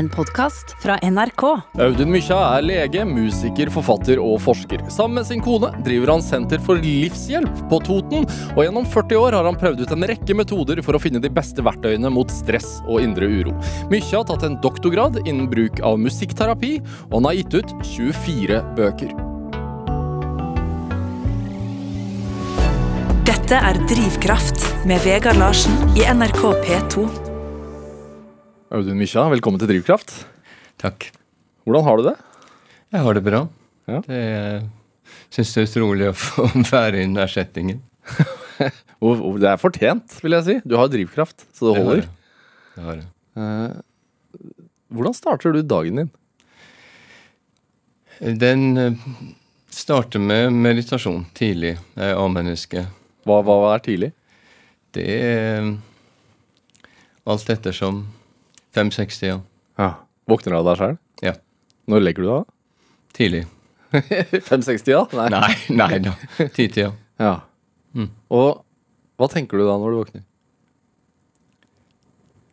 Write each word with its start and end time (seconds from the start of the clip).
En 0.00 0.08
podkast 0.08 0.76
fra 0.82 0.94
NRK. 1.02 1.42
Audun 1.84 2.08
Mykja 2.08 2.36
er 2.54 2.62
lege, 2.64 3.02
musiker, 3.04 3.68
forfatter 3.68 4.16
og 4.22 4.38
forsker. 4.40 4.80
Sammen 4.88 5.18
med 5.18 5.28
sin 5.28 5.42
kone 5.44 5.68
driver 5.84 6.14
han 6.14 6.24
Senter 6.24 6.62
for 6.64 6.80
livshjelp 6.80 7.60
på 7.68 7.82
Toten, 7.84 8.24
og 8.54 8.62
gjennom 8.64 8.88
40 8.88 9.20
år 9.20 9.36
har 9.36 9.44
han 9.44 9.60
prøvd 9.60 9.84
ut 9.84 9.92
en 9.92 10.08
rekke 10.08 10.38
metoder 10.40 10.80
for 10.86 10.96
å 10.96 11.02
finne 11.04 11.20
de 11.20 11.28
beste 11.28 11.60
verktøyene 11.66 12.08
mot 12.16 12.32
stress 12.32 12.78
og 12.86 13.04
indre 13.04 13.28
uro. 13.28 13.52
Mykja 13.92 14.22
har 14.22 14.30
tatt 14.32 14.48
en 14.48 14.56
doktorgrad 14.64 15.20
innen 15.26 15.52
bruk 15.52 15.84
av 15.84 16.00
musikkterapi, 16.00 16.78
og 17.10 17.18
han 17.20 17.28
har 17.28 17.40
gitt 17.42 17.60
ut 17.60 17.78
24 17.92 18.64
bøker. 18.80 19.16
Dette 23.28 23.66
er 23.68 23.84
Drivkraft 23.84 24.70
med 24.88 25.04
Vegard 25.04 25.44
Larsen 25.44 25.76
i 25.92 26.08
NRK 26.08 26.46
P2. 26.64 27.29
Audun 28.70 28.98
Mykja, 29.00 29.24
velkommen 29.32 29.58
til 29.60 29.70
Drivkraft. 29.70 30.12
Takk. 30.80 31.08
Hvordan 31.66 31.84
har 31.86 31.98
du 32.00 32.04
det? 32.06 32.16
Jeg 32.94 33.02
har 33.06 33.16
det 33.18 33.22
bra. 33.26 33.40
Ja. 33.90 34.00
Det 34.06 34.20
syns 35.34 35.52
det 35.56 35.62
er 35.64 35.68
utrolig 35.70 36.08
å 36.10 36.14
få 36.16 36.46
være 36.70 37.00
i 37.00 37.04
denne 37.04 37.26
settingen. 37.30 37.82
Og- 39.00 39.22
og 39.24 39.38
Det 39.40 39.48
er 39.48 39.56
fortjent, 39.60 40.18
vil 40.20 40.34
jeg 40.36 40.44
si. 40.46 40.54
Du 40.68 40.74
har 40.76 40.90
drivkraft, 40.92 41.46
så 41.56 41.70
det 41.70 41.72
Det 41.72 41.80
har 41.80 41.86
holder. 41.88 42.02
jeg. 42.02 42.10
Det 42.76 42.82
har 42.84 42.96
jeg. 42.98 43.06
Eh, 43.40 44.66
Hvordan 44.92 45.14
starter 45.16 45.54
du 45.54 45.60
dagen 45.64 45.96
din? 46.02 46.10
Den 48.42 48.64
eh, 48.76 48.98
starter 49.72 50.20
med 50.20 50.52
meditasjon 50.52 51.24
tidlig. 51.38 51.78
Jeg 51.96 52.10
er 52.12 52.20
A-menneske. 52.20 52.82
Hva, 53.24 53.40
hva 53.46 53.56
er 53.72 53.80
tidlig? 53.86 54.12
Det 54.92 55.06
er 55.08 55.70
alt 57.30 57.48
ettersom 57.56 58.02
5-60, 58.76 59.40
ja. 59.78 59.90
Våkner 60.30 60.54
du 60.54 60.58
av 60.60 60.68
deg 60.68 60.80
sjøl? 60.80 60.96
Ja. 61.26 61.34
Når 61.90 62.04
legger 62.04 62.26
du 62.26 62.30
deg? 62.30 62.50
Tidlig. 63.16 63.44
560, 63.90 64.92
ja? 64.92 65.04
Nei, 65.32 65.54
nei 65.74 66.02
da. 66.04 66.14
Ti-tida. 66.38 66.92
Ja. 67.20 67.36
Mm. 67.96 68.10
Og 68.30 68.60
hva 69.18 69.28
tenker 69.28 69.58
du 69.58 69.66
da 69.66 69.74
når 69.80 69.92
du 69.92 69.98
våkner? 69.98 70.22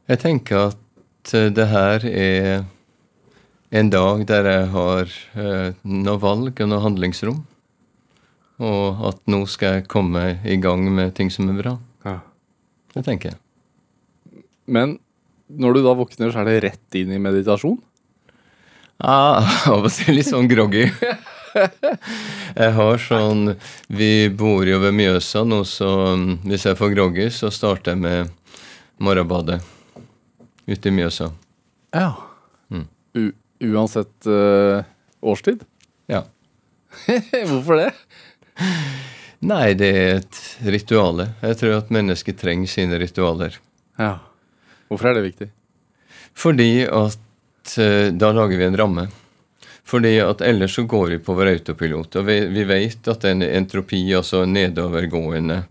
Jeg 0.08 0.22
tenker 0.24 0.70
at 0.72 1.34
eh, 1.36 1.50
det 1.54 1.68
her 1.70 2.04
er 2.08 2.66
en 3.76 3.90
dag 3.92 4.24
der 4.28 4.48
jeg 4.48 4.68
har 4.74 5.14
eh, 5.36 5.78
noe 5.84 6.20
valg 6.24 6.62
og 6.64 6.72
noe 6.72 6.84
handlingsrom. 6.84 7.42
Og 8.64 9.04
at 9.12 9.20
nå 9.30 9.44
skal 9.52 9.78
jeg 9.78 9.90
komme 9.92 10.24
i 10.48 10.58
gang 10.64 10.88
med 10.90 11.14
ting 11.20 11.30
som 11.31 11.52
er 11.52 11.59
bra. 11.59 11.76
Ja. 12.08 12.18
Det 12.96 13.04
tenker 13.06 13.36
jeg. 13.36 14.44
Men 14.66 14.98
når 15.48 15.78
du 15.78 15.84
da 15.86 15.94
våkner, 15.98 16.31
så 16.31 16.42
er 16.42 16.50
det 16.50 16.64
rett 16.66 16.98
inn 17.00 17.14
i 17.16 17.22
meditasjon? 17.22 17.78
Ah, 18.98 19.45
av 19.72 19.86
og 19.86 19.94
til 19.94 20.17
litt 20.17 20.30
sånn 20.30 20.50
groggy. 20.50 20.88
Jeg 22.58 22.73
har 22.76 23.00
sånn 23.02 23.56
Vi 23.90 24.30
bor 24.30 24.68
jo 24.68 24.78
ved 24.84 24.94
Mjøsa 24.94 25.42
nå, 25.48 25.64
så 25.66 25.90
mm, 26.20 26.34
hvis 26.45 26.68
jeg 26.68 26.78
får 26.78 26.92
groggy, 26.94 27.25
så 27.34 27.50
starter 27.53 27.95
jeg 27.95 28.02
med 28.03 28.59
morgenbadet 29.02 29.58
ute 30.68 30.92
i 30.92 30.94
Mjøsa. 30.94 31.31
Ja. 31.95 32.12
Mm. 32.70 32.86
Uansett 33.72 34.30
uh, 34.30 34.86
årstid? 35.25 35.64
Ja. 36.12 36.25
Hvorfor 37.50 37.81
det? 37.81 37.90
Nei, 39.48 39.73
det 39.78 39.90
er 39.95 40.14
et 40.20 40.42
rituale. 40.66 41.31
Jeg 41.42 41.59
tror 41.62 41.78
at 41.80 41.94
mennesket 41.94 42.38
trenger 42.42 42.70
sine 42.70 43.00
ritualer. 43.02 43.58
Ja. 43.98 44.18
Hvorfor 44.88 45.10
er 45.10 45.18
det 45.18 45.28
viktig? 45.28 45.48
Fordi 46.38 46.72
at 46.86 47.78
eh, 47.82 48.10
da 48.14 48.34
lager 48.36 48.60
vi 48.60 48.68
en 48.68 48.78
ramme. 48.80 49.08
Fordi 49.88 50.18
at 50.20 50.44
ellers 50.44 50.76
så 50.76 50.84
går 50.84 51.16
vi 51.16 51.24
på 51.24 51.36
vår 51.38 51.54
autopilot. 51.56 52.20
Og 52.20 52.28
vi, 52.28 52.42
vi 52.52 52.68
vet 52.68 53.08
at 53.08 53.26
en 53.28 53.44
entropi, 53.46 54.04
altså 54.16 54.46
nedovergående 54.46 55.64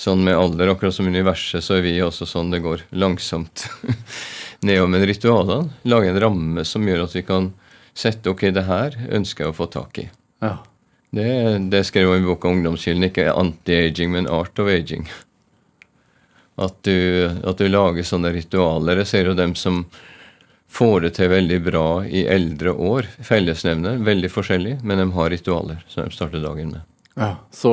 Sånn 0.00 0.22
med 0.24 0.32
alder, 0.32 0.70
akkurat 0.72 0.94
som 0.96 1.10
universet, 1.12 1.60
så 1.60 1.74
er 1.76 1.82
vi 1.84 1.90
også 2.00 2.24
sånn 2.24 2.48
det 2.48 2.62
går 2.64 2.86
langsomt 2.96 3.66
nedover. 4.64 4.88
Men 4.94 5.04
ritualene 5.04 5.90
lager 5.92 6.14
en 6.14 6.20
ramme 6.24 6.64
som 6.64 6.86
gjør 6.88 7.02
at 7.04 7.16
vi 7.18 7.22
kan 7.28 7.50
sette 7.92 8.32
ok, 8.32 8.46
det 8.56 8.64
her 8.64 8.96
ønsker 9.10 9.44
jeg 9.44 9.52
å 9.52 9.58
få 9.58 9.66
tak 9.68 10.00
i. 10.00 10.06
Ja. 10.40 10.54
Det, 11.12 11.28
det 11.68 11.82
skrev 11.84 12.14
jeg 12.14 12.22
i 12.22 12.28
boka 12.30 12.48
Ungdomskilden, 12.48 13.10
ikke 13.10 13.28
anti-aging, 13.34 14.14
men 14.14 14.30
art 14.30 14.56
of 14.62 14.70
aging. 14.72 15.04
At 16.60 16.82
du, 16.84 17.24
at 17.48 17.56
du 17.56 17.70
lager 17.70 18.04
sånne 18.04 18.34
ritualer. 18.34 19.00
Jeg 19.00 19.08
ser 19.08 19.30
jo 19.30 19.36
dem 19.38 19.54
som 19.56 19.86
får 20.70 21.06
det 21.06 21.10
til 21.16 21.30
veldig 21.32 21.56
bra 21.64 21.84
i 22.04 22.26
eldre 22.30 22.74
år. 22.76 23.08
Fellesnevner, 23.26 23.96
veldig 24.06 24.28
forskjellig, 24.30 24.74
men 24.86 25.00
de 25.00 25.06
har 25.16 25.32
ritualer 25.32 25.80
som 25.88 26.04
de 26.04 26.14
starter 26.14 26.44
dagen 26.44 26.74
med. 26.76 26.84
ja. 27.16 27.32
Så 27.50 27.72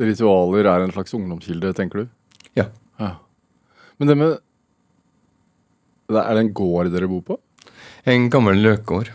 ritualer 0.00 0.70
er 0.70 0.86
en 0.86 0.94
slags 0.94 1.12
ungdomskilde, 1.18 1.74
tenker 1.76 2.04
du? 2.04 2.14
Ja. 2.56 2.70
Ja. 2.98 3.16
Men 3.98 4.08
det 4.08 4.16
med 4.16 4.38
Er 6.08 6.34
det 6.34 6.40
en 6.40 6.54
gård 6.54 6.88
dere 6.94 7.10
bor 7.10 7.20
på? 7.20 7.36
En 8.08 8.30
gammel 8.30 8.62
løkgård. 8.64 9.10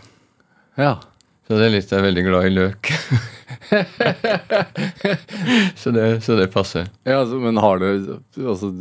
Ja. 0.78 1.00
Så 1.48 1.58
det 1.58 1.66
er 1.66 1.74
litt 1.74 1.90
jeg 1.90 1.98
er 1.98 2.06
veldig 2.06 2.24
glad 2.28 2.46
i 2.46 2.52
løk. 2.54 2.92
så, 5.76 5.90
det, 5.90 6.20
så 6.20 6.36
det 6.36 6.46
passer. 6.52 6.88
ja 7.04 7.18
altså, 7.18 7.38
men 7.42 7.56
har 7.56 7.78
du, 7.78 8.18
altså, 8.38 8.72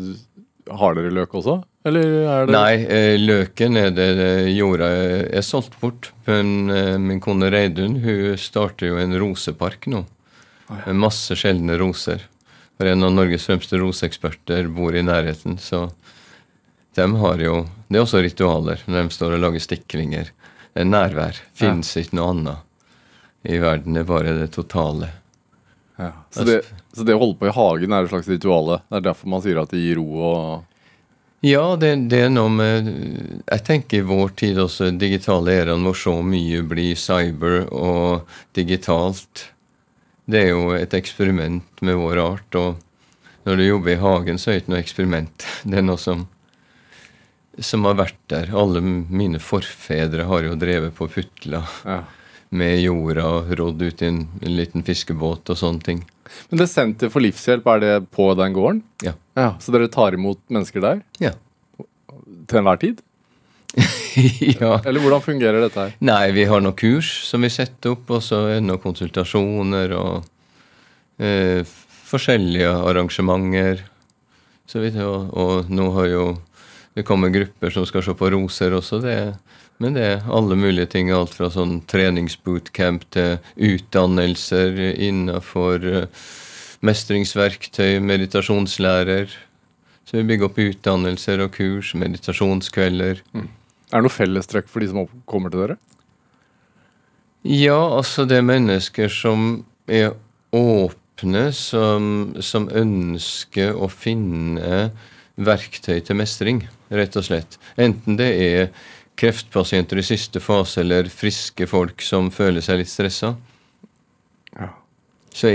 Har 0.71 0.95
dere 0.95 1.11
løk 1.11 1.33
også? 1.35 1.57
Eller 1.83 2.13
er 2.23 2.45
det 2.47 2.55
Nei, 2.55 2.73
eh, 2.87 3.15
løken 3.19 3.77
er 3.79 3.89
det 3.91 4.09
det 4.15 4.33
jorda 4.55 4.87
er 4.87 5.43
solgt 5.43 5.75
bort. 5.81 6.11
Men 6.29 6.69
eh, 6.71 6.97
min 6.97 7.19
kone 7.23 7.49
Reidun 7.51 7.97
hun 8.03 8.37
starter 8.39 8.93
jo 8.93 8.99
en 9.01 9.17
rosepark 9.19 9.89
nå. 9.91 10.05
Med 10.71 10.95
masse 10.95 11.35
sjeldne 11.37 11.75
roser. 11.81 12.23
For 12.77 12.89
en 12.89 13.03
av 13.05 13.11
Norges 13.13 13.45
fremste 13.49 13.77
roseeksperter 13.81 14.69
bor 14.73 14.95
i 14.95 15.03
nærheten. 15.03 15.59
Så 15.59 15.89
de 16.95 17.07
har 17.19 17.41
jo 17.41 17.65
Det 17.89 17.99
er 17.99 18.05
også 18.05 18.23
ritualer 18.23 18.79
når 18.87 19.03
de 19.03 19.13
står 19.13 19.35
og 19.35 19.43
lager 19.43 19.61
stiklinger. 19.61 20.31
Det 20.73 20.81
er 20.81 20.89
nærvær. 20.89 21.37
Fins 21.53 21.91
ikke 21.99 22.17
noe 22.17 22.31
annet 22.31 23.51
i 23.51 23.59
verden. 23.61 23.93
Det 23.93 24.01
er 24.05 24.09
bare 24.09 24.33
det 24.39 24.49
totale. 24.55 25.11
Ja. 25.95 26.11
Så, 26.29 26.43
det, 26.43 26.61
så 26.93 27.05
det 27.05 27.15
å 27.15 27.21
holde 27.21 27.37
på 27.37 27.49
i 27.49 27.53
hagen 27.53 27.93
er 27.93 28.05
et 28.05 28.13
slags 28.13 28.29
rituale? 28.31 28.79
Det 28.89 28.99
er 28.99 29.09
derfor 29.09 29.29
man 29.33 29.43
sier 29.43 29.59
at 29.61 29.73
det 29.73 29.81
gir 29.83 29.99
ro 30.01 30.07
og 30.25 30.79
Ja, 31.45 31.75
det, 31.77 31.91
det 32.09 32.21
er 32.25 32.31
noe 32.31 32.49
med 32.49 32.87
Jeg 32.89 33.65
tenker 33.67 33.99
i 33.99 34.07
vår 34.07 34.33
tid 34.39 34.61
også, 34.63 34.89
digitale 34.97 35.57
æraen 35.59 35.85
hvor 35.85 35.97
så 35.99 36.15
mye 36.25 36.63
blir 36.65 36.97
cyber 36.97 37.67
og 37.69 38.31
digitalt. 38.57 39.49
Det 40.25 40.39
er 40.39 40.53
jo 40.53 40.71
et 40.77 40.95
eksperiment 40.97 41.83
med 41.83 41.99
vår 41.99 42.21
art. 42.23 42.57
Og 42.57 43.43
når 43.45 43.59
du 43.59 43.65
jobber 43.65 43.93
i 43.93 44.01
hagen, 44.01 44.39
så 44.39 44.49
er 44.49 44.55
det 44.55 44.63
ikke 44.63 44.73
noe 44.73 44.83
eksperiment. 44.85 45.47
Det 45.67 45.81
er 45.81 45.85
noe 45.85 45.99
som, 45.99 46.25
som 47.59 47.85
har 47.89 47.99
vært 47.99 48.21
der. 48.31 48.53
Alle 48.55 48.81
mine 48.81 49.43
forfedre 49.43 50.25
har 50.31 50.47
jo 50.47 50.57
drevet 50.57 50.95
på 50.97 51.11
putla 51.11 51.65
ja. 51.83 52.01
Med 52.53 52.81
jorda 52.83 53.25
og 53.39 53.53
rodd 53.59 53.81
ut 53.81 54.03
i 54.03 54.09
en, 54.09 54.19
en 54.41 54.57
liten 54.57 54.85
fiskebåt 54.85 55.49
og 55.49 55.59
sånne 55.59 55.85
ting. 55.85 56.03
Men 56.49 56.61
det 56.61 56.69
Senter 56.71 57.11
for 57.13 57.23
livshjelp, 57.23 57.65
er 57.75 57.81
det 57.83 57.93
på 58.13 58.29
den 58.39 58.55
gården? 58.55 58.83
Ja. 59.05 59.15
Ja, 59.37 59.55
Så 59.61 59.73
dere 59.73 59.89
tar 59.91 60.15
imot 60.15 60.41
mennesker 60.53 60.83
der? 60.83 61.01
Ja. 61.21 61.33
Til 62.47 62.61
enhver 62.61 62.79
tid? 62.81 63.01
ja. 64.59 64.77
Eller 64.85 65.01
hvordan 65.01 65.23
fungerer 65.25 65.63
dette 65.63 65.87
her? 65.87 65.95
Nei, 66.05 66.27
vi 66.35 66.45
har 66.49 66.61
noen 66.61 66.77
kurs 66.77 67.09
som 67.25 67.41
vi 67.45 67.49
setter 67.53 67.95
opp, 67.95 68.09
og 68.13 68.21
så 68.25 68.43
er 68.47 68.59
det 68.59 68.67
noen 68.67 68.81
konsultasjoner 68.83 69.95
og 69.97 70.27
eh, 71.17 71.65
forskjellige 72.13 72.69
arrangementer. 72.83 73.81
Så 74.69 74.81
vidt, 74.83 74.99
og, 75.01 75.33
og 75.33 75.73
nå 75.73 75.89
har 75.97 76.11
jo 76.11 76.25
det 76.93 77.05
kommer 77.07 77.33
grupper 77.33 77.73
som 77.73 77.85
skal 77.89 78.03
se 78.05 78.13
på 78.17 78.29
roser 78.29 78.75
også. 78.77 78.99
Det, 79.01 79.15
men 79.81 79.95
det 79.97 80.03
er 80.05 80.27
alle 80.31 80.57
mulige 80.59 80.89
ting. 80.93 81.09
Alt 81.11 81.33
fra 81.37 81.49
sånn 81.53 81.79
treningsbootcamp 81.89 83.07
til 83.15 83.39
utdannelser 83.71 84.77
innenfor 84.93 85.87
eh, 85.89 86.27
mestringsverktøy, 86.85 87.97
meditasjonslærer. 88.03 89.33
Så 90.03 90.19
vi 90.19 90.27
bygger 90.29 90.49
opp 90.49 90.59
utdannelser 90.61 91.41
og 91.45 91.55
kurs, 91.55 91.93
meditasjonskvelder. 91.97 93.23
Er 93.33 93.47
det 93.95 94.03
noe 94.05 94.13
fellestrekk 94.13 94.69
for 94.71 94.83
de 94.83 94.91
som 94.91 95.07
kommer 95.29 95.53
til 95.53 95.63
dere? 95.63 95.79
Ja, 97.43 97.79
altså 97.97 98.27
det 98.27 98.39
er 98.39 98.47
mennesker 98.47 99.09
som 99.11 99.63
er 99.87 100.13
åpne, 100.55 101.49
som, 101.55 102.05
som 102.39 102.69
ønsker 102.71 103.75
å 103.75 103.89
finne 103.91 104.91
verktøy 105.35 105.97
til 106.05 106.19
mestring, 106.19 106.61
rett 106.93 107.17
og 107.19 107.25
slett. 107.27 107.57
Enten 107.75 108.19
det 108.19 108.29
er 108.45 108.69
kreftpasienter 109.19 109.99
i 110.01 110.05
siste 110.05 110.41
fase 110.43 110.81
eller 110.81 111.09
friske 111.11 111.67
folk 111.69 112.01
som 112.01 112.31
føler 112.33 112.63
seg 112.65 112.81
litt 112.81 112.91
stressa. 112.91 113.35
Ja. 114.57 114.69
Så 115.33 115.49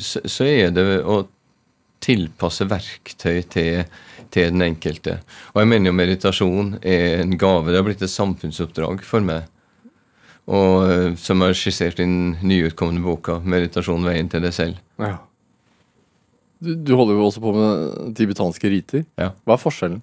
så 0.00 0.46
er 0.48 0.72
det 0.72 0.84
å 1.04 1.22
tilpasse 2.00 2.64
verktøy 2.68 3.42
til, 3.52 3.84
til 4.32 4.52
den 4.52 4.64
enkelte. 4.64 5.18
Og 5.52 5.62
jeg 5.62 5.70
mener 5.72 5.90
jo 5.90 5.96
meditasjon 5.96 6.76
er 6.80 7.20
en 7.20 7.36
gave. 7.40 7.70
Det 7.70 7.80
har 7.80 7.86
blitt 7.86 8.04
et 8.04 8.12
samfunnsoppdrag 8.12 9.04
for 9.06 9.24
meg. 9.24 9.48
Og 10.50 10.90
eh, 10.90 11.08
som 11.20 11.44
er 11.44 11.54
skissert 11.54 12.00
i 12.00 12.06
den 12.06 12.38
nyutkomne 12.42 13.02
boka 13.04 13.38
'Meditasjon 13.44 14.06
veien 14.08 14.30
til 14.32 14.42
deg 14.42 14.56
selv'. 14.56 14.80
Ja. 14.98 15.18
Du, 16.60 16.74
du 16.74 16.94
holder 16.96 17.16
jo 17.16 17.26
også 17.28 17.40
på 17.44 17.52
med 17.56 18.16
tibetanske 18.16 18.72
riter. 18.72 19.04
Ja. 19.20 19.30
Hva 19.44 19.56
er 19.56 19.62
forskjellen? 19.62 20.00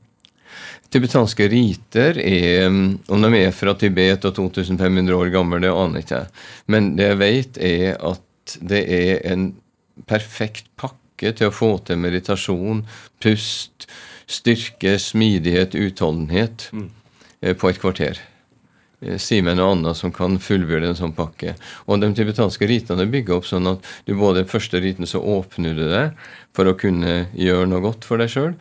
Tibetanske 0.93 1.47
riter 1.51 2.19
er 2.21 2.69
mm, 2.71 3.09
Om 3.11 3.25
de 3.25 3.41
er 3.41 3.55
fra 3.55 3.73
Tibet 3.75 4.25
og 4.27 4.35
2500 4.37 5.15
år 5.15 5.31
gamle, 5.33 5.59
det 5.63 5.73
aner 5.73 6.03
ikke 6.03 6.21
jeg. 6.21 6.31
Men 6.71 6.93
det 6.97 7.09
jeg 7.11 7.19
vet, 7.21 7.59
er 7.59 7.97
at 8.11 8.57
det 8.63 8.83
er 8.87 9.25
en 9.33 9.49
perfekt 10.07 10.69
pakke 10.79 11.33
til 11.35 11.49
å 11.49 11.55
få 11.55 11.73
til 11.87 11.99
meditasjon, 11.99 12.85
pust, 13.23 13.87
styrke, 14.29 14.95
smidighet, 15.01 15.75
utholdenhet 15.75 16.69
mm. 16.71 16.89
på 17.59 17.71
et 17.71 17.81
kvarter. 17.81 18.21
Eh, 19.01 19.17
Si 19.21 19.41
meg 19.45 19.57
noe 19.59 19.75
annet 19.75 19.97
som 19.97 20.11
kan 20.13 20.39
fullbyrde 20.41 20.89
en 20.89 20.97
sånn 20.97 21.13
pakke. 21.17 21.53
Og 21.85 22.01
de 22.01 22.09
tibetanske 22.17 22.67
ritene 22.69 23.05
er 23.05 23.11
bygga 23.13 23.35
opp 23.37 23.45
sånn 23.45 23.69
at 23.69 23.85
du 24.07 24.15
både 24.17 24.45
første 24.49 24.81
riten 24.81 25.05
så 25.09 25.21
åpner 25.21 25.77
du 25.77 25.83
deg 25.91 26.17
for 26.57 26.65
å 26.65 26.73
kunne 26.79 27.27
gjøre 27.37 27.67
noe 27.69 27.83
godt 27.83 28.07
for 28.07 28.17
deg 28.17 28.31
sjøl, 28.33 28.55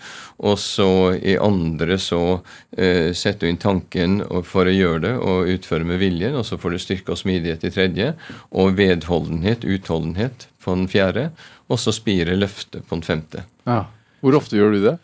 og 0.45 0.59
så 0.61 1.17
i 1.17 1.39
andre 1.41 1.97
så 1.97 2.43
eh, 2.77 3.15
setter 3.17 3.47
du 3.47 3.53
inn 3.55 3.63
tanken 3.63 4.19
for 4.45 4.69
å 4.69 4.75
gjøre 4.75 5.01
det 5.07 5.15
og 5.17 5.49
utføre 5.55 5.89
med 5.89 6.03
viljen, 6.05 6.37
og 6.37 6.45
så 6.45 6.59
får 6.61 6.77
du 6.77 6.83
styrke 6.85 7.15
og 7.15 7.23
smidighet 7.23 7.65
i 7.65 7.73
tredje, 7.73 8.13
og 8.53 8.77
vedholdenhet, 8.77 9.65
utholdenhet 9.65 10.51
på 10.61 10.77
den 10.77 10.91
fjerde, 10.93 11.31
og 11.73 11.81
så 11.81 11.95
spire 11.97 12.37
løftet 12.37 12.85
på 12.85 12.99
den 12.99 13.07
femte. 13.07 13.47
Ja. 13.65 13.87
Hvor 14.21 14.37
ofte 14.43 14.61
gjør 14.61 14.77
du 14.77 14.83
det? 14.91 14.99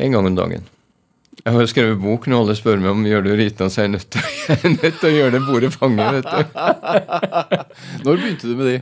En 0.00 0.16
gang 0.16 0.32
om 0.32 0.38
dagen. 0.38 0.64
Jeg 1.42 1.54
har 1.56 1.66
skrevet 1.70 1.98
bok 2.02 2.26
nå, 2.30 2.42
alle 2.44 2.54
spør 2.58 2.78
meg 2.82 2.92
om 2.92 3.06
gjør 3.08 3.24
du 3.24 3.30
rita, 3.40 3.66
så 3.72 3.86
er 3.86 3.92
nødt 3.96 4.10
til, 4.12 4.22
jeg 4.52 4.76
nødt 4.76 4.98
til 5.00 5.08
å 5.08 5.14
gjøre 5.16 5.34
det 5.38 5.44
bordet 5.48 5.72
fanget. 5.74 6.18
vet 6.18 6.28
du. 6.28 6.40
Når 8.06 8.20
begynte 8.20 8.50
du 8.50 8.56
med 8.58 8.68
de? 8.68 8.74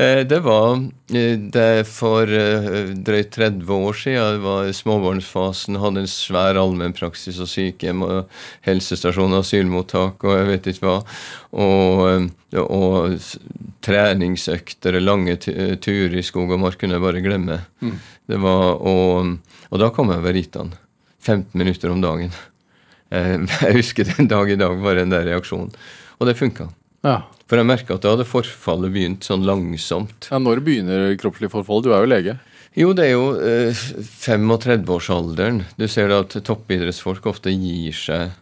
Eh, 0.00 0.20
Det 0.26 0.38
var 0.42 0.78
eh, 1.14 1.34
det 1.54 1.84
for 1.90 2.30
eh, 2.30 2.94
drøyt 3.06 3.30
30 3.36 3.68
år 3.74 3.98
siden. 4.00 4.16
Jeg 4.22 4.40
var 4.46 4.70
i 4.70 4.74
småbarnsfasen, 4.74 5.78
hadde 5.82 6.02
en 6.06 6.10
svær 6.10 6.58
allmennpraksis 6.62 7.38
og 7.44 7.50
sykehjem 7.52 8.06
og 8.06 8.32
helsestasjon 8.66 9.34
og 9.36 9.42
asylmottak 9.44 10.24
og 10.26 10.38
jeg 10.38 10.48
vet 10.52 10.70
ikke 10.72 10.88
hva. 10.88 10.96
Og, 11.66 12.30
og 12.64 13.18
treningsøkter, 13.84 14.98
lange 15.02 15.36
tu- 15.42 15.54
turer 15.84 16.16
i 16.18 16.24
skog 16.26 16.54
og 16.56 16.62
mark 16.64 16.78
kunne 16.80 16.96
jeg 16.98 17.04
bare 17.04 17.22
glemme. 17.24 17.60
Det 18.30 18.40
var, 18.42 18.78
og, 18.80 19.36
og 19.70 19.82
da 19.84 19.90
kom 19.94 20.10
jeg 20.14 20.22
over 20.24 20.34
ritene. 20.38 20.80
15 21.24 21.58
minutter 21.58 21.92
om 21.92 22.00
dagen. 22.04 22.32
Eh, 23.10 23.36
Jeg 23.66 23.78
husker 23.80 24.08
den 24.14 24.28
dag 24.30 24.50
i 24.50 24.58
dag, 24.60 24.76
bare 24.84 25.02
den 25.02 25.12
der 25.14 25.26
reaksjonen. 25.28 25.72
Og 26.20 26.28
det 26.28 26.36
funka. 26.38 26.68
Ja. 27.04 27.18
For 27.50 27.60
jeg 27.60 27.68
merka 27.68 27.98
at 27.98 28.04
da 28.06 28.14
hadde 28.14 28.24
forfallet 28.24 28.94
begynt 28.94 29.26
sånn 29.26 29.42
langsomt. 29.44 30.30
ja. 30.30 30.38
Når 30.40 30.62
begynner 30.64 31.10
kroppslig 31.20 31.50
forfall? 31.52 31.82
Du 31.84 31.90
er 31.92 32.04
jo 32.04 32.08
lege. 32.08 32.38
Jo, 32.74 32.92
det 32.96 33.04
er 33.06 33.12
jo 33.12 33.26
eh, 33.38 33.82
35-årsalderen. 34.24 35.60
Du 35.76 35.84
ser 35.88 36.08
da 36.10 36.22
at 36.24 36.34
toppidrettsfolk 36.46 37.26
ofte 37.30 37.52
gir 37.52 37.92
seg. 37.94 38.32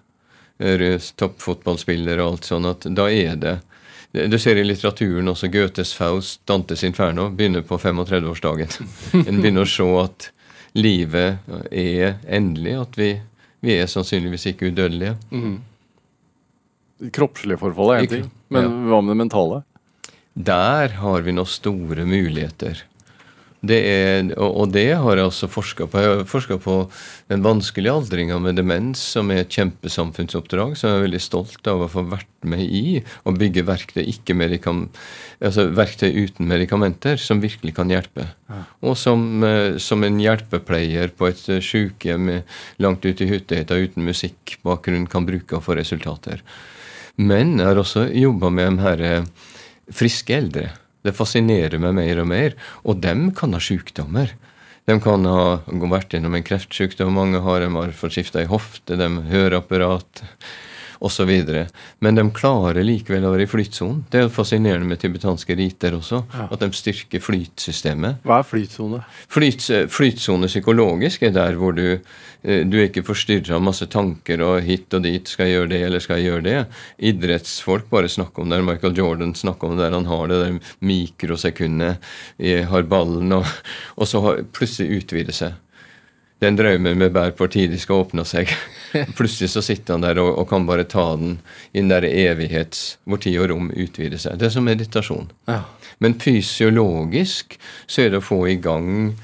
Toppfotballspillere 1.18 2.22
og 2.22 2.36
alt 2.36 2.46
sånn. 2.46 2.68
at 2.70 2.86
Da 2.94 3.08
er 3.10 3.34
det 3.40 3.56
Du 4.30 4.38
ser 4.38 4.60
i 4.60 4.64
litteraturen 4.64 5.26
også 5.32 5.48
Goethes 5.50 5.90
Faust, 5.96 6.42
Dantes 6.46 6.84
Inferno, 6.86 7.30
begynner 7.34 7.64
på 7.66 7.78
35-årsdagen. 7.80 8.70
En 9.26 9.40
begynner 9.42 9.66
å 9.66 9.72
se 9.72 9.88
at 10.04 10.30
livet 10.78 11.38
er 11.70 12.16
endelig, 12.28 12.78
at 12.80 12.96
vi, 12.98 13.10
vi 13.60 13.76
er 13.76 13.90
sannsynligvis 13.90 14.46
ikke 14.52 14.72
udødelige. 14.72 15.16
kroppslige 17.12 17.58
forfall 17.58 17.94
er 17.96 18.06
én 18.06 18.10
ting, 18.10 18.30
men 18.52 18.62
ja. 18.62 18.72
hva 18.90 19.00
med 19.02 19.14
det 19.14 19.20
mentale? 19.24 19.62
Der 20.32 20.94
har 21.02 21.24
vi 21.26 21.34
nå 21.34 21.44
store 21.44 22.06
muligheter. 22.08 22.84
Det 23.62 23.76
er, 23.78 24.32
og, 24.42 24.72
det 24.74 24.88
har 24.98 25.18
jeg 25.18 25.28
også 25.28 25.46
forska 25.46 25.86
på. 25.86 26.00
Jeg 26.02 26.10
har 26.10 26.24
forska 26.26 26.56
på 26.58 26.76
den 27.30 27.44
vanskelige 27.44 27.94
aldringa 27.94 28.40
med 28.42 28.56
demens, 28.58 28.98
som 29.14 29.30
er 29.30 29.44
et 29.44 29.54
kjempesamfunnsoppdrag, 29.54 30.74
som 30.74 30.90
jeg 30.90 30.98
er 30.98 31.04
veldig 31.04 31.20
stolt 31.22 31.70
av 31.70 31.84
å 31.84 31.90
få 31.92 32.02
vært 32.10 32.26
med 32.42 32.64
i. 32.66 32.98
Å 33.22 33.34
bygge 33.36 33.62
verktøy, 33.68 34.02
altså 34.02 35.68
verktøy 35.78 36.10
uten 36.10 36.50
medikamenter, 36.50 37.20
som 37.22 37.44
virkelig 37.44 37.76
kan 37.78 37.94
hjelpe. 37.94 38.26
Og 38.82 38.98
som, 38.98 39.22
eh, 39.46 39.78
som 39.78 40.02
en 40.02 40.18
hjelpepleier 40.18 41.14
på 41.14 41.30
et 41.30 41.46
eh, 41.48 41.62
sykehjem 41.62 42.28
eh, 42.34 42.60
langt 42.82 43.06
ute 43.06 43.22
i 43.22 43.30
Huttehytta 43.30 43.78
uten 43.78 44.02
musikkbakgrunn 44.10 45.06
kan 45.06 45.24
bruke 45.28 45.56
og 45.56 45.62
få 45.68 45.78
resultater. 45.78 46.42
Men 47.16 47.58
jeg 47.60 47.68
har 47.68 47.78
også 47.78 48.08
jobba 48.10 48.50
med 48.50 48.72
de 48.72 48.86
her 48.88 49.02
eh, 49.06 49.50
friske 49.92 50.34
eldre. 50.34 50.72
Det 51.02 51.14
fascinerer 51.16 51.82
meg 51.82 51.96
mer 51.98 52.22
og 52.22 52.28
mer. 52.30 52.56
Og 52.86 53.00
dem 53.02 53.30
kan 53.36 53.54
ha 53.56 53.60
sykdommer. 53.62 54.34
De 54.86 54.98
kan 55.02 55.26
ha 55.28 55.62
vært 55.66 56.14
gjennom 56.14 56.34
en 56.34 56.46
kreftsykdom, 56.46 57.14
mange 57.14 57.42
har, 57.44 57.62
de 57.62 57.70
har 57.70 57.94
fått 57.94 58.16
skifta 58.16 58.42
i 58.42 58.50
hofte, 58.50 58.98
de 58.98 59.08
høreapparat 59.30 60.24
osv. 61.02 61.30
Men 61.98 62.18
de 62.18 62.24
klarer 62.34 62.84
likevel 62.86 63.26
å 63.26 63.32
være 63.34 63.46
i 63.46 63.50
flytsonen. 63.50 64.04
Det 64.12 64.22
er 64.22 64.32
fascinerende 64.32 64.86
med 64.88 65.00
tibetanske 65.02 65.56
riter 65.58 65.96
også. 65.98 66.22
At 66.46 66.62
de 66.62 66.70
styrker 66.76 67.22
flytsystemet. 67.22 68.22
Hva 68.26 68.40
er 68.40 68.46
flytsone? 68.46 69.02
Flyt, 69.32 69.66
flytsone 69.92 70.50
psykologisk 70.50 71.26
er 71.26 71.34
der 71.34 71.58
hvor 71.58 71.74
du, 71.76 71.98
eh, 72.42 72.62
du 72.68 72.78
er 72.78 72.88
ikke 72.88 73.04
forstyrra 73.06 73.56
av 73.58 73.64
masse 73.66 73.88
tanker 73.90 74.44
og 74.46 74.62
hit 74.66 74.94
og 74.94 75.02
dit. 75.06 75.26
Skal 75.28 75.50
jeg 75.50 75.58
gjøre 75.58 75.72
det, 75.74 75.82
eller 75.88 76.04
skal 76.04 76.20
jeg 76.20 76.30
gjøre 76.30 76.46
det? 76.46 76.56
Idrettsfolk 77.10 77.90
bare 77.90 78.12
snakker 78.12 78.44
om 78.44 78.54
det. 78.54 78.62
Michael 78.66 78.96
Jordan 78.98 79.34
snakker 79.38 79.72
om 79.72 79.80
det 79.80 79.90
han 79.92 80.06
har 80.06 80.30
det 80.30 80.40
der 80.44 80.72
mikrosekundet, 80.86 82.12
eh, 82.38 82.62
har 82.68 82.86
ballen, 82.86 83.34
og, 83.40 83.46
og 83.98 84.08
så 84.08 84.22
har, 84.22 84.46
plutselig 84.54 85.02
utvider 85.02 85.34
seg. 85.34 85.58
Den 86.42 86.56
drømmen 86.58 86.98
med 86.98 87.12
bær 87.14 87.30
på 87.38 87.46
tid 87.52 87.74
skal 87.78 88.02
åpne 88.02 88.24
seg. 88.26 88.50
Plutselig 89.18 89.52
så 89.52 89.62
sitter 89.62 89.94
han 89.94 90.02
der 90.02 90.18
og, 90.18 90.32
og 90.40 90.48
kan 90.50 90.66
bare 90.66 90.88
ta 90.90 91.12
den 91.20 91.36
i 91.70 91.78
den 91.78 91.92
der 91.92 92.06
evighets 92.08 92.96
hvor 93.06 93.22
tid 93.22 93.38
og 93.38 93.52
rom 93.52 93.68
utvider 93.70 94.18
seg. 94.18 94.40
Det 94.40 94.48
er 94.48 94.56
som 94.56 94.66
meditasjon. 94.66 95.30
Ja. 95.46 95.60
Men 96.02 96.18
fysiologisk 96.18 97.54
så 97.86 98.02
er 98.02 98.10
det 98.10 98.22
å 98.22 98.26
få 98.26 98.40
i 98.50 98.58
gang 98.62 99.14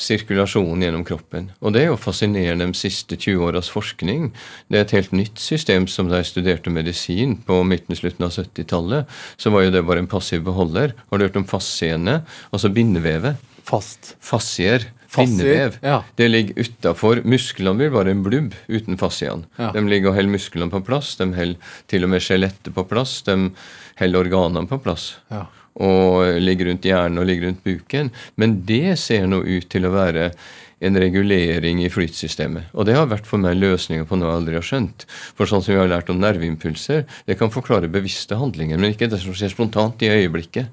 sirkulasjonen 0.00 0.86
gjennom 0.86 1.02
kroppen. 1.04 1.50
Og 1.60 1.74
det 1.74 1.82
er 1.82 1.90
jo 1.90 1.98
fascinerende 2.00 2.70
de 2.70 2.78
siste 2.78 3.18
20 3.18 3.50
åras 3.50 3.68
forskning. 3.72 4.30
Det 4.70 4.78
er 4.78 4.86
et 4.86 4.94
helt 4.96 5.12
nytt 5.16 5.42
system 5.42 5.88
som 5.90 6.08
da 6.08 6.22
jeg 6.22 6.30
studerte 6.30 6.72
medisin 6.72 7.36
på 7.46 7.60
midten 7.68 7.98
slutten 7.98 8.28
av 8.28 8.32
70-tallet. 8.32 9.10
Så 9.40 9.52
var 9.52 9.66
jo 9.66 9.74
det 9.74 9.84
bare 9.88 10.04
en 10.04 10.10
passiv 10.10 10.46
beholder. 10.46 10.94
Har 11.10 11.18
du 11.18 11.26
hørt 11.26 11.36
om 11.40 11.48
fasciene? 11.50 12.20
Altså 12.54 12.72
bindevevet. 12.72 13.42
Fast. 13.68 14.14
Fascier. 14.24 14.88
Fascier, 15.10 15.74
ja. 15.82 15.96
Det 16.16 16.28
ligger 16.30 16.60
utafor. 16.62 17.22
Musklene 17.26 17.74
blir 17.80 17.90
bare 17.90 18.12
en 18.14 18.22
blubb 18.22 18.54
uten 18.70 18.98
fasciene. 19.00 19.48
Ja. 19.58 19.72
De 19.74 19.82
ligger 19.90 20.12
og 20.12 20.18
holder 20.20 20.34
musklene 20.36 20.70
på 20.70 20.82
plass. 20.86 21.16
De 21.18 21.26
holder 21.34 21.74
til 21.90 22.06
og 22.06 22.12
med 22.12 22.22
skjelettet 22.22 22.70
på 22.76 22.84
plass. 22.86 23.16
De 23.26 23.36
holder 23.98 24.20
organene 24.24 24.70
på 24.70 24.78
plass. 24.84 25.16
Ja. 25.32 25.46
Og 25.80 26.38
ligger 26.42 26.70
rundt 26.70 26.86
hjernen 26.86 27.18
og 27.22 27.26
ligger 27.26 27.48
rundt 27.50 27.62
buken. 27.66 28.12
Men 28.38 28.60
det 28.68 28.98
ser 29.02 29.26
nå 29.30 29.42
ut 29.42 29.66
til 29.72 29.86
å 29.88 29.92
være 29.94 30.30
en 30.80 30.96
regulering 30.96 31.82
i 31.84 31.90
flytsystemet. 31.92 32.70
Og 32.72 32.86
det 32.88 32.94
har 32.96 33.10
vært 33.10 33.26
for 33.28 33.42
meg 33.42 33.58
løsninger 33.60 34.06
på 34.08 34.16
noe 34.16 34.30
jeg 34.30 34.38
aldri 34.40 34.54
har 34.56 34.64
skjønt. 34.70 35.04
For 35.36 35.50
sånn 35.50 35.60
som 35.66 35.74
vi 35.74 35.80
har 35.82 35.90
lært 35.90 36.08
om 36.12 36.22
nerveimpulser, 36.22 37.02
det 37.28 37.36
kan 37.36 37.52
forklare 37.52 37.90
bevisste 37.92 38.38
handlinger, 38.40 38.80
men 38.80 38.94
ikke 38.94 39.10
det 39.12 39.18
som 39.20 39.34
skjer 39.36 39.52
spontant 39.52 40.00
i 40.06 40.08
øyeblikket. 40.14 40.70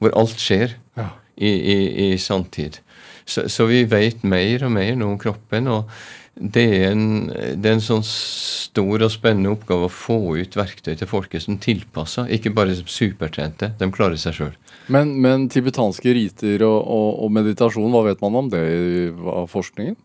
Hvor 0.00 0.14
alt 0.16 0.40
skjer 0.40 0.78
Ja. 0.96 1.10
i, 1.36 1.50
i, 1.50 1.78
i 2.06 2.18
sanntid. 2.22 2.78
Så, 3.26 3.48
så 3.50 3.66
vi 3.66 3.82
vet 3.90 4.22
mer 4.22 4.62
og 4.68 4.72
mer 4.76 4.94
nå 4.96 5.08
om 5.14 5.18
kroppen. 5.18 5.66
og 5.72 5.90
det 6.36 6.62
er, 6.76 6.90
en, 6.92 7.30
det 7.32 7.64
er 7.70 7.74
en 7.78 7.80
sånn 7.80 8.02
stor 8.04 9.00
og 9.06 9.08
spennende 9.10 9.54
oppgave 9.54 9.86
å 9.88 9.92
få 9.92 10.18
ut 10.36 10.56
verktøy 10.58 10.92
til 11.00 11.08
folket 11.08 11.42
som 11.46 11.56
tilpasser, 11.56 12.28
ikke 12.36 12.52
bare 12.52 12.74
som 12.76 12.90
supertrente. 12.92 13.70
De 13.80 13.88
klarer 13.94 14.20
seg 14.20 14.36
sjøl. 14.36 14.52
Men, 14.92 15.14
men 15.24 15.46
tibetanske 15.50 16.12
riter 16.12 16.60
og, 16.68 16.76
og, 16.84 17.08
og 17.24 17.32
meditasjon, 17.38 17.88
hva 17.94 18.04
vet 18.10 18.20
man 18.22 18.36
om 18.42 18.50
det 18.52 18.60
i- 18.68 19.08
av 19.32 19.48
forskningen? 19.48 19.96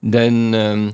Den 0.00 0.38
eh, 0.56 0.86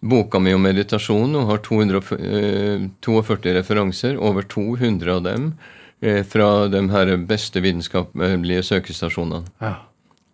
boka 0.00 0.38
mi 0.40 0.54
om 0.56 0.62
meditasjon 0.64 1.34
nå 1.34 1.42
har 1.50 1.58
242 1.66 3.52
referanser, 3.58 4.16
over 4.16 4.46
200 4.48 5.10
av 5.18 5.24
dem 5.26 5.50
eh, 5.50 5.75
fra 6.28 6.68
de 6.68 6.82
her 6.92 7.12
beste 7.24 7.62
vitenskapelige 7.64 8.62
søkestasjonene. 8.68 9.46
Ja. 9.62 9.74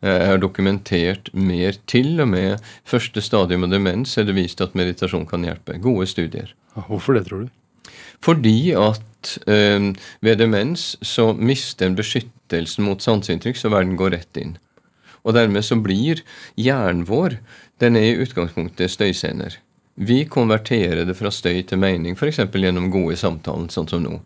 Jeg 0.03 0.27
har 0.27 0.41
dokumentert 0.43 1.29
mer. 1.33 1.77
Til 1.87 2.19
og 2.21 2.33
med 2.33 2.63
første 2.89 3.23
stadium 3.23 3.69
av 3.69 3.71
demens 3.71 4.17
er 4.19 4.27
det 4.27 4.35
vist 4.35 4.61
at 4.65 4.75
meditasjon 4.75 5.29
kan 5.31 5.47
hjelpe. 5.47 5.79
Gode 5.79 6.09
studier. 6.11 6.51
Hvorfor 6.75 7.15
det, 7.15 7.29
tror 7.29 7.45
du? 7.45 7.93
Fordi 8.23 8.73
at 8.79 9.37
eh, 9.51 9.93
ved 10.23 10.39
demens 10.43 10.97
så 11.07 11.31
mister 11.39 11.87
en 11.87 11.99
beskyttelsen 11.99 12.87
mot 12.87 13.03
sanseinntrykk, 13.03 13.59
så 13.59 13.71
verden 13.71 13.95
går 13.99 14.17
rett 14.17 14.43
inn. 14.43 14.57
Og 15.23 15.37
dermed 15.39 15.63
så 15.63 15.79
blir 15.79 16.25
hjernen 16.59 17.07
vår 17.07 17.39
den 17.83 17.99
er 17.99 18.09
i 18.11 18.19
utgangspunktet 18.23 18.91
støyscener. 18.91 19.57
Vi 19.95 20.25
konverterer 20.31 21.05
det 21.07 21.15
fra 21.19 21.31
støy 21.35 21.61
til 21.67 21.79
mening, 21.79 22.17
f.eks. 22.17 22.41
gjennom 22.43 22.91
gode 22.91 23.19
samtaler, 23.21 23.71
sånn 23.71 23.91
som 23.91 24.03
nå. 24.03 24.19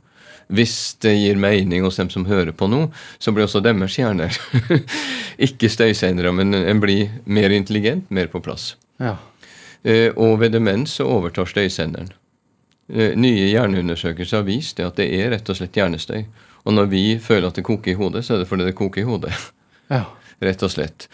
Hvis 0.46 0.94
det 1.02 1.16
gir 1.16 1.38
mening 1.42 1.82
hos 1.82 1.98
dem 1.98 2.10
som 2.12 2.26
hører 2.28 2.54
på 2.54 2.68
nå, 2.70 2.84
så 3.18 3.32
blir 3.34 3.48
også 3.48 3.62
deres 3.64 3.96
hjerner 3.98 4.36
ikke 5.46 5.70
støysendere, 5.72 6.30
men 6.32 6.54
en 6.54 6.82
blir 6.82 7.16
mer 7.24 7.50
intelligent, 7.50 8.06
mer 8.14 8.30
på 8.30 8.42
plass. 8.44 8.74
Ja. 9.02 9.16
Eh, 9.82 10.12
og 10.14 10.38
ved 10.40 10.54
demens 10.54 10.98
så 11.00 11.08
overtar 11.10 11.50
støysenderen. 11.50 12.12
Eh, 12.92 13.16
nye 13.18 13.48
hjerneundersøkelser 13.50 14.40
har 14.40 14.46
vist 14.46 14.78
det 14.78 14.86
at 14.86 15.00
det 15.00 15.08
er 15.18 15.32
rett 15.34 15.50
og 15.50 15.58
slett 15.58 15.76
hjernestøy. 15.76 16.22
Og 16.66 16.74
når 16.74 16.92
vi 16.94 17.04
føler 17.22 17.50
at 17.50 17.58
det 17.58 17.66
koker 17.66 17.92
i 17.92 17.98
hodet, 17.98 18.24
så 18.26 18.36
er 18.36 18.42
det 18.42 18.50
fordi 18.50 18.68
det 18.68 18.78
koker 18.78 19.02
i 19.02 19.08
hodet. 19.08 19.34
ja. 19.90 20.04
Rett 20.36 20.60
og 20.66 20.68
slett. 20.68 21.06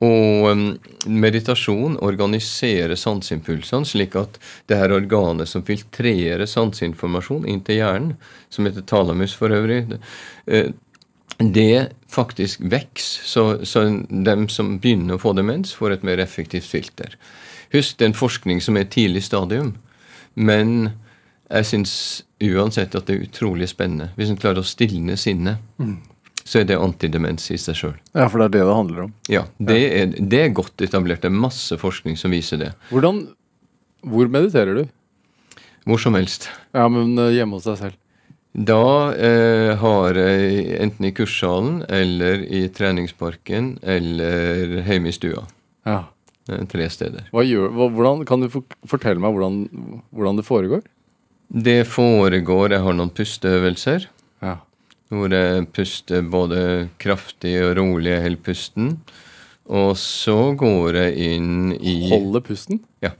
Og 0.00 0.46
um, 0.48 0.62
meditasjon 1.04 1.98
organiserer 2.00 2.96
sanseimpulsene 2.96 3.88
slik 3.88 4.14
at 4.16 4.38
det 4.70 4.78
her 4.80 4.94
organet 4.96 5.50
som 5.50 5.64
filtrerer 5.66 6.48
sanseinformasjon 6.48 7.44
inn 7.48 7.60
til 7.66 7.82
hjernen, 7.82 8.14
som 8.48 8.64
heter 8.64 8.86
talamus 8.88 9.34
for 9.36 9.52
øvrig, 9.52 9.82
det, 10.46 10.72
eh, 11.36 11.90
faktisk 12.08 12.64
vokser. 12.64 13.26
Så, 13.28 13.44
så 13.68 13.84
dem 14.08 14.48
som 14.48 14.78
begynner 14.80 15.18
å 15.18 15.20
få 15.20 15.34
demens, 15.36 15.76
får 15.76 15.98
et 15.98 16.08
mer 16.08 16.24
effektivt 16.24 16.68
filter. 16.68 17.18
Husk 17.74 18.00
det 18.00 18.08
er 18.08 18.14
en 18.14 18.16
forskning 18.16 18.64
som 18.64 18.80
er 18.80 18.88
tidlig 18.88 19.26
stadium, 19.28 19.74
men 20.34 20.94
jeg 21.50 21.68
syns 21.68 21.92
uansett 22.40 22.96
at 22.96 23.04
det 23.04 23.18
er 23.18 23.26
utrolig 23.26 23.68
spennende 23.68 24.14
hvis 24.16 24.32
en 24.32 24.40
klarer 24.40 24.62
å 24.62 24.66
stilne 24.66 25.18
sinnet. 25.20 25.60
Mm 25.76 26.09
så 26.44 26.60
er 26.60 26.68
det 26.68 26.78
antidemens 26.80 27.50
i 27.52 27.58
seg 27.60 27.76
sjøl. 27.78 27.96
Ja, 28.14 28.26
for 28.30 28.40
det 28.40 28.48
er 28.48 28.54
det 28.58 28.66
det 28.68 28.76
handler 28.76 29.06
om? 29.06 29.12
Ja, 29.30 29.44
det 29.58 29.80
er, 29.86 30.14
det 30.16 30.42
er 30.44 30.54
godt 30.56 30.84
etablert. 30.84 31.22
Det 31.22 31.30
er 31.30 31.42
masse 31.42 31.76
forskning 31.80 32.18
som 32.20 32.34
viser 32.34 32.60
det. 32.60 32.70
Hvordan, 32.90 33.26
Hvor 34.00 34.30
mediterer 34.32 34.80
du? 34.80 34.84
Hvor 35.88 36.00
som 36.00 36.16
helst. 36.16 36.48
Ja, 36.76 36.88
Men 36.88 37.18
eh, 37.18 37.34
hjemme 37.36 37.58
hos 37.58 37.68
deg 37.68 37.80
selv? 37.80 37.98
Da 38.50 39.14
eh, 39.14 39.76
har 39.78 40.16
jeg 40.18 40.64
enten 40.82 41.06
i 41.06 41.12
kurssalen 41.14 41.84
eller 41.88 42.42
i 42.42 42.64
treningsparken 42.74 43.76
eller 43.82 44.80
hjemme 44.88 45.12
i 45.12 45.14
stua. 45.14 45.44
Ja. 45.86 46.02
Tre 46.50 46.88
steder. 46.90 47.28
Gjør, 47.30 47.68
hvordan, 47.94 48.24
kan 48.26 48.42
du 48.42 48.48
fortelle 48.50 49.22
meg 49.22 49.36
hvordan, 49.36 49.60
hvordan 50.10 50.40
det 50.40 50.46
foregår? 50.48 50.80
Det 51.50 51.84
foregår 51.86 52.74
Jeg 52.74 52.82
har 52.82 52.96
noen 52.96 53.12
pusteøvelser. 53.14 54.08
Ja 54.42 54.56
hvor 55.10 55.32
jeg 55.34 55.66
puster 55.74 56.22
både 56.22 56.88
kraftig 57.02 57.56
og 57.64 57.74
rolig, 57.80 58.12
jeg 58.12 58.24
holder 58.28 58.44
pusten. 58.46 58.92
Og 59.70 59.92
så 59.98 60.36
går 60.58 60.98
jeg 60.98 61.34
inn 61.36 61.74
i 61.78 62.08
Holder 62.10 62.42
pusten? 62.42 62.80
Ja. 63.04 63.12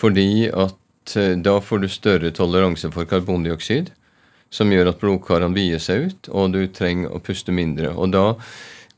Fordi 0.00 0.48
at 0.48 1.16
eh, 1.16 1.36
da 1.40 1.56
får 1.64 1.82
du 1.82 1.88
større 1.88 2.32
toleranse 2.36 2.90
for 2.92 3.08
karbondioksid, 3.08 3.92
som 4.52 4.72
gjør 4.72 4.92
at 4.92 5.00
blodkarene 5.00 5.56
vider 5.56 5.80
seg 5.80 6.08
ut, 6.10 6.30
og 6.32 6.56
du 6.56 6.64
trenger 6.74 7.12
å 7.14 7.22
puste 7.24 7.54
mindre. 7.54 7.94
Og 7.94 8.12
da 8.12 8.24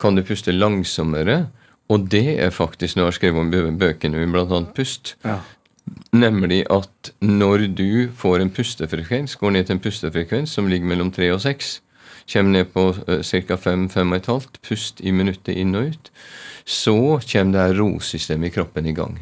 kan 0.02 0.18
du 0.18 0.24
puste 0.26 0.54
langsommere, 0.54 1.44
og 1.92 2.08
det 2.10 2.38
er 2.40 2.54
faktisk 2.54 2.96
noe 2.96 3.06
jeg 3.06 3.12
har 3.12 3.18
skrevet 3.18 3.42
om 3.42 3.52
i 3.52 3.76
bøkene, 3.78 4.26
bl.a. 4.32 4.62
pust. 4.74 5.14
Ja. 5.26 5.40
Nemlig 6.12 6.62
at 6.70 7.10
når 7.24 7.66
du 7.76 8.10
får 8.16 8.42
en 8.42 8.52
pustefrekvens, 8.52 9.36
går 9.40 9.56
ned 9.56 9.66
til 9.66 9.78
en 9.78 9.82
pustefrekvens 9.82 10.54
som 10.58 10.68
ligger 10.70 10.90
mellom 10.90 11.10
3 11.14 11.32
og 11.34 11.40
6, 11.44 11.72
kommer 12.32 12.58
ned 12.58 12.70
på 12.74 12.84
uh, 12.92 13.18
ca. 13.24 13.56
5-5,5 13.56 14.48
pust 14.62 15.02
i 15.02 15.12
minuttet 15.12 15.56
inn 15.58 15.74
og 15.74 15.92
ut, 15.92 16.10
så 16.64 16.96
kommer 17.26 17.52
det 17.52 17.66
her 17.66 17.78
rosystemet 17.80 18.52
i 18.52 18.54
kroppen 18.54 18.86
i 18.86 18.94
gang. 18.96 19.18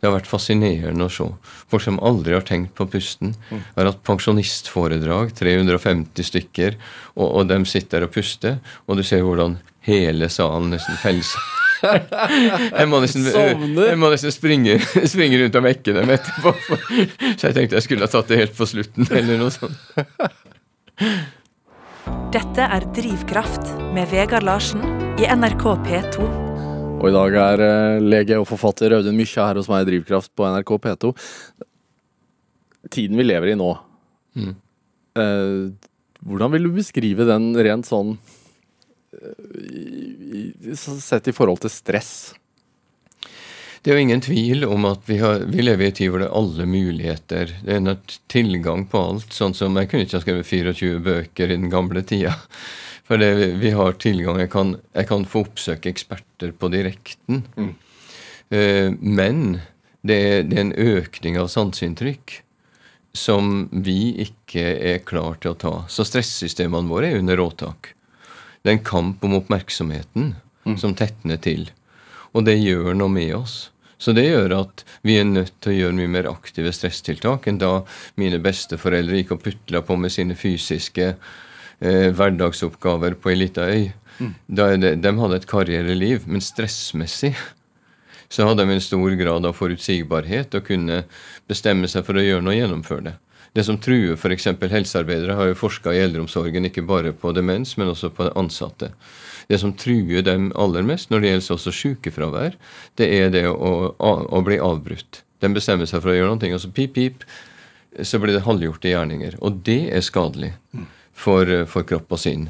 Det 0.00 0.08
har 0.08 0.14
vært 0.14 0.30
fascinerende 0.30 1.04
å 1.04 1.12
se. 1.12 1.26
Folk 1.68 1.84
som 1.84 2.00
aldri 2.00 2.32
har 2.32 2.46
tenkt 2.48 2.72
på 2.78 2.86
pusten. 2.88 3.34
Mm. 3.50 3.64
har 3.76 3.90
hatt 3.90 4.04
pensjonistforedrag, 4.08 5.34
350 5.36 6.30
stykker, 6.30 6.78
og, 7.18 7.26
og 7.28 7.50
de 7.50 7.60
sitter 7.68 8.06
og 8.06 8.14
puster, 8.14 8.62
og 8.86 8.96
du 8.96 9.04
ser 9.04 9.26
hvordan 9.26 9.58
hele 9.84 10.32
salen 10.32 10.72
nesten 10.72 10.96
feller 11.04 11.68
jeg 11.80 12.88
må 12.90 13.00
nesten, 13.02 13.26
jeg 13.26 13.98
må 14.00 14.10
nesten 14.12 14.34
springe, 14.34 14.76
springe, 15.12 15.40
rundt 15.40 15.58
om 15.60 15.68
ekkene 15.70 16.04
etterpå. 16.16 16.54
Så 17.36 17.48
jeg 17.48 17.56
tenkte 17.56 17.78
jeg 17.78 17.86
skulle 17.86 18.06
ha 18.06 18.12
tatt 18.12 18.30
det 18.30 18.40
helt 18.42 18.56
på 18.58 18.68
slutten, 18.68 19.08
eller 19.08 19.40
noe 19.40 19.52
sånt. 19.54 19.76
Dette 22.34 22.66
er 22.76 22.86
Drivkraft 22.94 23.72
med 23.96 24.10
Vegard 24.12 24.46
Larsen 24.46 24.84
i 25.20 25.28
NRK 25.28 25.64
P2. 25.86 26.26
Og 27.00 27.06
i 27.08 27.14
dag 27.14 27.36
er 27.40 27.62
uh, 27.64 28.02
lege 28.04 28.36
og 28.36 28.48
forfatter 28.50 28.92
Audun 28.98 29.16
Mykja 29.16 29.46
her 29.48 29.60
hos 29.60 29.70
meg 29.72 29.86
i 29.86 29.88
Drivkraft 29.88 30.34
på 30.36 30.48
NRK 30.52 30.74
P2. 30.84 31.12
Tiden 32.92 33.16
vi 33.16 33.24
lever 33.24 33.52
i 33.52 33.56
nå, 33.60 33.70
mm. 34.36 34.52
eh, 35.20 35.90
hvordan 36.26 36.52
vil 36.54 36.64
du 36.66 36.70
beskrive 36.74 37.26
den 37.28 37.52
rent 37.54 37.86
sånn 37.86 38.14
sett 40.76 41.28
i 41.28 41.34
forhold 41.34 41.62
til 41.64 41.72
stress? 41.72 42.12
Det 43.80 43.90
er 43.90 43.96
jo 43.96 44.04
ingen 44.04 44.20
tvil 44.20 44.66
om 44.68 44.84
at 44.90 45.06
vi, 45.08 45.16
har, 45.22 45.46
vi 45.48 45.64
lever 45.64 45.86
i 45.86 45.88
en 45.88 45.96
tid 45.96 46.10
hvor 46.12 46.20
det 46.20 46.28
er 46.28 46.36
alle 46.36 46.66
muligheter. 46.68 47.52
Det 47.64 47.72
er 47.72 47.80
en 47.80 47.94
tilgang 48.28 48.84
på 48.92 49.00
alt. 49.00 49.32
Sånn 49.32 49.56
som 49.56 49.78
Jeg 49.80 49.88
kunne 49.88 50.04
ikke 50.04 50.18
ha 50.18 50.24
skrevet 50.26 50.50
24 50.50 51.00
bøker 51.06 51.48
i 51.48 51.56
den 51.56 51.72
gamle 51.72 52.02
tida. 52.04 52.34
For 53.08 53.18
det, 53.18 53.30
vi 53.62 53.72
har 53.74 53.96
tilgang. 53.98 54.38
Jeg 54.42 54.52
kan, 54.52 54.74
jeg 54.94 55.08
kan, 55.08 55.24
få 55.26 55.46
oppsøke 55.46 55.90
eksperter 55.90 56.52
på 56.52 56.68
direkten. 56.70 57.40
Mm. 57.56 57.72
Uh, 58.52 58.92
men 59.00 59.40
det 60.06 60.18
er, 60.18 60.44
det 60.44 60.58
er, 60.58 60.66
en 60.66 60.76
økning 61.00 61.40
av 61.40 61.48
sanseinntrykk 61.50 62.36
som 63.16 63.64
vi 63.72 64.12
ikke 64.22 64.62
er 64.92 65.00
klar 65.08 65.40
til 65.40 65.54
å 65.54 65.58
ta. 65.58 65.72
Så 65.90 66.04
stressystemene 66.06 66.92
våre 66.92 67.10
er 67.10 67.24
under 67.24 67.40
råtak. 67.40 67.94
Det 68.60 68.70
er 68.70 68.78
en 68.78 68.86
kamp 68.86 69.24
om 69.24 69.36
oppmerksomheten 69.38 70.34
mm. 70.66 70.78
som 70.80 70.94
tetner 70.96 71.40
til. 71.42 71.68
Og 72.36 72.44
det 72.46 72.58
gjør 72.60 72.94
noe 72.94 73.12
med 73.12 73.34
oss. 73.38 73.70
Så 74.00 74.14
det 74.16 74.26
gjør 74.30 74.54
at 74.56 74.84
vi 75.04 75.18
er 75.20 75.28
nødt 75.28 75.56
til 75.60 75.74
å 75.74 75.78
gjøre 75.78 75.96
mye 75.98 76.12
mer 76.14 76.28
aktive 76.30 76.72
stresstiltak 76.72 77.48
enn 77.50 77.60
da 77.60 77.82
mine 78.20 78.40
besteforeldre 78.40 79.20
gikk 79.20 79.34
og 79.36 79.42
putla 79.44 79.82
på 79.84 79.96
med 80.00 80.12
sine 80.14 80.36
fysiske 80.40 81.10
eh, 81.10 82.08
hverdagsoppgaver 82.16 83.18
på 83.20 83.32
ei 83.32 83.40
lita 83.42 83.68
øy. 83.68 83.90
Mm. 84.20 84.34
Det, 84.56 84.92
de 85.04 85.14
hadde 85.20 85.40
et 85.40 85.48
karriereliv, 85.48 86.24
men 86.28 86.44
stressmessig 86.44 87.34
så 88.30 88.46
hadde 88.46 88.64
de 88.64 88.76
en 88.76 88.84
stor 88.84 89.16
grad 89.18 89.46
av 89.48 89.56
forutsigbarhet 89.58 90.54
og 90.54 90.68
kunne 90.68 91.02
bestemme 91.50 91.88
seg 91.90 92.04
for 92.06 92.20
å 92.20 92.24
gjøre 92.24 92.44
noe 92.46 92.54
og 92.54 92.60
gjennomføre 92.60 93.06
det. 93.08 93.16
Det 93.52 93.64
som 93.66 93.78
truer 93.82 94.14
f.eks. 94.14 94.46
helsearbeidere, 94.70 95.34
har 95.34 95.50
jo 95.50 95.58
forska 95.58 95.94
i 95.94 96.02
eldreomsorgen 96.04 96.68
ikke 96.68 96.84
bare 96.86 97.12
på 97.16 97.32
demens, 97.34 97.74
men 97.80 97.90
også 97.90 98.12
på 98.14 98.28
ansatte. 98.38 98.92
Det 99.50 99.58
som 99.58 99.72
truer 99.74 100.22
dem 100.22 100.52
aller 100.54 100.86
mest 100.86 101.10
når 101.10 101.22
det 101.22 101.32
gjelder 101.32 101.56
også 101.56 101.74
sykefravær, 101.74 102.54
det 103.00 103.08
er 103.16 103.34
det 103.34 103.44
å, 103.50 103.72
å, 103.98 104.42
bli 104.46 104.60
avbrutt. 104.62 105.24
De 105.42 105.50
bestemmer 105.50 105.90
seg 105.90 106.04
for 106.04 106.12
å 106.12 106.14
gjøre 106.14 106.36
noe, 106.36 106.54
og 106.54 106.62
så 106.62 106.70
pip, 106.70 106.94
pip, 106.94 107.26
så 108.06 108.20
blir 108.22 108.36
det 108.36 108.46
halvgjorte 108.46 108.92
gjerninger. 108.92 109.40
Og 109.42 109.58
det 109.66 109.82
er 109.90 110.06
skadelig 110.06 110.52
for, 111.10 111.50
for 111.66 111.88
kropp 111.88 112.14
og 112.14 112.22
sinn. 112.22 112.46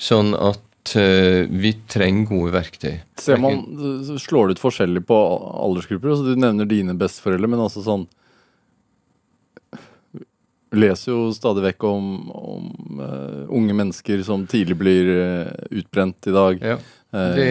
Sånn 0.00 0.32
at 0.32 0.94
uh, 0.96 1.44
vi 1.52 1.74
trenger 1.92 2.30
gode 2.30 2.56
verktøy. 2.56 2.94
Ser 3.20 3.42
man, 3.42 3.60
Slår 4.16 4.48
det 4.48 4.56
ut 4.56 4.64
forskjellig 4.64 5.04
på 5.12 5.20
aldersgrupper? 5.68 6.14
Altså, 6.14 6.32
du 6.32 6.40
nevner 6.40 6.70
dine 6.70 6.96
besteforeldre, 6.96 7.52
men 7.52 7.66
altså 7.68 7.84
sånn 7.84 8.08
leser 10.72 11.12
jo 11.12 11.30
stadig 11.34 11.64
vekk 11.66 11.86
om, 11.88 12.08
om 12.32 13.00
uh, 13.00 13.44
unge 13.52 13.76
mennesker 13.76 14.22
som 14.26 14.46
tidlig 14.50 14.76
blir 14.80 15.10
uh, 15.12 15.54
utbrent 15.70 16.28
i 16.28 16.34
dag. 16.34 16.66
Ja, 16.72 16.76
eh, 17.12 17.32
det, 17.36 17.48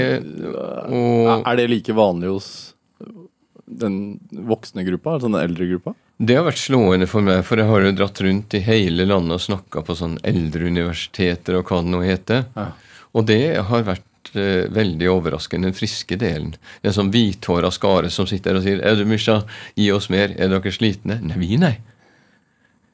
og, 0.90 1.46
er 1.46 1.60
det 1.60 1.70
like 1.72 1.96
vanlig 1.98 2.32
hos 2.34 2.52
den 3.66 4.20
voksne 4.50 4.84
gruppa, 4.88 5.16
altså 5.16 5.32
den 5.32 5.42
eldre 5.42 5.70
gruppa? 5.70 5.96
Det 6.22 6.38
har 6.38 6.46
vært 6.46 6.62
slående 6.62 7.08
for 7.10 7.26
meg, 7.26 7.42
for 7.48 7.62
jeg 7.62 7.70
har 7.70 7.86
jo 7.86 7.98
dratt 7.98 8.22
rundt 8.22 8.56
i 8.58 8.62
hele 8.66 9.08
landet 9.10 9.38
og 9.38 9.46
snakka 9.46 9.82
på 9.88 9.98
sånn 9.98 10.20
eldreuniversiteter 10.28 11.58
og 11.58 11.70
hva 11.72 11.82
det 11.82 11.94
nå 11.94 12.02
heter. 12.06 12.44
Ja. 12.58 12.68
Og 13.18 13.26
det 13.30 13.44
har 13.70 13.88
vært 13.88 14.08
veldig 14.32 15.08
overraskende, 15.12 15.72
den 15.72 15.76
friske 15.76 16.16
delen. 16.20 16.54
En 16.86 16.94
sånn 16.94 17.10
hvithåra 17.12 17.72
skare 17.74 18.12
som 18.14 18.28
sitter 18.30 18.60
og 18.60 18.64
sier 18.64 18.80
'Er 18.80 18.96
du 18.96 19.06
Mysja, 19.06 19.42
gi 19.76 19.90
oss 19.92 20.10
mer. 20.10 20.36
Er 20.38 20.48
dere 20.54 20.72
slitne?' 20.72 21.20
Nei, 21.22 21.38
vi, 21.42 21.58
nei. 21.58 21.80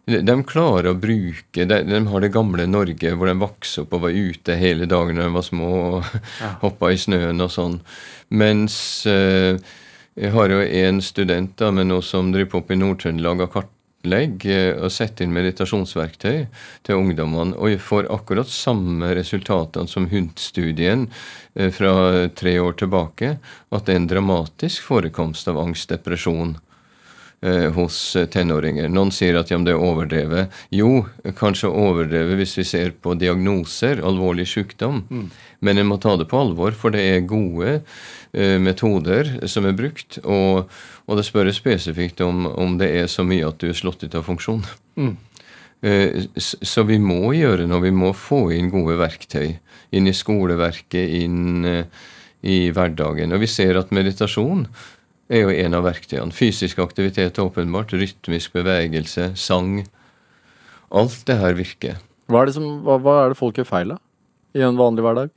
De 0.07 0.35
klarer 0.47 0.93
å 0.93 0.99
bruke 0.99 1.65
de, 1.67 1.81
de, 1.83 1.99
har 2.07 2.23
det 2.23 2.31
gamle 2.31 2.63
Norge 2.69 3.09
hvor 3.11 3.27
de 3.27 3.33
vokste 3.41 3.83
opp 3.83 3.97
og 3.97 4.05
var 4.05 4.15
ute 4.15 4.55
hele 4.55 4.87
dagen 4.87 5.17
når 5.19 5.27
de 5.27 5.35
var 5.35 5.43
små 5.43 5.71
og 5.75 6.11
ja. 6.43 6.53
hoppa 6.61 6.93
i 6.95 6.99
snøen 7.01 7.43
og 7.43 7.51
sånn. 7.51 7.81
Mens 8.31 8.77
eh, 9.11 9.59
jeg 10.15 10.31
har 10.31 10.53
jo 10.53 10.61
en 10.63 11.01
student 11.03 11.57
da, 11.59 11.73
men 11.75 11.91
nå 11.91 11.99
som 12.05 12.31
driver 12.31 12.53
på 12.53 12.61
opp 12.61 12.71
i 12.71 12.77
Nord-Trøndelag 12.79 13.43
og 13.43 13.51
kartlegger 13.57 14.79
og 14.79 14.93
setter 14.95 15.27
inn 15.27 15.35
meditasjonsverktøy 15.35 16.39
til 16.87 17.01
ungdommene, 17.01 17.57
og 17.59 17.75
får 17.83 18.07
akkurat 18.15 18.47
samme 18.49 19.11
resultatene 19.17 19.91
som 19.91 20.07
HUNT-studien 20.07 21.09
fra 21.75 21.93
tre 22.31 22.55
år 22.63 22.79
tilbake, 22.79 23.35
at 23.75 23.85
det 23.85 23.93
er 23.93 24.01
en 24.01 24.09
dramatisk 24.09 24.87
forekomst 24.87 25.51
av 25.51 25.59
angst, 25.61 25.91
depresjon 25.91 26.55
Eh, 26.55 26.66
hos 27.75 28.15
eh, 28.15 28.25
tenåringer. 28.25 28.87
Noen 28.89 29.11
sier 29.13 29.37
at 29.37 29.51
ja, 29.51 29.59
det 29.61 29.75
er 29.75 29.83
overdrevet. 29.83 30.53
Jo, 30.73 31.05
kanskje 31.37 31.69
overdrevet 31.69 32.39
hvis 32.39 32.55
vi 32.57 32.65
ser 32.65 32.95
på 32.97 33.13
diagnoser, 33.19 34.01
alvorlig 34.01 34.47
sykdom. 34.49 35.03
Mm. 35.09 35.27
Men 35.67 35.81
en 35.81 35.89
må 35.91 35.99
ta 36.01 36.15
det 36.17 36.29
på 36.31 36.39
alvor, 36.41 36.73
for 36.77 36.93
det 36.93 37.03
er 37.05 37.29
gode 37.29 37.79
uh, 37.79 38.57
metoder 38.61 39.29
som 39.49 39.65
er 39.69 39.77
brukt. 39.77 40.19
Og, 40.25 40.65
og 41.05 41.17
det 41.17 41.27
spørres 41.29 41.61
spesifikt 41.61 42.21
om, 42.25 42.45
om, 42.49 42.75
det 42.81 42.89
er 43.03 43.07
så 43.09 43.25
mye 43.25 43.45
at 43.47 43.61
du 43.61 43.69
er 43.69 43.77
slått 43.77 44.05
ut 44.05 44.17
av 44.17 44.25
funksjon. 44.27 44.65
Mm. 44.97 45.15
Så 46.41 46.83
vi 46.89 46.97
må 46.97 47.35
gjøre 47.37 47.67
noe. 47.69 47.83
Vi 47.83 47.93
må 47.93 48.09
få 48.17 48.47
inn 48.55 48.71
gode 48.73 48.95
verktøy 48.97 49.59
inn 49.93 50.09
i 50.09 50.13
skoleverket, 50.13 51.05
inn 51.21 51.65
i 52.41 52.57
hverdagen. 52.73 53.33
Og 53.33 53.43
vi 53.43 53.49
ser 53.49 53.77
at 53.77 53.93
meditasjon 53.93 54.65
er 55.27 55.43
jo 55.43 55.53
en 55.53 55.77
av 55.77 55.85
verktøyene. 55.87 56.35
Fysisk 56.35 56.79
aktivitet 56.83 57.39
åpenbart. 57.41 57.93
Rytmisk 57.95 58.55
bevegelse, 58.55 59.31
sang. 59.39 59.81
Alt 60.87 61.23
det 61.27 61.39
her 61.41 61.57
virker. 61.57 61.99
Hva 62.31 62.41
er 62.43 62.49
det, 62.49 62.57
som, 62.57 62.67
hva, 62.83 62.97
hva 63.03 63.17
er 63.23 63.33
det 63.33 63.39
folk 63.39 63.59
gjør 63.59 63.69
feil 63.69 63.95
av 63.95 64.03
i 64.57 64.63
en 64.63 64.79
vanlig 64.79 65.03
hverdag? 65.05 65.31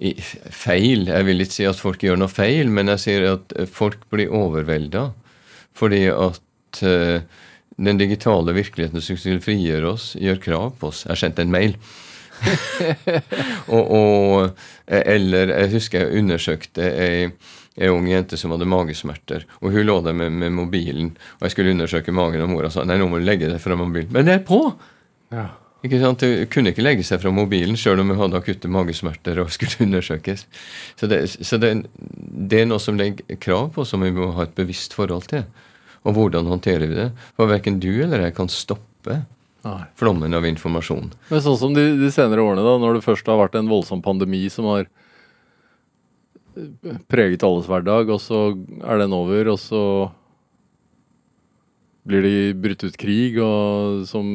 I, 0.00 0.14
feil? 0.16 1.06
Jeg 1.10 1.26
vil 1.28 1.44
ikke 1.44 1.56
si 1.58 1.68
at 1.68 1.80
folk 1.80 2.02
gjør 2.04 2.18
noe 2.20 2.32
feil, 2.32 2.72
men 2.72 2.92
jeg 2.94 3.04
sier 3.04 3.26
at 3.34 3.54
folk 3.72 4.02
blir 4.12 4.32
overvelda 4.32 5.10
fordi 5.76 6.00
at 6.10 6.80
uh, 6.82 7.22
den 7.80 8.00
digitale 8.00 8.52
virkeligheten 8.52 9.00
som 9.00 9.16
skulle 9.16 9.40
frigjøre 9.40 9.92
oss, 9.94 10.10
gjør 10.18 10.40
krav 10.42 10.72
på 10.80 10.90
oss. 10.90 11.04
Jeg 11.08 11.20
sendte 11.20 11.46
en 11.46 11.52
mail. 11.54 11.76
og, 13.76 13.84
og, 13.86 14.58
eller 14.88 15.54
jeg 15.54 15.72
husker 15.76 16.04
jeg 16.04 16.20
undersøkte 16.20 16.90
ei 16.90 17.30
ei 17.76 17.88
ung 17.92 18.08
jente 18.10 18.36
som 18.40 18.52
hadde 18.54 18.68
magesmerter. 18.68 19.46
Og 19.60 19.74
hun 19.74 19.86
lå 19.86 20.00
der 20.04 20.16
med, 20.16 20.34
med, 20.42 20.52
mobilen, 20.56 21.14
og 21.38 21.46
jeg 21.46 21.54
skulle 21.54 21.74
undersøke 21.74 22.14
magen, 22.14 22.42
og 22.44 22.52
mora 22.52 22.70
sa 22.72 22.84
nei, 22.84 22.98
nå 23.00 23.08
må 23.10 23.20
du 23.20 23.26
legge 23.28 23.50
deg 23.50 23.62
fra 23.62 23.78
mobilen. 23.78 24.10
Men 24.14 24.28
det 24.28 24.40
er 24.40 24.46
på! 24.46 24.62
Ja. 25.34 25.48
Ikke 25.86 26.00
sant? 26.02 26.20
Hun 26.20 26.48
kunne 26.52 26.74
ikke 26.74 26.84
legge 26.84 27.04
seg 27.06 27.22
fra 27.22 27.32
mobilen 27.32 27.78
sjøl 27.80 28.02
om 28.02 28.12
hun 28.12 28.20
hadde 28.20 28.40
akutte 28.40 28.68
magesmerter 28.68 29.40
og 29.40 29.52
skulle 29.54 29.78
undersøkes. 29.86 30.44
Så, 31.00 31.08
det, 31.08 31.22
så 31.38 31.60
det, 31.62 31.72
det, 31.96 32.62
er 32.62 32.68
noe 32.68 32.82
som 32.82 32.98
legger 33.00 33.38
krav 33.40 33.70
på, 33.76 33.86
som 33.88 34.04
vi 34.04 34.12
må 34.12 34.32
ha 34.36 34.44
et 34.44 34.56
bevisst 34.58 34.96
forhold 34.98 35.30
til. 35.32 35.46
Og 36.04 36.16
hvordan 36.16 36.48
håndterer 36.48 36.88
vi 36.88 36.98
det? 36.98 37.10
For 37.36 37.48
verken 37.48 37.80
du 37.80 37.92
eller 38.02 38.26
jeg 38.26 38.36
kan 38.36 38.52
stoppe 38.52 39.22
flommen 40.00 40.36
av 40.36 40.46
informasjon. 40.48 41.10
Men 41.28 41.42
sånn 41.44 41.58
som 41.60 41.74
de, 41.76 41.84
de 42.00 42.08
senere 42.12 42.44
årene, 42.44 42.64
da, 42.64 42.76
når 42.80 42.98
det 42.98 43.04
først 43.04 43.28
har 43.28 43.40
vært 43.40 43.58
en 43.60 43.68
voldsom 43.68 44.00
pandemi 44.04 44.46
som 44.52 44.68
har 44.70 44.88
preget 47.10 47.44
alles 47.46 47.68
hverdag, 47.70 48.10
og 48.12 48.20
så 48.22 48.50
er 48.82 49.02
den 49.02 49.14
over, 49.16 49.52
og 49.54 49.60
så 49.60 49.84
blir 52.08 52.24
det 52.24 52.58
brutt 52.60 52.84
ut 52.86 52.96
krig 52.98 53.38
og 53.44 54.04
som 54.08 54.26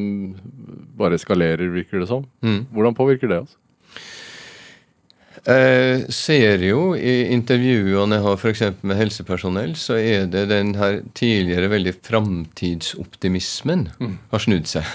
bare 0.97 1.17
eskalerer, 1.17 1.71
virker 1.73 2.03
det 2.03 2.09
som. 2.11 2.25
Mm. 2.45 2.65
Hvordan 2.71 2.97
påvirker 2.97 3.31
det 3.31 3.41
oss? 3.45 3.55
Jeg 5.45 6.07
ser 6.15 6.63
jo 6.65 6.95
i 6.97 7.27
intervjuene 7.35 8.17
jeg 8.17 8.25
har 8.25 8.39
f.eks. 8.39 8.63
med 8.81 8.97
helsepersonell, 8.97 9.75
så 9.77 9.99
er 9.99 10.25
det 10.31 10.47
den 10.49 10.73
her 10.79 11.03
tidligere 11.13 11.69
veldig 11.69 11.93
framtidsoptimismen 12.01 13.89
mm. 13.99 14.15
har 14.31 14.41
snudd 14.41 14.65
seg. 14.71 14.89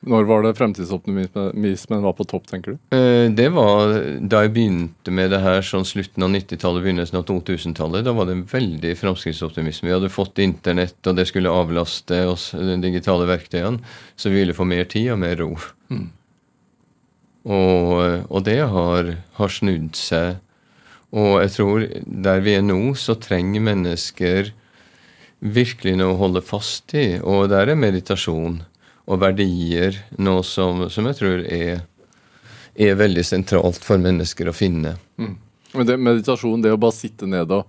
Når 0.00 0.24
var 0.24 0.44
det 0.44 0.54
fremtidsoptimismen 0.56 2.04
var 2.06 2.14
på 2.16 2.24
topp, 2.24 2.46
tenker 2.48 2.72
du? 2.72 2.96
Eh, 2.96 3.26
det 3.36 3.50
var 3.52 3.90
da 4.32 4.44
jeg 4.46 4.52
begynte 4.54 5.12
med 5.12 5.28
det 5.34 5.42
her 5.44 5.60
sånn 5.66 5.84
slutten 5.84 6.24
av 6.24 6.32
90-tallet, 6.32 6.84
begynnelsen 6.86 7.18
av 7.20 7.26
2000-tallet. 7.28 8.06
Da 8.06 8.14
var 8.16 8.28
det 8.28 8.38
en 8.38 8.46
veldig 8.48 8.94
framskrittsoptimisme. 8.96 9.90
Vi 9.90 9.92
hadde 9.92 10.12
fått 10.12 10.40
internett, 10.40 10.96
og 11.04 11.18
det 11.18 11.26
skulle 11.28 11.52
avlaste 11.52 12.22
oss, 12.30 12.50
de 12.56 12.78
digitale 12.80 13.28
verktøyene. 13.28 13.84
Så 14.16 14.32
vi 14.32 14.40
ville 14.40 14.56
få 14.56 14.64
mer 14.68 14.88
tid 14.88 15.10
og 15.12 15.20
mer 15.20 15.36
ro. 15.42 15.50
Mm. 15.92 16.08
Og, 17.50 17.92
og, 18.24 18.40
det 18.48 18.60
har, 18.72 19.12
har 19.36 19.52
snudd 19.52 19.92
seg. 20.00 20.40
Og 21.12 21.42
jeg 21.42 21.54
tror 21.58 21.86
der 22.24 22.40
vi 22.44 22.56
er 22.56 22.64
nå, 22.64 22.80
så 22.96 23.18
trenger 23.20 23.68
mennesker 23.68 24.52
virkelig 25.40 25.96
noe 26.00 26.14
å 26.14 26.20
holde 26.24 26.44
fast 26.44 26.96
i. 26.96 27.18
Og 27.20 27.50
der 27.52 27.68
er 27.68 27.80
meditasjon 27.80 28.62
og 29.10 29.20
verdier 29.22 29.96
noe 30.22 30.44
som, 30.46 30.86
som 30.92 31.08
jeg 31.10 31.18
tror 31.18 31.46
er, 31.50 31.80
er, 32.78 32.98
veldig 32.98 33.24
sentralt 33.26 33.82
for 33.82 34.02
mennesker 34.02 34.50
å 34.50 34.54
finne. 34.54 34.94
Mm. 35.18 35.34
Men 35.74 35.88
det, 35.88 35.96
meditasjon, 36.02 36.62
det 36.62 36.74
å 36.74 36.80
bare 36.80 36.96
sitte 36.96 37.28
ned 37.30 37.50
og 37.54 37.66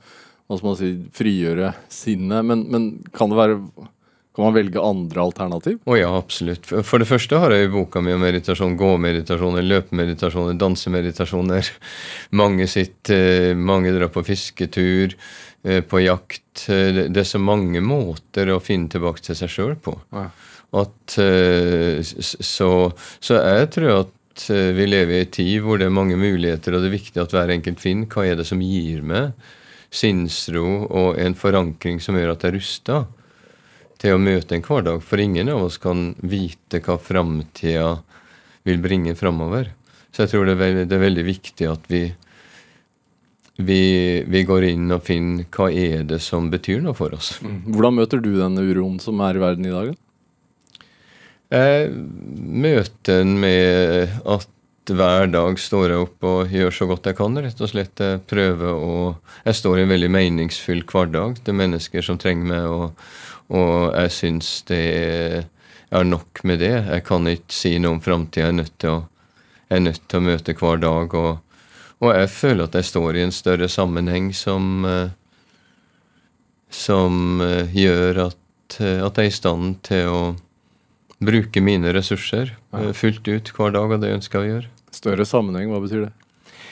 hva 0.51 0.58
skal 0.60 0.67
man 0.67 0.77
si, 0.77 0.91
frigjøre 1.15 1.73
sinnet, 1.91 2.45
men, 2.45 2.65
men 2.69 2.88
kan 3.15 3.32
det 3.32 3.39
være 3.39 3.58
kan 4.32 4.45
man 4.45 4.56
velge 4.56 4.80
andre 4.80 5.19
alternativ? 5.25 5.80
Å 5.84 5.91
oh 5.91 5.97
ja, 5.99 6.12
absolutt. 6.15 6.69
For 6.88 7.04
det 7.04 7.08
første 7.10 7.39
har 7.41 7.51
jeg 7.51 7.67
i 7.67 7.71
boka 7.73 7.99
mi 8.04 8.13
om 8.15 8.21
meditasjon 8.23 8.77
gåmeditasjoner, 8.80 9.65
løpemeditasjoner, 9.67 10.56
dansemeditasjoner. 10.60 11.71
Mange 12.39 12.67
sitter, 12.71 13.51
mange 13.60 13.91
drar 13.91 14.08
på 14.13 14.23
fisketur, 14.23 15.17
eh, 15.67 15.82
på 15.84 16.04
jakt. 16.06 16.63
Eh, 16.71 17.10
det 17.12 17.25
er 17.25 17.27
så 17.27 17.43
mange 17.43 17.84
måter 17.84 18.54
å 18.56 18.62
finne 18.63 18.88
tilbake 18.93 19.19
til 19.25 19.36
seg 19.36 19.51
sjøl 19.51 19.75
på. 19.84 19.97
Ja. 20.15 20.30
At, 20.71 21.17
eh, 21.19 21.99
så, 22.01 22.69
så, 23.19 23.39
jeg 23.39 23.71
tror 23.75 23.89
at 24.05 24.45
eh, 24.53 24.69
vi 24.77 24.86
lever 24.88 25.17
i 25.17 25.23
en 25.25 25.34
tid 25.36 25.65
hvor 25.65 25.81
det 25.81 25.89
er 25.89 25.95
mange 25.95 26.15
muligheter, 26.19 26.75
og 26.75 26.84
det 26.84 26.91
er 26.91 26.99
viktig 26.99 27.23
at 27.23 27.34
hver 27.36 27.51
enkelt 27.51 27.81
finner 27.84 28.07
hva 28.12 28.23
er 28.27 28.39
det 28.39 28.47
som 28.47 28.63
gir 28.63 29.03
meg 29.03 29.34
sinnsro 29.91 30.86
og 30.88 31.19
en 31.19 31.36
forankring 31.36 31.99
som 31.99 32.15
gjør 32.15 32.34
at 32.34 32.45
jeg 32.45 32.53
er 32.53 32.57
rusta 32.57 33.01
til 34.01 34.15
å 34.15 34.21
møte 34.21 34.55
en 34.55 34.63
hverdag. 34.65 35.03
For 35.03 35.21
ingen 35.21 35.51
av 35.51 35.65
oss 35.67 35.77
kan 35.81 36.13
vite 36.23 36.81
hva 36.86 36.97
framtida 36.97 37.91
vil 38.67 38.81
bringe 38.81 39.17
framover. 39.19 39.73
Så 40.12 40.23
jeg 40.23 40.34
tror 40.34 40.47
det 40.47 40.55
er, 40.55 40.62
veldig, 40.62 40.86
det 40.89 40.97
er 40.97 41.03
veldig 41.05 41.25
viktig 41.27 41.67
at 41.69 41.86
vi, 41.91 42.01
vi, 43.60 43.84
vi, 44.27 44.43
går 44.47 44.69
inn 44.71 44.91
og 44.95 45.03
finner 45.07 45.47
hva 45.53 45.69
er 45.71 46.07
det 46.07 46.19
som 46.23 46.49
betyr 46.51 46.81
noe 46.84 46.95
for 46.97 47.15
oss. 47.15 47.36
Mm. 47.43 47.60
Hvordan 47.69 47.99
møter 47.99 48.23
du 48.23 48.34
den 48.39 48.60
uroen 48.60 48.97
som 49.03 49.21
er 49.23 49.38
i 49.38 49.43
verden 49.43 49.69
i 49.69 49.75
dag? 49.75 49.93
Eh, 51.51 51.89
den 53.03 53.39
med 53.39 54.09
at 54.23 54.49
hver 54.91 55.27
dag 55.31 55.59
står 55.59 55.91
jeg 55.91 56.03
opp 56.05 56.25
og 56.25 56.53
gjør 56.55 56.73
så 56.73 56.87
godt 56.89 57.09
jeg 57.09 57.17
kan. 57.19 57.37
rett 57.37 57.61
og 57.61 57.69
slett. 57.69 57.99
Jeg 57.99 58.23
prøver 58.27 58.71
å 58.71 59.15
Jeg 59.45 59.55
står 59.55 59.79
i 59.79 59.81
en 59.83 59.89
veldig 59.89 60.11
meningsfull 60.11 60.83
hverdag. 60.83 61.41
Er 61.45 61.53
mennesker 61.53 62.01
som 62.01 62.17
trenger 62.17 62.45
meg, 62.45 62.65
og, 62.67 62.91
og 63.49 63.93
jeg 63.95 64.11
syns 64.11 64.63
det 64.67 64.81
er, 64.95 65.45
er 65.91 66.03
nok 66.03 66.43
med 66.43 66.59
det. 66.59 66.85
Jeg 66.87 67.03
kan 67.03 67.27
ikke 67.27 67.53
si 67.53 67.77
noe 67.79 67.97
om 67.97 68.01
framtida. 68.01 68.51
Jeg, 68.51 68.69
jeg, 68.81 69.01
er 69.69 69.79
nødt 69.79 70.07
til 70.07 70.19
å 70.19 70.27
møte 70.27 70.55
hver 70.55 70.77
dag. 70.77 71.15
Og, 71.15 71.65
og, 71.99 72.13
jeg 72.15 72.29
føler 72.29 72.63
at 72.63 72.75
jeg 72.75 72.85
står 72.91 73.17
i 73.17 73.25
en 73.25 73.35
større 73.35 73.67
sammenheng 73.67 74.31
som, 74.33 74.85
eh, 74.85 75.11
som 76.69 77.41
eh, 77.41 77.75
gjør 77.75 78.27
at, 78.29 78.79
at 78.79 79.19
jeg 79.19 79.27
er 79.27 79.29
i 79.29 79.35
stand 79.35 79.81
til 79.83 80.07
å 80.07 80.23
bruke 81.21 81.62
mine 81.63 81.93
ressurser 81.93 82.55
ja. 82.55 82.81
Eh, 82.81 82.91
fullt 82.97 83.27
ut 83.27 83.53
hver 83.55 83.75
dag, 83.75 83.93
og 83.93 84.01
det 84.01 84.15
ønsker 84.15 84.41
jeg 84.41 84.47
å 84.49 84.55
gjøre. 84.55 84.71
Større 84.91 85.27
sammenheng, 85.27 85.71
hva 85.71 85.81
betyr 85.84 86.07
det? 86.07 86.12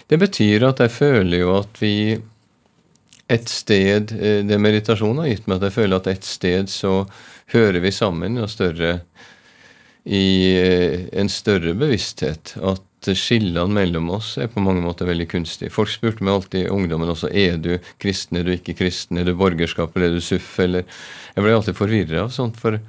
Det 0.09 0.17
betyr 0.19 0.65
at 0.71 0.81
jeg 0.83 0.93
føler 0.95 1.43
jo 1.43 1.55
at 1.59 1.81
vi 1.81 1.95
et 3.29 3.49
sted 3.51 4.11
eh, 4.17 4.41
Det 4.47 4.57
meditasjonen 4.57 5.21
har 5.23 5.29
gitt 5.29 5.47
meg 5.47 5.59
at 5.59 5.69
jeg 5.69 5.77
føler 5.77 5.99
at 5.99 6.09
et 6.09 6.25
sted 6.25 6.71
så 6.73 7.03
hører 7.53 7.79
vi 7.83 7.93
sammen 7.93 8.41
og 8.41 8.49
større 8.49 8.99
i 10.09 10.25
eh, 10.57 11.09
en 11.13 11.29
større 11.29 11.75
bevissthet. 11.77 12.55
At 12.65 13.09
skillene 13.15 13.71
mellom 13.71 14.09
oss 14.11 14.33
er 14.41 14.49
på 14.51 14.63
mange 14.63 14.81
måter 14.83 15.07
veldig 15.07 15.27
kunstige. 15.31 15.71
Folk 15.71 15.91
spurte 15.91 16.25
meg 16.25 16.33
alltid 16.33 16.65
i 16.65 16.73
ungdommen 16.73 17.11
også 17.11 17.29
er 17.29 17.59
du 17.61 17.71
kristen, 18.01 18.39
er 18.39 18.47
du 18.47 18.55
ikke 18.55 18.75
kristen, 18.81 19.19
er 19.21 19.29
du 19.29 19.37
borgerskap 19.39 19.95
eller 19.95 20.09
er 20.09 20.17
du 20.17 20.25
suff? 20.25 20.51
eller 20.59 20.83
Jeg 21.35 21.45
ble 21.45 21.53
alltid 21.55 21.77
forvirra 21.77 22.25
av 22.25 22.33
sånt. 22.35 22.57
for 22.57 22.79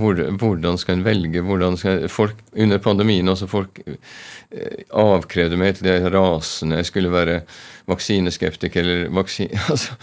hvordan 0.00 0.78
skal 0.80 0.98
en 0.98 1.04
velge? 1.06 1.42
hvordan 1.44 1.76
skal 1.78 2.08
folk, 2.08 2.36
Under 2.52 2.78
pandemien 2.78 3.28
også 3.28 3.48
folk 3.50 3.80
eh, 3.86 4.84
avkrevde 4.90 5.58
meg 5.60 5.76
til 5.76 5.88
det 5.90 6.12
rasende. 6.12 6.80
Jeg 6.80 6.90
skulle 6.90 7.12
være 7.12 7.42
vaksineskeptiker 7.90 8.80
eller 8.84 9.08
vaksine... 9.14 9.58
Altså, 9.72 9.96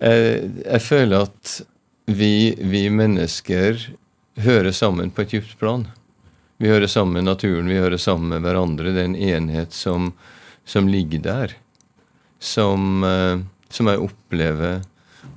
jeg, 0.00 0.50
jeg, 0.64 0.82
føler 0.82 1.26
at 1.28 1.52
vi, 2.10 2.54
vi, 2.58 2.88
mennesker 2.90 3.78
hører 4.42 4.72
sammen 4.74 5.12
på 5.14 5.22
et 5.22 5.36
dypt 5.36 5.54
plan. 5.60 5.86
Vi 6.58 6.68
hører 6.68 6.90
sammen 6.90 7.14
med 7.14 7.28
naturen, 7.30 7.70
vi 7.70 7.78
hører 7.78 8.00
sammen 8.00 8.34
med 8.34 8.44
hverandre. 8.44 8.92
Det 8.92 9.00
er 9.00 9.10
en 9.12 9.16
enhet 9.16 9.72
som, 9.72 10.12
som 10.66 10.90
ligger 10.90 11.22
der. 11.24 11.54
Som, 12.42 13.04
eh, 13.06 13.38
som 13.70 13.88
jeg 13.88 14.02
opplever 14.02 14.82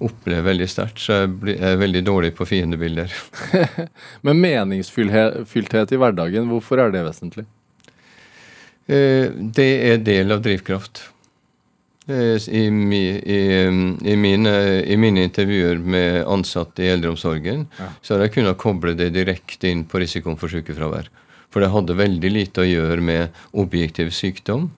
opplever 0.04 0.46
veldig 0.52 0.68
sterkt. 0.70 1.00
Så 1.02 1.20
jeg 1.48 1.58
er 1.58 1.78
veldig 1.82 2.04
dårlig 2.06 2.34
på 2.38 2.46
fiendebilder. 2.48 3.12
Men 4.26 4.42
meningsfylthet 4.44 5.94
i 5.94 6.00
hverdagen, 6.02 6.50
hvorfor 6.52 6.84
er 6.86 6.92
det 6.94 7.06
vesentlig? 7.08 7.46
Eh, 8.88 9.30
Det 9.58 9.70
er 9.92 9.98
del 10.06 10.32
av 10.36 10.42
drivkraft. 10.46 11.04
Eh, 12.08 12.38
I, 12.56 12.64
i, 12.72 13.40
i, 14.14 14.16
mine, 14.16 14.54
I 14.88 14.96
mine 15.02 15.26
intervjuer 15.28 15.78
med 15.84 16.22
ansatte 16.32 16.86
i 16.86 16.92
eldreomsorgen 16.94 17.66
Ja. 17.80 17.90
så 18.02 18.16
har 18.16 18.24
jeg 18.28 18.38
kunnet 18.38 18.58
koble 18.62 18.94
det 18.96 19.10
direkte 19.18 19.68
inn 19.68 19.84
på 19.90 20.00
risikoen 20.00 20.38
for 20.40 20.48
sykefravær. 20.54 21.10
For 21.52 21.64
det 21.64 21.72
hadde 21.74 21.96
veldig 22.00 22.32
lite 22.32 22.64
å 22.64 22.68
gjøre 22.68 23.02
med 23.04 23.36
objektiv 23.56 24.12
sykdom, 24.16 24.70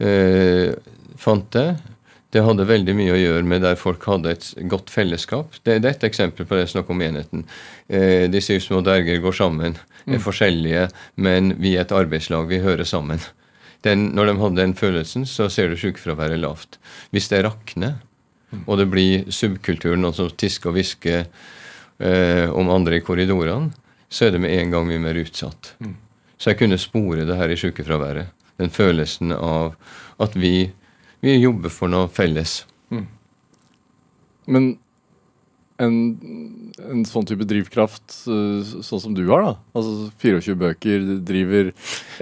eh, 0.00 0.74
fant 1.20 1.54
jeg. 1.56 1.76
Det 2.34 2.42
hadde 2.44 2.66
veldig 2.68 2.92
mye 2.98 3.14
å 3.14 3.18
gjøre 3.18 3.46
med 3.48 3.62
der 3.64 3.78
folk 3.80 4.04
hadde 4.04 4.34
et 4.34 4.50
godt 4.68 4.90
fellesskap. 4.92 5.54
Det, 5.62 5.78
det 5.80 5.88
er 5.88 5.96
et 5.96 6.08
eksempel 6.10 6.44
på 6.44 6.56
det 6.56 6.66
jeg 6.66 6.74
snakker 6.74 6.92
om 6.92 7.04
enheten. 7.06 7.46
Eh, 7.88 8.26
de 8.28 8.42
syv 8.44 8.60
små 8.64 8.82
dverger 8.84 9.22
går 9.24 9.36
sammen, 9.38 9.78
er 10.08 10.20
forskjellige, 10.20 10.88
men 11.16 11.54
vi 11.60 11.76
er 11.76 11.86
et 11.86 11.94
arbeidslag. 11.96 12.48
Vi 12.50 12.60
hører 12.64 12.88
sammen. 12.88 13.22
Den, 13.86 14.10
når 14.16 14.28
de 14.28 14.36
hadde 14.42 14.60
den 14.60 14.74
følelsen, 14.76 15.24
så 15.28 15.48
ser 15.52 15.70
du 15.70 15.78
sykefraværet 15.80 16.40
lavt. 16.42 16.78
Hvis 17.14 17.30
det 17.32 17.44
rakner, 17.46 17.96
og 18.64 18.78
det 18.80 18.88
blir 18.92 19.28
subkultur, 19.32 19.96
noen 19.96 20.16
som 20.16 20.30
tisker 20.32 20.72
og 20.72 20.78
hvisker 20.78 21.24
eh, 21.24 22.48
om 22.48 22.70
andre 22.72 22.98
i 22.98 23.04
korridorene, 23.04 23.70
så 24.08 24.26
er 24.26 24.34
det 24.34 24.42
med 24.42 24.54
en 24.56 24.72
gang 24.72 24.88
mye 24.88 25.02
mer 25.02 25.20
utsatt. 25.20 25.74
Så 26.38 26.52
jeg 26.52 26.60
kunne 26.62 26.80
spore 26.80 27.26
det 27.28 27.36
her 27.36 27.52
i 27.52 27.58
sykefraværet. 27.60 28.32
Den 28.58 28.72
følelsen 28.72 29.34
av 29.36 29.74
at 30.22 30.34
vi, 30.38 30.70
vi 31.24 31.38
jobber 31.38 31.72
for 31.74 31.90
noe 31.90 32.10
felles. 32.12 32.60
Men 34.48 34.78
en, 35.78 35.96
en 36.82 37.04
sånn 37.06 37.26
type 37.28 37.46
drivkraft, 37.46 38.14
eh, 38.32 38.70
sånn 38.82 39.02
som 39.02 39.14
du 39.14 39.22
har, 39.28 39.44
da. 39.44 39.52
Altså 39.78 40.08
24 40.24 40.56
bøker, 40.58 41.04
driver 41.28 41.70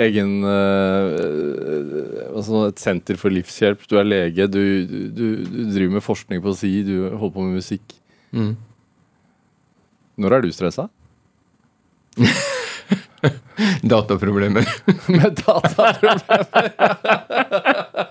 egen 0.05 0.35
eh, 0.51 2.27
altså 2.37 2.67
Et 2.67 2.83
senter 2.83 3.21
for 3.21 3.33
livshjelp, 3.33 3.87
du 3.89 3.97
er 4.01 4.11
lege, 4.11 4.49
du, 4.53 4.61
du, 4.87 5.25
du 5.47 5.63
driver 5.71 5.97
med 5.97 6.05
forskning 6.05 6.43
på 6.45 6.57
si, 6.59 6.75
du 6.85 7.09
holder 7.15 7.35
på 7.39 7.47
med 7.47 7.63
musikk. 7.63 7.97
Mm. 8.37 8.53
Når 10.21 10.37
er 10.37 10.45
du 10.45 10.53
stressa? 10.53 10.91
Dataproblemer. 13.91 14.67
med 15.17 15.39
dataproblemer. 15.41 16.45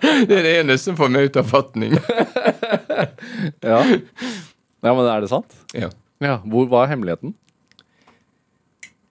det 0.27 0.37
er 0.39 0.47
det 0.47 0.53
eneste 0.61 0.89
som 0.89 0.97
får 0.99 1.11
meg 1.13 1.29
ut 1.29 1.39
av 1.41 1.49
fatning. 1.49 1.95
Ja. 3.61 3.81
ja, 3.85 4.91
men 4.91 5.05
er 5.05 5.25
det 5.25 5.31
sant? 5.31 5.57
Ja. 5.75 5.91
Ja, 6.23 6.39
hvor, 6.47 6.69
Hva 6.71 6.85
er 6.85 6.93
hemmeligheten? 6.93 7.35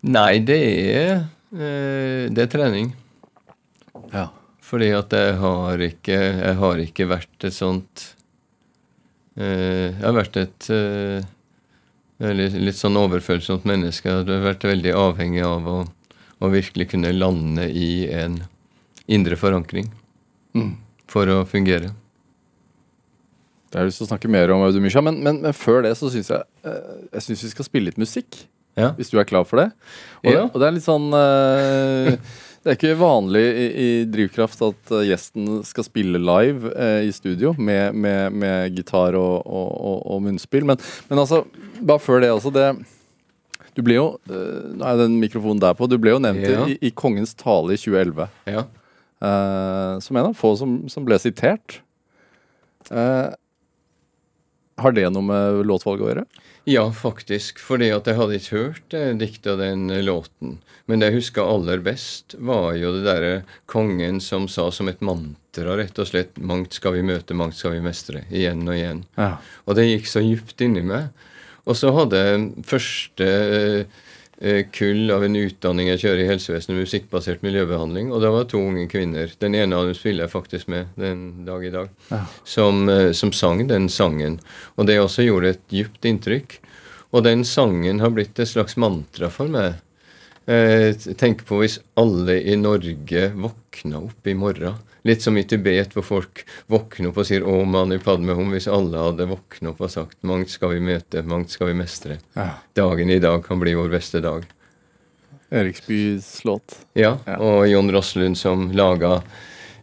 Nei, 0.04 0.38
det 0.44 0.60
er, 0.60 1.12
eh, 1.56 2.24
det 2.32 2.46
er 2.46 2.50
trening. 2.52 2.92
Ja. 4.12 4.28
Fordi 4.64 4.90
at 4.96 5.12
jeg 5.12 5.36
har 5.40 5.82
ikke, 5.84 6.16
jeg 6.16 6.58
har 6.60 6.80
ikke 6.80 7.06
vært 7.10 7.44
et 7.46 7.54
sånt 7.54 8.04
eh, 9.36 9.92
Jeg 9.92 10.00
har 10.00 10.16
vært 10.16 10.38
et 10.40 10.68
eh, 10.72 11.26
litt, 12.32 12.54
litt 12.56 12.78
sånn 12.78 12.96
overfølsomt 12.96 13.64
menneske. 13.68 14.08
Jeg 14.08 14.24
har 14.28 14.44
vært 14.46 14.64
veldig 14.64 14.92
avhengig 14.96 15.42
av 15.44 15.66
å, 15.68 15.76
å 16.40 16.50
virkelig 16.52 16.88
kunne 16.94 17.12
lande 17.12 17.66
i 17.70 18.06
en 18.12 18.40
indre 19.06 19.36
forankring 19.36 19.90
Mm. 20.54 20.76
for 21.10 21.26
å 21.26 21.40
fungere. 21.44 21.90
Jeg 23.72 23.80
har 23.80 23.88
lyst 23.88 23.98
til 23.98 24.06
å 24.06 24.10
snakke 24.12 24.28
mer 24.30 24.52
om 24.54 24.62
Audumisha, 24.62 25.02
men, 25.02 25.16
men, 25.24 25.40
men 25.42 25.52
før 25.52 25.82
det 25.82 25.96
så 25.98 26.06
syns 26.14 26.28
jeg 26.30 26.44
eh, 26.62 26.92
Jeg 27.16 27.24
synes 27.26 27.42
vi 27.42 27.50
skal 27.50 27.66
spille 27.66 27.88
litt 27.90 27.98
musikk. 27.98 28.44
Ja. 28.78 28.92
Hvis 28.94 29.10
du 29.10 29.18
er 29.18 29.26
klar 29.26 29.42
for 29.46 29.58
det. 29.58 29.68
Og, 30.24 30.30
Ja. 30.32 30.44
og 30.46 30.54
det 30.62 30.66
er 30.68 30.74
litt 30.76 30.86
sånn 30.86 31.08
eh, 31.14 32.14
Det 32.64 32.72
er 32.72 32.78
ikke 32.78 32.94
vanlig 32.96 33.42
i, 33.44 33.64
i 33.84 33.88
Drivkraft 34.08 34.62
at 34.64 34.92
uh, 34.94 35.02
gjesten 35.04 35.58
skal 35.68 35.84
spille 35.84 36.16
live 36.22 36.70
uh, 36.72 37.02
i 37.04 37.10
studio 37.12 37.52
med, 37.60 37.92
med, 37.92 38.32
med 38.40 38.72
gitar 38.78 39.16
og, 39.20 39.42
og, 39.44 39.68
og, 39.76 39.98
og 40.14 40.22
munnspill. 40.24 40.64
Men, 40.70 40.80
men 41.10 41.20
altså, 41.20 41.42
bare 41.84 42.00
før 42.00 42.22
det 42.24 42.30
altså 42.32 42.48
Det, 42.54 42.64
du 43.76 43.82
ble 43.84 43.98
jo 43.98 44.06
uh, 44.30 44.72
Nå 44.80 44.86
er 44.88 45.02
den 45.02 45.18
mikrofonen 45.20 45.60
der 45.60 45.76
på. 45.76 45.90
Du 45.92 45.98
ble 46.00 46.14
jo 46.16 46.22
nevnt 46.24 46.48
Ja. 46.48 46.64
i, 46.72 46.78
i 46.88 46.92
Kongens 46.96 47.36
tale 47.36 47.76
i 47.76 47.80
2011. 47.80 48.28
Ja. 48.48 48.64
eh, 49.20 49.92
som 50.00 50.16
en 50.16 50.30
av 50.30 50.34
få 50.40 50.54
som, 50.56 50.78
som 50.88 51.04
ble 51.06 51.20
sitert. 51.20 51.82
Eh, 52.90 53.28
har 54.80 54.92
det 54.96 55.04
noe 55.14 55.22
med 55.28 55.60
låtvalget 55.68 56.04
å 56.04 56.10
gjøre? 56.10 56.24
Ja, 56.64 56.92
faktisk. 56.92 57.58
Fordi 57.60 57.90
at 57.92 58.08
jeg 58.08 58.16
hadde 58.16 58.38
ikke 58.38 58.60
hørt 58.62 58.96
eh, 58.96 59.10
diktet 59.20 59.50
av 59.52 59.60
den 59.60 59.90
eh, 59.92 60.04
låten. 60.04 60.58
Men 60.88 61.00
det 61.00 61.10
jeg 61.10 61.20
husker 61.20 61.48
aller 61.48 61.82
best, 61.84 62.36
var 62.40 62.72
jo 62.78 62.92
det 62.96 63.04
derre 63.06 63.34
kongen 63.70 64.20
som 64.24 64.48
sa 64.48 64.70
som 64.72 64.88
et 64.88 65.04
mantra, 65.04 65.76
rett 65.76 65.98
og 66.00 66.08
slett 66.08 66.36
'Mangt 66.40 66.76
skal 66.76 66.96
vi 66.96 67.04
møte, 67.04 67.36
mangt 67.36 67.56
skal 67.56 67.76
vi 67.76 67.84
mestre'. 67.84 68.24
Igjen 68.32 68.64
og 68.68 68.76
igjen. 68.76 69.04
Ja. 69.16 69.36
Og 69.68 69.76
det 69.76 69.88
gikk 69.90 70.08
så 70.08 70.24
djupt 70.24 70.60
inni 70.64 70.84
meg. 70.84 71.12
Og 71.64 71.76
så 71.76 71.92
hadde 71.96 72.20
jeg 72.20 72.64
første 72.68 73.28
eh, 73.28 74.02
kull 74.74 75.10
av 75.14 75.22
en 75.24 75.36
utdanning 75.38 75.88
jeg 75.92 76.00
kjører 76.02 76.22
i 76.24 76.28
helsevesenet, 76.28 76.80
musikkbasert 76.82 77.44
miljøbehandling, 77.46 78.10
og 78.12 78.20
det 78.24 78.32
var 78.34 78.48
to 78.50 78.58
unge 78.58 78.88
kvinner. 78.90 79.30
Den 79.40 79.54
ene 79.54 79.78
av 79.78 79.86
dem 79.86 79.94
spiller 79.94 80.26
jeg 80.26 80.32
faktisk 80.34 80.68
med 80.72 80.90
den 80.98 81.44
dag 81.46 81.64
i 81.64 81.70
dag. 81.74 81.88
Ja. 82.10 82.20
Som, 82.44 82.88
eh, 82.88 83.12
som 83.12 83.32
sang 83.32 83.66
den 83.70 83.88
sangen. 83.88 84.40
Og 84.76 84.86
det 84.90 84.98
også 84.98 85.24
gjorde 85.26 85.54
et 85.54 85.62
dypt 85.70 86.04
inntrykk. 86.04 86.58
Og 87.14 87.22
den 87.22 87.44
sangen 87.46 88.00
har 88.02 88.10
blitt 88.10 88.38
et 88.42 88.50
slags 88.50 88.76
mantra 88.76 89.30
for 89.30 89.46
meg. 89.46 89.78
Eh, 90.46 90.92
Tenk 91.16 91.46
på 91.46 91.62
hvis 91.62 91.78
alle 91.96 92.40
i 92.42 92.56
Norge 92.56 93.30
våkna 93.38 94.02
opp 94.02 94.26
i 94.26 94.34
morgen. 94.34 94.74
Litt 95.04 95.22
som 95.22 95.36
i 95.36 95.44
Tibet, 95.44 95.92
hvor 95.92 96.02
folk 96.06 96.44
våkner 96.72 97.10
opp 97.10 97.18
og 97.20 97.26
sier 97.28 97.42
'Å, 97.44 97.64
mani 97.68 97.98
padme 97.98 98.32
hum'. 98.32 98.50
Hvis 98.54 98.68
alle 98.72 98.96
hadde 98.96 99.26
våknet 99.28 99.70
opp 99.74 99.80
og 99.84 99.90
sagt 99.90 100.16
'Mangt 100.22 100.48
skal 100.48 100.70
vi 100.70 100.80
møte, 100.80 101.22
mangt 101.22 101.50
skal 101.50 101.66
vi 101.66 101.74
mestre'. 101.74 102.18
Ja. 102.34 102.54
Dagen 102.74 103.10
i 103.10 103.18
dag 103.18 103.44
kan 103.44 103.60
bli 103.60 103.74
vår 103.74 103.90
beste 103.90 104.20
dag. 104.22 104.46
Eriksbys 105.52 106.44
låt. 106.44 106.78
Ja, 106.94 107.18
Ja. 107.26 107.36
og 107.36 107.68
Jon 107.68 107.90
Rosslund 107.92 108.36
som 108.36 108.72
laga, 108.72 109.22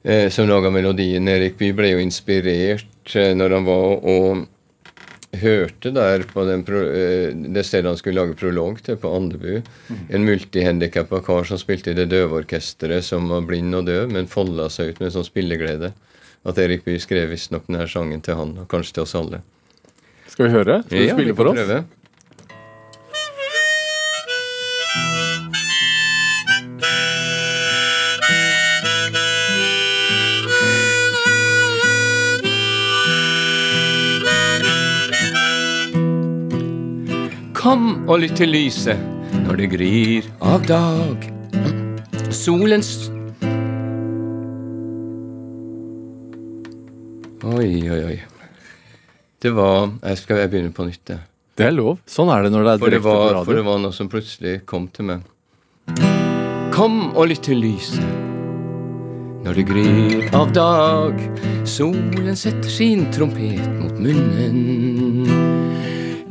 eh, 0.04 0.30
som 0.30 0.48
laga 0.48 0.70
melodien. 0.72 1.28
Erik 1.28 1.58
Bye 1.58 1.74
ble 1.74 1.92
jo 1.92 2.00
inspirert 2.00 3.16
eh, 3.16 3.34
når 3.36 3.50
han 3.54 3.66
var 3.66 4.04
og 4.04 4.48
hørte 5.40 5.92
der 5.96 6.24
på 6.28 6.44
den 6.48 6.64
pro, 6.68 6.82
eh, 6.92 7.32
det 7.34 7.64
stedet 7.66 7.88
han 7.88 7.98
skulle 8.00 8.20
lage 8.20 8.36
prolog 8.40 8.82
til, 8.84 8.98
på 9.00 9.12
Andebu. 9.16 9.62
En 10.10 10.26
multihandikappa 10.28 11.22
kar 11.26 11.48
som 11.48 11.58
spilte 11.62 11.92
i 11.94 11.98
det 11.98 12.10
døveorkesteret, 12.12 13.04
som 13.08 13.30
var 13.32 13.42
blind 13.48 13.76
og 13.76 13.86
døv, 13.88 14.12
men 14.12 14.28
folda 14.28 14.68
seg 14.70 14.92
ut 14.94 15.00
med 15.04 15.14
sånn 15.16 15.28
spilleglede. 15.28 15.94
At 16.44 16.58
Erik 16.58 16.84
Bye 16.86 17.00
skrev 17.00 17.30
visstnok 17.30 17.68
denne 17.70 17.88
sangen 17.88 18.22
til 18.26 18.36
han, 18.40 18.56
og 18.64 18.68
kanskje 18.72 18.98
til 18.98 19.04
oss 19.06 19.16
alle. 19.16 19.42
Skal 20.28 20.48
vi 20.48 20.52
høre? 20.56 20.82
Skal 20.86 20.98
du 20.98 21.06
Ja, 21.06 21.14
spille 21.16 21.36
for 21.38 21.52
oss? 21.52 21.60
prøve. 21.60 21.84
Kom 37.72 38.02
og 38.12 38.18
lytt 38.20 38.34
til 38.36 38.50
lyset 38.52 39.00
når 39.46 39.62
det 39.62 39.68
gryr 39.72 40.26
av 40.44 40.66
dag. 40.68 41.22
Solens 42.36 42.90
Oi, 47.48 47.70
oi, 47.88 48.02
oi. 48.10 48.18
Det 49.40 49.54
var 49.56 49.88
Jeg 50.02 50.20
skal 50.20 50.42
jeg 50.42 50.52
begynne 50.52 50.74
på 50.76 50.84
nytt. 50.90 51.14
Det 51.56 51.68
er 51.70 51.72
lov. 51.72 52.02
Sånn 52.12 52.34
er 52.36 52.44
det 52.44 52.52
når 52.52 52.68
det 52.68 52.74
er 52.74 52.84
direkte 52.84 53.06
på 53.08 53.16
var, 53.22 53.40
for 53.48 53.56
det 53.56 53.64
var 53.70 53.80
noe 53.86 53.96
som 53.96 54.12
plutselig 54.12 54.58
kom 54.68 54.90
til 54.92 55.08
meg. 55.08 55.24
Kom 56.76 57.00
og 57.16 57.32
lytt 57.32 57.46
til 57.48 57.64
lyset 57.64 58.04
når 59.48 59.62
det 59.62 59.68
gryr 59.72 60.28
av 60.36 60.52
dag. 60.60 61.24
Solen 61.64 62.36
setter 62.36 62.68
sin 62.82 63.08
trompet 63.16 63.64
mot 63.80 63.96
munnen. 63.96 65.11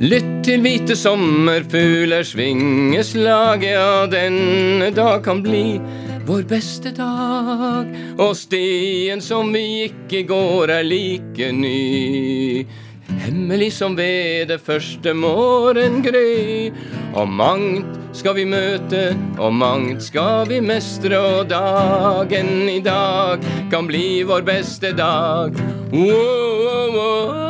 Lytt 0.00 0.46
til 0.46 0.62
hvite 0.64 0.94
sommerfugler 0.96 2.22
svinge 2.24 3.02
slaget, 3.04 3.74
ja, 3.74 4.06
denne 4.08 4.86
dag 4.96 5.18
kan 5.26 5.42
bli 5.44 5.76
vår 6.24 6.46
beste 6.48 6.88
dag. 6.96 7.90
Og 8.16 8.32
stien 8.32 9.20
som 9.20 9.52
vi 9.52 9.60
gikk 9.82 10.14
i 10.16 10.22
går, 10.30 10.72
er 10.72 10.86
like 10.88 11.50
ny. 11.52 12.64
Hemmelig 13.26 13.74
som 13.76 13.98
ved 13.98 14.48
det 14.48 14.60
første 14.64 15.12
morgengry. 15.12 16.72
Og 17.12 17.28
mangt 17.28 18.16
skal 18.16 18.38
vi 18.40 18.48
møte, 18.48 19.10
og 19.36 19.52
mangt 19.52 20.08
skal 20.08 20.48
vi 20.48 20.62
mestre, 20.64 21.20
og 21.20 21.52
dagen 21.52 22.70
i 22.72 22.80
dag 22.80 23.44
kan 23.68 23.92
bli 23.92 24.22
vår 24.24 24.48
beste 24.48 24.96
dag. 24.96 25.52
Wow, 25.92 26.08
wow, 26.64 26.96
wow. 26.96 27.49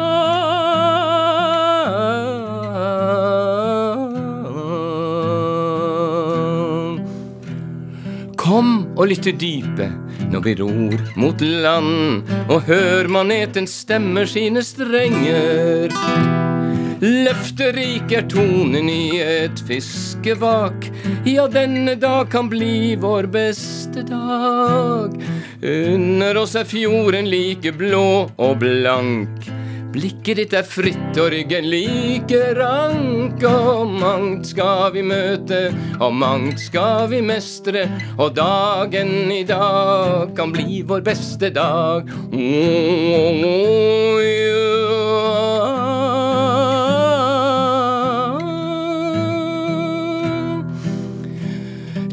Om 8.50 8.70
lytt 8.98 9.24
lytte 9.24 9.32
dype 9.38 9.86
når 10.30 10.42
vi 10.44 10.54
ror 10.60 11.00
mot 11.18 11.40
land, 11.40 12.28
og 12.50 12.66
hør 12.68 13.08
manetens 13.10 13.74
stemmer 13.82 14.28
sine 14.30 14.62
strenger. 14.62 15.90
Løfterik 17.00 18.12
er 18.12 18.26
tonen 18.28 18.90
i 18.92 19.20
et 19.24 19.62
fiskevak. 19.66 20.90
Ja, 21.24 21.46
denne 21.48 21.96
dag 21.96 22.28
kan 22.30 22.50
bli 22.52 22.94
vår 23.00 23.30
beste 23.32 24.04
dag. 24.06 25.16
Under 25.62 26.42
oss 26.42 26.58
er 26.60 26.68
fjorden 26.68 27.30
like 27.32 27.72
blå 27.72 28.28
og 28.36 28.60
blank. 28.60 29.59
Blikket 29.90 30.38
ditt 30.38 30.52
er 30.54 30.62
fritt 30.62 31.18
og 31.18 31.32
ryggen 31.34 31.66
like 31.66 32.38
rank. 32.54 33.42
Og 33.42 33.90
mangt 33.98 34.46
skal 34.52 34.92
vi 34.94 35.02
møte, 35.02 35.74
og 35.98 36.14
mangt 36.14 36.62
skal 36.62 37.08
vi 37.10 37.18
mestre. 37.26 37.88
Og 38.16 38.36
dagen 38.38 39.32
i 39.34 39.42
dag 39.48 40.30
kan 40.38 40.54
bli 40.54 40.84
vår 40.86 41.02
beste 41.10 41.50
dag. 41.54 42.06
Oh, 42.30 44.22
ja. 44.22 44.50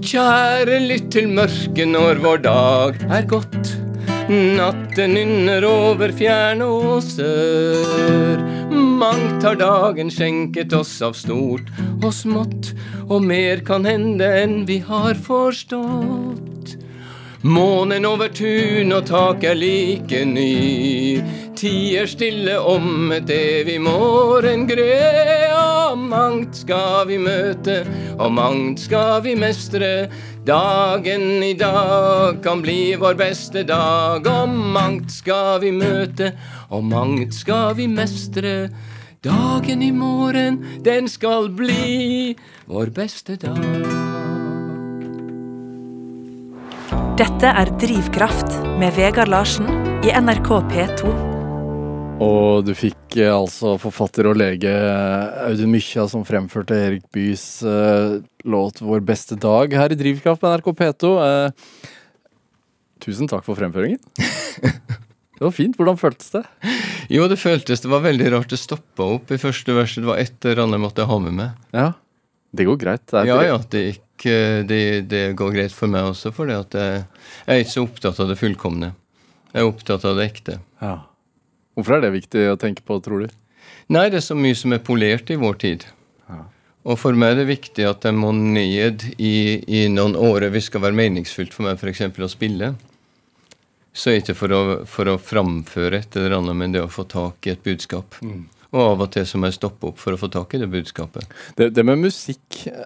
Kjære, 0.08 0.80
lytt 0.88 1.12
til 1.14 1.28
mørket 1.30 1.92
når 1.94 2.24
vår 2.24 2.40
dag 2.48 3.04
er 3.12 3.28
gått. 3.28 3.77
Natten 4.28 5.14
nynner 5.16 5.64
over 5.64 6.12
fjerne 6.12 6.66
åser. 6.68 8.42
Mangt 8.72 9.46
har 9.46 9.56
dagen 9.56 10.12
skjenket 10.12 10.74
oss 10.76 10.98
av 11.06 11.16
stort 11.16 11.72
og 12.02 12.12
smått, 12.12 12.74
og 13.08 13.24
mer 13.24 13.64
kan 13.64 13.88
hende 13.88 14.28
enn 14.42 14.66
vi 14.68 14.82
har 14.84 15.16
forstått. 15.16 16.57
Månen 17.46 18.06
over 18.10 18.32
tun 18.34 18.90
og 18.96 19.04
tak 19.06 19.44
er 19.46 19.54
like 19.54 20.24
ny. 20.26 21.22
Tier 21.58 22.10
stille 22.10 22.56
om 22.58 23.12
et 23.14 23.30
evig 23.30 23.78
morgengre. 23.82 24.88
Og 25.88 25.98
mangt 26.02 26.58
skal 26.58 27.06
vi 27.08 27.20
møte, 27.22 27.84
og 28.18 28.34
mangt 28.34 28.82
skal 28.82 29.22
vi 29.26 29.36
mestre. 29.38 30.10
Dagen 30.48 31.44
i 31.44 31.54
dag 31.54 32.42
kan 32.42 32.62
bli 32.66 32.96
vår 32.98 33.18
beste 33.22 33.64
dag. 33.70 34.26
Og 34.26 34.50
mangt 34.50 35.14
skal 35.14 35.62
vi 35.62 35.72
møte, 35.72 36.34
og 36.70 36.84
mangt 36.90 37.38
skal 37.38 37.76
vi 37.78 37.86
mestre. 37.88 38.72
Dagen 39.22 39.82
i 39.82 39.92
morgen, 39.92 40.64
den 40.86 41.10
skal 41.10 41.52
bli 41.54 42.34
vår 42.66 42.94
beste 42.98 43.38
dag. 43.38 44.27
Dette 47.18 47.50
er 47.50 47.72
Drivkraft 47.82 48.60
med 48.78 48.94
Vegard 48.94 49.32
Larsen 49.32 49.66
i 50.06 50.12
NRK 50.14 50.52
P2. 50.70 51.14
Og 52.22 52.62
du 52.68 52.76
fikk 52.78 53.16
eh, 53.18 53.32
altså 53.34 53.72
forfatter 53.82 54.30
og 54.30 54.38
lege 54.38 54.70
eh, 54.70 55.48
Audun 55.48 55.72
Mykja 55.74 56.06
som 56.12 56.22
fremførte 56.28 56.78
Erik 56.78 57.08
Byes 57.10 57.64
eh, 57.66 58.20
låt 58.46 58.84
'Vår 58.86 59.02
beste 59.02 59.34
dag' 59.34 59.74
her 59.74 59.96
i 59.96 59.98
Drivkraft 59.98 60.44
på 60.44 60.54
NRK 60.54 60.70
P2. 60.78 61.14
Eh, 61.26 61.90
tusen 63.02 63.26
takk 63.34 63.42
for 63.50 63.58
fremføringen. 63.58 63.98
det 64.62 65.42
var 65.42 65.58
fint. 65.58 65.74
Hvordan 65.74 65.98
føltes 65.98 66.30
det? 66.38 66.46
Jo, 67.10 67.26
det 67.26 67.42
føltes 67.42 67.82
det 67.82 67.96
var 67.98 68.06
veldig 68.06 68.34
rart. 68.36 68.54
Det 68.54 68.62
stoppa 68.62 69.16
opp 69.18 69.34
i 69.34 69.42
første 69.42 69.74
verset. 69.74 70.06
Det 70.06 70.14
var 70.14 70.22
et 70.22 70.38
eller 70.46 70.68
annet 70.68 70.78
jeg 70.78 70.86
måtte 70.86 71.10
ha 71.10 71.24
med 71.26 71.42
meg. 71.42 71.70
Ja, 71.74 71.96
det 72.54 72.70
går 72.70 72.78
greit. 72.86 73.10
Det 73.10 73.24
er 73.26 73.34
Ja, 73.34 73.42
ja, 73.56 73.58
det, 73.74 73.88
gikk, 73.90 74.04
det, 74.24 75.10
det 75.12 75.24
går 75.38 75.54
greit 75.54 75.76
for 75.76 75.92
meg 75.92 76.08
også, 76.10 76.32
for 76.36 76.50
jeg, 76.50 76.66
jeg 76.74 77.04
er 77.46 77.62
ikke 77.62 77.76
så 77.76 77.84
opptatt 77.86 78.24
av 78.24 78.32
det 78.32 78.40
fullkomne. 78.40 78.94
Jeg 79.52 79.62
er 79.62 79.70
opptatt 79.70 80.06
av 80.08 80.18
det 80.18 80.30
ekte. 80.32 80.58
Ja. 80.82 80.96
Hvorfor 81.78 81.98
er 81.98 82.08
det 82.08 82.16
viktig 82.16 82.48
å 82.50 82.58
tenke 82.60 82.82
på, 82.86 82.98
tror 83.06 83.26
du? 83.26 83.38
Nei, 83.94 84.08
det 84.10 84.20
er 84.20 84.26
så 84.26 84.36
mye 84.36 84.58
som 84.58 84.74
er 84.76 84.84
polert 84.84 85.30
i 85.32 85.38
vår 85.40 85.62
tid. 85.62 85.86
Og 86.88 86.96
for 86.96 87.18
meg 87.20 87.34
er 87.34 87.42
det 87.42 87.50
viktig 87.50 87.84
at 87.84 88.06
jeg 88.08 88.16
må 88.16 88.32
ned 88.36 89.04
i, 89.20 89.60
i 89.68 89.88
noen 89.92 90.16
årer 90.16 90.54
hvis 90.54 90.68
det 90.68 90.72
skal 90.72 90.86
være 90.86 90.96
meningsfullt 90.96 91.56
for 91.56 91.68
meg 91.68 91.82
f.eks. 91.82 92.06
å 92.24 92.30
spille. 92.32 92.72
Så 93.98 94.14
ikke 94.16 94.36
for 94.38 94.54
å, 94.56 94.62
for 94.88 95.12
å 95.12 95.18
framføre 95.20 96.00
et 96.00 96.16
eller 96.16 96.38
annet, 96.38 96.56
men 96.56 96.76
det 96.76 96.86
å 96.86 96.92
få 96.92 97.04
tak 97.10 97.48
i 97.48 97.52
et 97.56 97.64
budskap. 97.66 98.16
Og 98.72 98.80
av 98.84 99.04
og 99.04 99.12
til 99.16 99.26
så 99.28 99.40
må 99.40 99.50
jeg 99.50 99.58
stoppe 99.58 99.90
opp 99.90 100.00
for 100.00 100.16
å 100.16 100.22
få 100.22 100.30
tak 100.32 100.56
i 100.56 100.62
det 100.62 100.70
budskapet. 100.72 101.28
Det, 101.58 101.72
det 101.76 101.84
med 101.88 102.06
musikk 102.06 102.62
eh, 102.72 102.86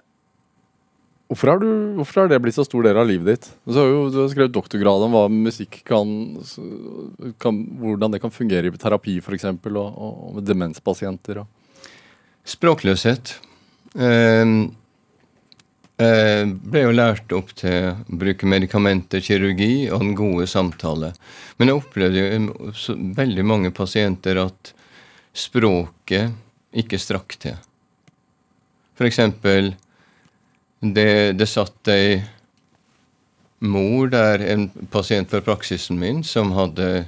hvorfor 1.32 1.48
har, 1.48 1.62
du, 1.62 1.68
hvorfor 1.96 2.20
har 2.20 2.28
det 2.28 2.38
blitt 2.44 2.56
så 2.58 2.64
stor 2.66 2.84
del 2.84 2.98
av 3.00 3.08
livet 3.08 3.30
ditt? 3.30 3.46
Du 3.64 3.78
har 3.78 3.86
jo 3.88 4.02
du 4.12 4.18
har 4.20 4.28
skrevet 4.28 4.52
doktorgrad 4.52 5.06
om 5.06 5.14
hva 5.16 5.22
musikk 5.32 5.78
kan, 5.88 6.10
kan 7.40 7.62
Hvordan 7.80 8.12
det 8.12 8.20
kan 8.20 8.34
fungere 8.34 8.68
i 8.68 8.76
terapi, 8.76 9.16
f.eks., 9.22 9.48
og, 9.48 9.78
og, 9.80 10.26
med 10.36 10.44
demenspasienter. 10.44 11.40
Og. 11.40 11.88
Språkløshet. 12.52 13.32
Eh, 13.96 14.52
eh, 16.04 16.52
ble 16.52 16.84
jo 16.84 16.92
lært 16.92 17.32
opp 17.32 17.54
til 17.56 17.88
å 17.88 18.18
bruke 18.20 18.48
medikamenter, 18.52 19.24
kirurgi 19.24 19.88
og 19.88 20.04
en 20.04 20.14
gode 20.18 20.48
samtale. 20.52 21.14
Men 21.56 21.72
jeg 21.72 21.80
opplevde 21.80 22.26
jo 22.26 23.08
veldig 23.16 23.46
mange 23.48 23.72
pasienter 23.72 24.42
at 24.44 24.74
språket 25.32 26.36
ikke 26.76 27.00
strakk 27.00 27.38
til. 27.40 27.56
For 28.92 29.08
eksempel 29.08 29.72
det, 30.82 31.38
det 31.38 31.46
satt 31.46 31.88
ei 31.92 32.20
mor 33.62 34.10
der, 34.10 34.42
en 34.42 34.68
pasient 34.90 35.30
fra 35.30 35.40
praksisen 35.46 36.00
min, 36.00 36.24
som 36.26 36.50
hadde 36.56 37.06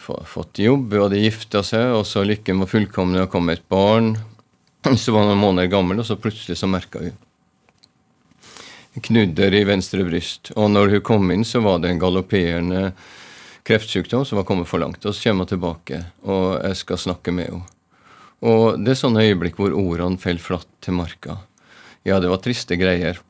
fått 0.00 0.58
jobb, 0.58 0.94
hadde 0.96 1.20
gifta 1.20 1.60
seg, 1.66 1.92
og 1.98 2.06
så 2.08 2.24
lykken 2.24 2.62
var 2.64 2.70
fullkommen, 2.72 3.20
og 3.20 3.32
kom 3.32 3.52
et 3.52 3.66
barn. 3.68 4.14
Så 4.96 5.12
var 5.12 5.26
hun 5.26 5.34
noen 5.34 5.42
måneder 5.42 5.68
gammel, 5.68 6.00
og 6.00 6.06
så 6.08 6.16
plutselig 6.16 6.56
så 6.56 6.64
merka 6.70 7.02
hun 7.04 7.18
knudder 9.04 9.54
i 9.54 9.64
venstre 9.68 10.04
bryst. 10.06 10.50
Og 10.56 10.70
når 10.72 10.96
hun 10.96 11.02
kom 11.06 11.30
inn, 11.30 11.44
så 11.46 11.60
var 11.62 11.78
det 11.78 11.92
en 11.92 12.00
galopperende 12.00 12.90
kreftsykdom 13.68 14.24
som 14.26 14.40
var 14.40 14.48
kommet 14.48 14.68
for 14.68 14.82
langt. 14.82 15.04
Og 15.04 15.14
så 15.14 15.28
kommer 15.28 15.46
hun 15.46 15.52
tilbake, 15.52 16.00
og 16.24 16.58
jeg 16.64 16.80
skal 16.80 17.04
snakke 17.04 17.34
med 17.34 17.50
henne. 17.50 17.68
Og 18.40 18.80
det 18.80 18.94
er 18.94 19.02
sånne 19.02 19.26
øyeblikk 19.28 19.58
hvor 19.60 19.74
ordene 19.76 20.18
faller 20.18 20.40
flatt 20.40 20.68
til 20.80 20.96
marka. 20.96 21.36
Ja, 22.10 22.18
det 22.18 22.26
var 22.26 22.40
triste 22.42 22.74
greier. 22.74 23.20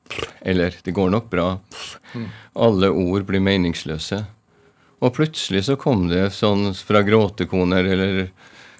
Eller 0.40 0.72
det 0.84 0.94
går 0.96 1.10
nok 1.12 1.26
bra. 1.30 1.58
Alle 2.56 2.88
ord 2.88 3.26
blir 3.28 3.42
meningsløse. 3.44 4.22
Og 5.04 5.12
plutselig 5.16 5.66
så 5.68 5.76
kom 5.80 6.06
det 6.08 6.30
sånn 6.32 6.70
fra 6.76 7.02
gråtekoner 7.04 7.84
eller 7.84 8.30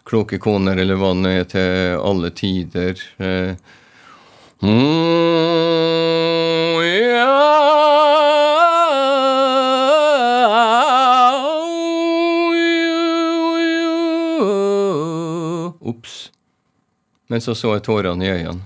kloke 0.08 0.38
koner 0.40 0.80
eller 0.80 0.96
hva 0.96 1.12
det 1.20 1.34
er, 1.36 1.44
til 1.52 2.00
alle 2.00 2.30
tider. 2.32 3.04
Eh, 3.20 3.52
mm, 4.64 4.80
ja, 6.80 7.28
Ops. 15.80 16.30
Men 17.28 17.44
så 17.44 17.54
så 17.54 17.76
jeg 17.76 17.84
tårene 17.84 18.24
i 18.24 18.32
øynene, 18.40 18.64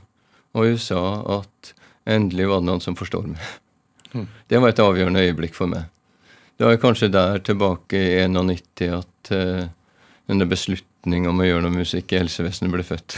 og 0.54 0.68
hun 0.70 0.80
sa 0.80 1.02
at 1.40 1.74
endelig 2.06 2.48
var 2.50 2.62
det 2.62 2.68
noen 2.68 2.82
som 2.84 2.96
forstår 2.98 3.28
meg. 3.32 3.52
Det 4.46 4.60
var 4.62 4.70
et 4.70 4.82
avgjørende 4.82 5.24
øyeblikk 5.26 5.56
for 5.56 5.70
meg. 5.70 5.88
Det 6.54 6.68
var 6.68 6.76
kanskje 6.78 7.10
der 7.10 7.40
tilbake 7.42 7.98
i 7.98 8.26
91 8.30 8.92
at 8.94 9.30
uh, 9.34 9.64
denne 10.30 10.46
beslutninga 10.46 11.32
om 11.32 11.42
å 11.42 11.48
gjøre 11.48 11.64
noe 11.66 11.80
musikk 11.80 12.14
i 12.14 12.20
helsevesenet 12.20 12.70
ble 12.70 12.86
født. 12.86 13.16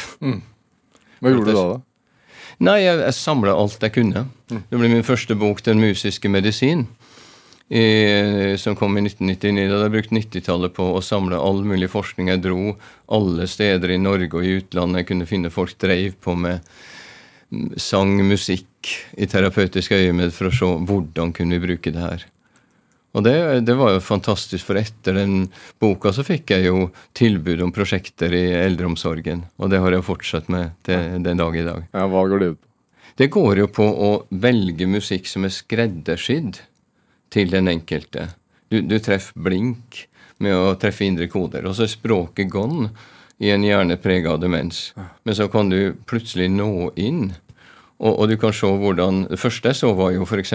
Hva 1.20 1.32
gjorde 1.32 1.52
du 1.52 1.58
da? 1.58 1.66
da? 1.74 1.82
Nei, 2.64 2.78
jeg, 2.80 3.02
jeg 3.02 3.16
samla 3.18 3.52
alt 3.52 3.84
jeg 3.84 3.92
kunne. 3.98 4.24
Det 4.48 4.80
ble 4.80 4.88
min 4.88 5.04
første 5.04 5.36
bok, 5.36 5.60
'Den 5.60 5.82
musiske 5.82 6.30
medisin', 6.32 6.86
i, 7.68 7.84
som 8.56 8.76
kom 8.78 8.96
i 8.96 9.02
1999. 9.04 9.68
Da 9.68 9.74
hadde 9.74 9.88
jeg 9.90 9.94
brukt 9.98 10.16
90-tallet 10.16 10.74
på 10.76 10.86
å 10.96 11.04
samle 11.04 11.36
all 11.36 11.60
mulig 11.66 11.90
forskning. 11.92 12.30
Jeg 12.32 12.44
dro 12.46 12.76
alle 13.12 13.48
steder 13.50 13.92
i 13.92 14.00
Norge 14.00 14.32
og 14.32 14.46
i 14.46 14.56
utlandet 14.62 15.02
jeg 15.02 15.10
kunne 15.10 15.28
finne 15.28 15.52
folk 15.52 15.76
dreiv 15.82 16.16
på 16.22 16.36
med 16.38 16.62
mm, 16.62 16.95
sang, 17.80 18.16
musikk 18.26 18.90
i 19.18 19.26
terapeutisk 19.30 19.94
øyemed 19.96 20.34
for 20.34 20.48
å 20.48 20.54
se 20.54 20.70
hvordan 20.88 21.32
kunne 21.36 21.58
vi 21.58 21.68
bruke 21.68 21.92
det 21.94 22.02
her. 22.02 22.26
Og 23.16 23.24
det, 23.24 23.34
det 23.64 23.74
var 23.78 23.94
jo 23.94 24.02
fantastisk, 24.04 24.66
for 24.68 24.76
etter 24.76 25.16
den 25.16 25.46
boka 25.80 26.12
så 26.12 26.24
fikk 26.26 26.52
jeg 26.52 26.66
jo 26.66 26.90
tilbud 27.16 27.62
om 27.64 27.72
prosjekter 27.72 28.34
i 28.36 28.44
eldreomsorgen. 28.58 29.46
Og 29.56 29.72
det 29.72 29.80
har 29.80 29.94
jeg 29.96 30.04
fortsatt 30.04 30.50
med 30.52 30.74
til 30.84 31.22
den 31.24 31.40
dag 31.40 31.56
i 31.56 31.64
dag. 31.64 31.86
Ja, 31.96 32.04
hva 32.12 32.26
går 32.28 32.42
det 32.42 32.50
ut 32.52 32.60
på? 32.60 32.64
Det 33.16 33.30
går 33.32 33.62
jo 33.62 33.70
på 33.72 33.86
å 33.88 34.10
velge 34.28 34.84
musikk 34.84 35.30
som 35.30 35.46
er 35.48 35.54
skreddersydd 35.54 36.58
til 37.32 37.54
den 37.54 37.70
enkelte. 37.72 38.28
Du, 38.68 38.82
du 38.84 38.98
treffer 39.00 39.40
blink 39.46 40.02
med 40.44 40.52
å 40.52 40.74
treffe 40.76 41.06
indre 41.06 41.30
koder. 41.32 41.64
Og 41.64 41.78
så 41.78 41.86
er 41.86 41.94
språket 41.94 42.50
gone 42.52 42.90
i 43.38 43.50
en 43.52 43.64
hjerne 43.64 43.98
prega 44.00 44.32
av 44.32 44.40
demens. 44.40 44.92
Men 45.24 45.36
så 45.36 45.48
kan 45.52 45.70
du 45.72 45.96
plutselig 46.08 46.48
nå 46.52 46.92
inn 46.96 47.34
Og, 47.96 48.12
og, 48.12 48.26
du 48.28 48.36
kan 48.36 48.52
se 48.52 48.68
hvordan, 48.68 49.22
Det 49.30 49.38
første 49.40 49.70
jeg 49.70 49.76
så, 49.78 49.94
var 49.96 50.10
jo 50.12 50.26
f.eks. 50.26 50.50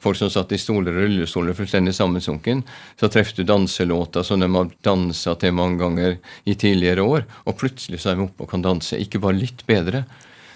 folk 0.00 0.16
som 0.16 0.30
satt 0.32 0.54
i 0.56 0.58
stoler 0.58 0.94
og 0.96 1.02
rullestoler 1.04 1.52
fullstendig 1.52 1.92
sammensunken. 1.92 2.62
Så 2.96 3.10
treffer 3.12 3.36
du 3.36 3.44
danselåter 3.44 4.24
som 4.24 4.40
de 4.40 4.48
har 4.48 4.70
dansa 4.80 5.34
til 5.36 5.52
mange 5.52 5.76
ganger 5.82 6.16
i 6.48 6.54
tidligere 6.54 7.04
år, 7.04 7.26
og 7.44 7.58
plutselig 7.60 8.00
så 8.00 8.14
er 8.14 8.16
de 8.16 8.24
oppe 8.24 8.46
og 8.46 8.54
kan 8.54 8.64
danse. 8.64 8.96
Ikke 8.96 9.20
bare 9.20 9.36
litt 9.36 9.66
bedre, 9.68 10.06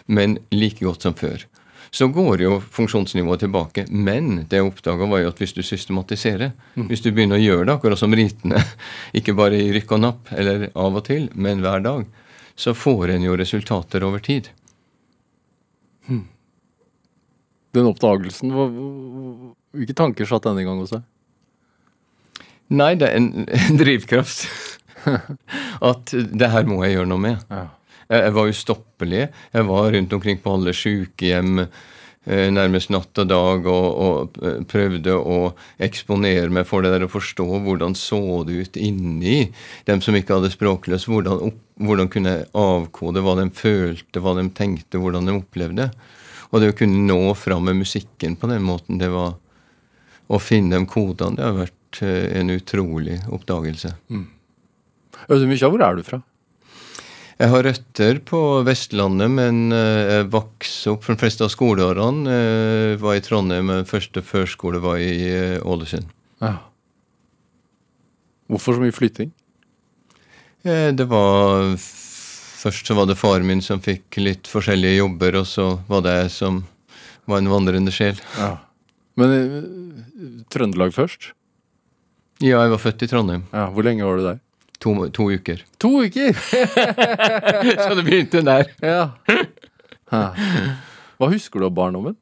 men 0.06 0.38
like 0.48 0.80
godt 0.80 1.04
som 1.04 1.12
før. 1.12 1.44
Så 1.94 2.08
går 2.10 2.42
jo 2.42 2.56
funksjonsnivået 2.74 3.44
tilbake. 3.44 3.84
Men 3.88 4.48
det 4.50 4.58
jeg 4.58 4.66
oppdaga, 4.66 5.06
var 5.06 5.22
jo 5.22 5.30
at 5.30 5.38
hvis 5.38 5.54
du 5.54 5.62
systematiserer, 5.62 6.50
mm. 6.74 6.88
hvis 6.90 7.04
du 7.04 7.12
begynner 7.12 7.38
å 7.38 7.44
gjøre 7.44 7.68
det 7.68 7.76
akkurat 7.76 8.00
som 8.00 8.14
ritene, 8.18 8.58
ikke 9.18 9.36
bare 9.38 9.60
i 9.62 9.70
rykk 9.76 9.94
og 9.94 10.02
napp 10.02 10.32
eller 10.34 10.68
av 10.74 10.98
og 10.98 11.04
til, 11.06 11.28
men 11.38 11.62
hver 11.62 11.84
dag, 11.86 12.06
så 12.58 12.74
får 12.74 13.14
en 13.14 13.26
jo 13.28 13.36
resultater 13.38 14.06
over 14.06 14.22
tid. 14.22 14.50
Mm. 16.10 16.24
Den 17.74 17.90
oppdagelsen, 17.90 18.54
hvilke 19.74 19.96
tanker 19.98 20.26
satt 20.26 20.46
denne 20.46 20.66
gang 20.66 20.82
hos 20.82 20.94
deg? 20.94 21.06
Nei, 22.74 22.94
det 22.98 23.10
er 23.10 23.20
en, 23.20 23.46
en 23.68 23.78
drivkraft. 23.78 24.48
At 25.90 26.10
det 26.10 26.50
her 26.50 26.66
må 26.66 26.82
jeg 26.84 26.98
gjøre 26.98 27.10
noe 27.14 27.22
med. 27.22 27.46
Ja. 27.54 27.68
Jeg, 28.08 28.32
var 28.36 28.52
ustoppelig. 28.52 29.26
Jeg 29.52 29.68
var 29.68 29.90
rundt 29.94 30.16
omkring 30.16 30.40
på 30.42 30.54
alle 30.54 30.74
sykehjem 30.76 31.62
eh, 31.64 32.48
nærmest 32.52 32.92
natt 32.92 33.20
og 33.22 33.30
dag 33.30 33.68
og, 33.70 33.86
og, 34.06 34.40
eh, 34.44 34.58
prøvde 34.68 35.14
å 35.16 35.38
eksponere 35.82 36.50
meg 36.52 36.68
for 36.68 36.84
det 36.84 36.92
der 36.94 37.06
og 37.06 37.14
forstå 37.14 37.46
hvordan 37.64 37.96
så 37.98 38.42
det 38.48 38.58
ut 38.64 38.80
inni 38.80 39.38
dem 39.88 40.02
som 40.04 40.16
ikke 40.18 40.38
hadde 40.38 40.52
språkløs. 40.54 41.08
Hvordan, 41.10 41.54
hvordan 41.80 42.12
kunne 42.12 42.36
jeg 42.36 42.50
avkode 42.64 43.24
hva 43.24 43.38
de 43.40 43.48
følte, 43.56 44.20
hva 44.24 44.36
de 44.40 44.48
tenkte, 44.56 45.00
hvordan 45.00 45.30
de 45.30 45.38
opplevde. 45.38 45.88
Og 46.52 46.60
det 46.62 46.70
å 46.70 46.76
kunne 46.78 47.06
nå 47.08 47.32
fram 47.38 47.64
med 47.66 47.80
musikken 47.80 48.36
på 48.38 48.50
den 48.52 48.62
måten, 48.62 49.00
det 49.00 49.10
var 49.10 49.34
å 50.30 50.38
finne 50.40 50.78
de 50.78 50.88
kodene, 50.88 51.36
det 51.38 51.44
har 51.44 51.56
vært 51.58 52.04
eh, 52.04 52.28
en 52.40 52.52
utrolig 52.54 53.18
oppdagelse. 53.32 53.96
Mm. 54.12 54.28
Mykja, 55.24 55.70
hvor 55.72 55.82
er 55.84 55.98
du 55.98 56.06
fra? 56.06 56.20
Jeg 57.40 57.50
har 57.50 57.64
røtter 57.66 58.20
på 58.22 58.40
Vestlandet, 58.66 59.32
men 59.34 59.72
eh, 59.74 60.02
jeg 60.20 60.28
vokste 60.32 60.92
opp 60.94 61.02
for 61.06 61.16
de 61.16 61.22
fleste 61.24 61.42
av 61.46 61.50
skoleårene. 61.50 62.30
Jeg 62.30 63.00
var 63.02 63.18
i 63.18 63.24
Trondheim, 63.24 63.66
men 63.72 63.88
første 63.90 64.22
førskole 64.22 64.78
var 64.84 65.00
i 65.02 65.10
eh, 65.30 65.56
Ålesund. 65.66 66.06
Ja. 66.44 66.56
Hvorfor 68.50 68.76
så 68.76 68.84
mye 68.84 68.94
flytting? 68.94 69.32
Det 70.64 71.04
var 71.10 71.74
Først 72.64 72.88
så 72.88 72.94
var 72.96 73.04
det 73.04 73.18
faren 73.20 73.44
min 73.44 73.60
som 73.60 73.82
fikk 73.84 74.16
litt 74.22 74.48
forskjellige 74.48 74.96
jobber, 75.02 75.36
og 75.42 75.44
så 75.48 75.66
var 75.84 76.00
det 76.06 76.14
jeg 76.16 76.30
som 76.32 76.62
var 77.28 77.42
en 77.42 77.50
vandrende 77.52 77.92
sjel. 77.92 78.16
Ja. 78.38 78.54
Men 79.20 79.34
Trøndelag 80.48 80.94
først? 80.96 81.34
Ja, 82.40 82.62
jeg 82.64 82.72
var 82.72 82.80
født 82.80 83.04
i 83.04 83.08
Trondheim. 83.10 83.44
Ja, 83.52 83.66
Hvor 83.68 83.84
lenge 83.84 84.06
var 84.08 84.16
du 84.16 84.24
der? 84.24 84.40
To, 84.84 85.08
to 85.08 85.30
uker. 85.32 85.62
To 85.80 85.88
uker?! 86.04 86.36
så 87.84 87.94
det 87.96 88.04
begynte 88.04 88.42
der. 88.44 88.68
ja. 88.92 89.06
Hva 91.16 91.28
husker 91.32 91.62
du 91.62 91.70
av 91.70 91.76
barndommen? 91.76 92.18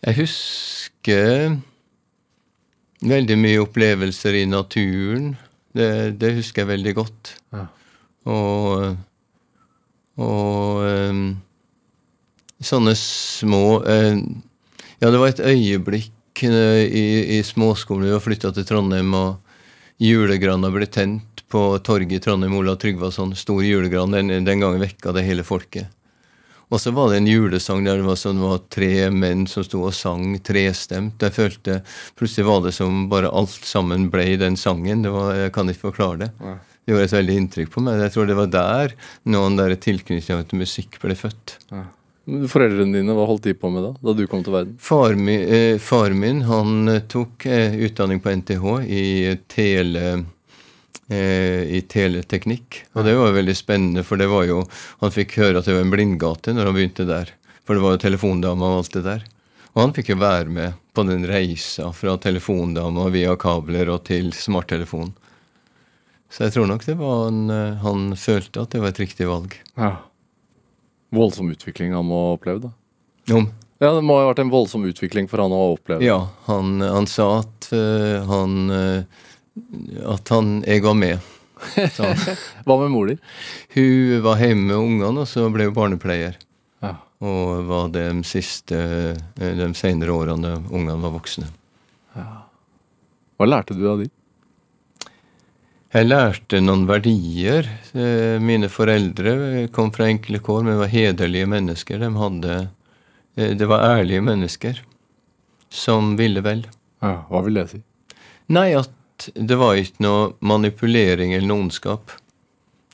Jeg 0.00 0.16
husker 0.22 1.58
veldig 3.04 3.36
mye 3.36 3.58
opplevelser 3.66 4.38
i 4.40 4.46
naturen. 4.48 5.34
Det, 5.76 5.90
det 6.20 6.32
husker 6.38 6.64
jeg 6.64 6.70
veldig 6.70 6.94
godt. 6.96 7.34
Ja. 7.52 7.66
Og, 8.28 8.96
og 10.24 10.86
um, 10.88 11.26
sånne 12.64 12.94
små 12.98 13.80
uh, 13.84 14.16
Ja, 14.98 15.12
det 15.12 15.20
var 15.20 15.30
et 15.30 15.44
øyeblikk 15.44 16.42
uh, 16.48 16.80
i, 16.82 17.04
i 17.36 17.42
småskolen 17.46 18.08
vi 18.08 18.16
var 18.16 18.24
flytta 18.24 18.54
til 18.56 18.66
Trondheim, 18.68 19.12
og 19.14 19.47
julegrana 19.98 20.70
ble 20.74 20.86
tent 20.86 21.44
på 21.48 21.62
torget 21.84 22.18
i 22.18 22.22
Trondheim. 22.22 22.56
Olav 22.56 22.76
Tryggvason, 22.82 23.34
stor 23.36 23.62
julegran. 23.64 24.14
Den, 24.14 24.44
den 24.44 24.60
gangen 24.60 24.82
vekka 24.82 25.14
det 25.16 25.26
hele 25.26 25.46
folket. 25.46 25.88
Og 26.68 26.80
så 26.82 26.92
var 26.92 27.08
det 27.08 27.22
en 27.22 27.30
julesang 27.30 27.86
der 27.86 28.02
det 28.02 28.04
var, 28.04 28.18
sånn, 28.20 28.36
det 28.36 28.44
var 28.44 28.64
tre 28.68 28.92
menn 29.08 29.46
som 29.48 29.64
sto 29.64 29.86
og 29.88 29.94
sang 29.96 30.34
trestemt. 30.44 31.22
Jeg 31.24 31.32
følte 31.32 31.78
Plutselig 32.18 32.44
var 32.44 32.66
det 32.66 32.74
som 32.76 33.06
bare 33.08 33.30
alt 33.32 33.64
sammen 33.64 34.10
ble 34.12 34.26
i 34.34 34.40
den 34.40 34.58
sangen. 34.60 35.06
Det 35.06 35.12
var, 35.14 35.32
jeg 35.46 35.54
kan 35.56 35.72
ikke 35.72 35.88
forklare 35.88 36.26
det. 36.26 36.32
Ja 36.44 36.58
det 36.88 36.94
gjorde 36.94 37.04
et 37.04 37.12
veldig 37.12 37.34
inntrykk 37.36 37.72
på 37.74 37.80
meg. 37.84 37.98
Jeg 38.00 38.12
tror 38.14 38.28
det 38.30 38.34
var 38.38 38.46
der 38.48 38.92
noen 39.28 39.58
der 39.58 39.74
tilknytninga 39.76 40.46
til 40.48 40.60
musikk 40.62 40.94
ble 41.02 41.12
født. 41.20 41.58
Ja. 41.68 41.82
Foreldrene 42.28 42.98
dine, 42.98 43.14
hva 43.16 43.24
holdt 43.28 43.46
de 43.48 43.54
på 43.56 43.70
med 43.72 43.86
da 43.86 43.92
da 44.04 44.14
du 44.16 44.26
kom 44.28 44.42
til 44.44 44.52
verden? 44.52 44.74
Far 44.82 45.14
min, 45.16 45.40
eh, 45.40 45.78
far 45.80 46.12
min 46.12 46.42
han 46.48 46.88
eh, 46.92 47.04
tok 47.08 47.46
eh, 47.48 47.76
utdanning 47.86 48.20
på 48.20 48.34
NTH 48.42 48.66
i, 48.84 49.06
tele, 49.48 50.04
eh, 51.08 51.62
i 51.78 51.80
teleteknikk. 51.88 52.82
Og 52.92 53.08
det 53.08 53.16
var 53.16 53.32
veldig 53.36 53.56
spennende, 53.56 54.04
for 54.04 54.20
det 54.20 54.28
var 54.28 54.44
jo, 54.50 54.60
han 55.00 55.14
fikk 55.14 55.38
høre 55.40 55.62
at 55.62 55.70
det 55.70 55.78
var 55.78 55.86
en 55.86 55.94
blindgate 55.94 56.52
når 56.52 56.68
han 56.68 56.76
begynte 56.76 57.08
der. 57.08 57.32
For 57.64 57.76
det 57.76 57.84
var 57.84 57.96
jo 57.96 58.04
telefondama 58.04 58.74
og 58.74 58.82
alt 58.82 58.98
det 58.98 59.04
der. 59.08 59.24
Og 59.74 59.82
han 59.82 59.94
fikk 59.96 60.12
jo 60.12 60.20
være 60.20 60.52
med 60.52 60.76
på 60.96 61.04
den 61.06 61.24
reisa 61.28 61.92
fra 61.94 62.16
telefondama 62.18 63.08
via 63.14 63.36
kabler 63.38 63.92
og 63.92 64.04
til 64.08 64.32
smarttelefon. 64.34 65.12
Så 66.28 66.44
jeg 66.44 66.56
tror 66.56 66.66
nok 66.68 66.84
det 66.84 66.96
var 66.98 67.28
en, 67.30 67.44
eh, 67.50 67.78
han 67.84 68.12
følte 68.16 68.64
at 68.64 68.74
det 68.74 68.82
var 68.82 68.92
et 68.92 69.00
riktig 69.00 69.28
valg. 69.28 69.54
Ja. 69.78 69.94
Voldsom 71.14 71.50
utvikling 71.54 71.94
han 71.96 72.06
må 72.08 72.18
ha 72.26 72.34
opplevd, 72.36 72.68
da. 72.68 72.72
Jo. 73.28 73.46
Ja, 73.78 73.92
Det 73.94 74.02
må 74.02 74.16
ha 74.18 74.26
vært 74.26 74.42
en 74.42 74.50
voldsom 74.50 74.84
utvikling 74.88 75.28
for 75.30 75.42
han 75.42 75.54
å 75.54 75.60
ha 75.60 75.72
opplevd. 75.76 76.04
Ja, 76.04 76.18
han, 76.48 76.80
han 76.82 77.06
sa 77.10 77.28
at 77.44 77.68
uh, 77.70 78.24
han 78.26 78.56
uh, 78.72 79.20
At 80.14 80.32
han 80.34 80.58
Jeg 80.66 80.82
var 80.82 80.96
med. 80.98 81.22
Hva 82.66 82.76
med 82.82 82.90
mor 82.90 83.08
di? 83.10 83.16
Hun 83.74 84.20
var 84.26 84.42
hjemme 84.42 84.68
med 84.72 84.76
ungene, 84.78 85.24
og 85.24 85.30
så 85.30 85.46
ble 85.54 85.68
hun 85.70 85.76
barnepleier. 85.78 86.36
Ja. 86.82 86.92
Og 87.22 87.64
var 87.66 87.88
de 87.94 88.04
siste 88.26 88.78
de 89.34 89.70
senere 89.74 90.14
årene 90.14 90.54
ungene 90.70 91.00
var 91.02 91.16
voksne. 91.16 91.48
Ja. 92.14 92.28
Hva 93.38 93.48
lærte 93.48 93.74
du 93.78 93.84
av 93.90 94.02
de? 94.02 94.06
Jeg 95.88 96.04
lærte 96.04 96.60
noen 96.60 96.84
verdier. 96.88 97.68
Eh, 97.96 98.36
mine 98.44 98.68
foreldre 98.68 99.68
kom 99.72 99.88
fra 99.94 100.10
enkle 100.12 100.40
kår, 100.44 100.66
men 100.66 100.80
var 100.82 100.92
hederlige 100.92 101.48
mennesker. 101.48 102.02
De 102.02 102.10
hadde 102.12 102.56
eh, 103.36 103.54
Det 103.56 103.68
var 103.70 103.86
ærlige 103.96 104.24
mennesker 104.24 104.82
som 105.72 106.16
ville 106.20 106.44
vel. 106.44 106.66
Ja, 107.00 107.24
Hva 107.30 107.42
vil 107.46 107.56
det 107.56 107.68
si? 107.72 107.82
Nei, 108.52 108.72
at 108.76 109.30
det 109.34 109.56
var 109.58 109.80
ikke 109.80 110.04
noe 110.04 110.30
manipulering 110.44 111.32
eller 111.32 111.48
noe 111.48 111.66
ondskap. 111.66 112.12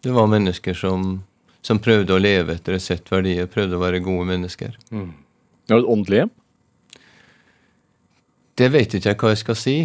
Det 0.04 0.14
var 0.14 0.30
mennesker 0.30 0.76
som, 0.78 1.24
som, 1.62 1.82
prøvde 1.82 2.14
å 2.14 2.22
leve 2.22 2.54
etter 2.54 2.76
et 2.76 2.84
sett 2.84 3.10
verdier, 3.10 3.50
prøvde 3.50 3.78
å 3.78 3.82
være 3.82 4.02
gode 4.04 4.26
mennesker. 4.30 4.74
Mm. 4.90 5.12
Det 5.66 5.74
det 5.74 5.82
et 5.82 5.92
åndelig 5.96 6.22
hjem? 6.22 6.34
Det 8.54 8.68
vet 8.70 8.94
ikke 8.94 9.10
jeg 9.10 9.18
hva 9.18 9.32
jeg 9.32 9.42
skal 9.42 9.58
si. 9.58 9.78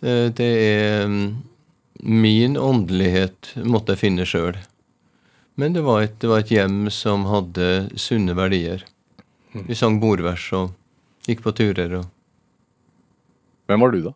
Eh, 0.00 0.28
det 0.32 0.52
er 0.64 1.10
mm, 1.10 1.26
Min 2.04 2.58
åndelighet 2.60 3.54
måtte 3.64 3.94
jeg 3.94 4.02
finne 4.02 4.26
sjøl. 4.28 4.58
Men 5.56 5.72
det 5.72 5.84
var, 5.86 6.02
et, 6.04 6.18
det 6.20 6.28
var, 6.28 6.42
et, 6.42 6.50
hjem 6.52 6.90
som 6.92 7.24
hadde 7.30 7.68
sunne 7.96 8.34
verdier. 8.36 8.82
Mm. 9.54 9.62
Vi 9.70 9.78
sang 9.78 9.96
bordvers 10.02 10.44
og 10.52 10.74
gikk 11.24 11.40
på 11.46 11.54
turer 11.56 12.00
og 12.00 12.10
Hvem 13.64 13.80
var 13.80 13.94
du, 13.94 14.02
da? 14.04 14.10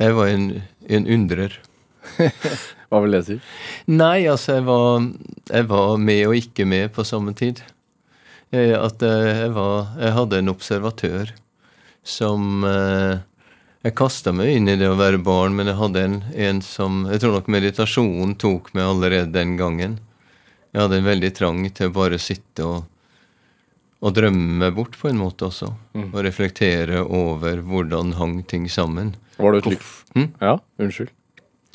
Jeg 0.00 0.14
var 0.16 0.30
en, 0.32 0.46
en 0.88 1.08
undrer. 1.12 1.58
Hva 2.88 3.02
vil 3.04 3.18
det 3.18 3.20
si? 3.26 3.36
Nei, 3.92 4.24
altså, 4.30 4.56
jeg 4.56 4.64
var, 4.70 5.04
jeg 5.50 5.68
var, 5.68 5.92
med 6.00 6.22
og 6.30 6.38
ikke 6.38 6.64
med 6.64 6.94
på 6.96 7.04
samme 7.04 7.34
tid. 7.36 7.60
Jeg, 8.54 8.72
at 8.78 9.04
jeg, 9.04 9.52
var, 9.52 9.92
jeg 10.00 10.16
hadde 10.16 10.40
en 10.40 10.54
observatør 10.54 11.34
som 12.00 12.64
eh, 12.64 13.20
jeg 13.84 13.96
kasta 13.98 14.32
meg 14.32 14.54
inn 14.54 14.70
i 14.72 14.78
det 14.80 14.88
å 14.88 14.96
være 14.96 15.20
barn, 15.20 15.56
men 15.58 15.68
jeg 15.68 15.76
hadde 15.76 16.02
en, 16.06 16.16
en 16.32 16.60
som 16.64 17.02
Jeg 17.12 17.20
tror 17.20 17.34
nok 17.36 17.50
meditasjonen 17.52 18.32
tok 18.40 18.70
meg 18.72 18.88
allerede 18.88 19.34
den 19.34 19.58
gangen. 19.60 19.98
Jeg 20.72 20.86
hadde 20.86 21.02
en 21.02 21.10
veldig 21.10 21.30
trang 21.36 21.60
til 21.68 21.90
å 21.90 21.94
bare 21.94 22.18
sitte 22.18 22.64
og, 22.64 22.86
og 24.00 24.16
drømme 24.16 24.56
meg 24.62 24.72
bort 24.78 24.96
på 24.98 25.10
en 25.10 25.20
måte 25.20 25.50
også. 25.50 25.68
Mm. 25.92 26.08
Og 26.08 26.24
reflektere 26.24 27.04
over 27.04 27.60
hvordan 27.60 28.16
hang 28.16 28.40
ting 28.48 28.70
sammen. 28.72 29.14
Var 29.36 29.52
du 29.52 29.60
et 29.60 29.70
liv? 29.74 29.92
Hm? 30.16 30.30
Ja, 30.40 30.56
unnskyld. 30.80 31.12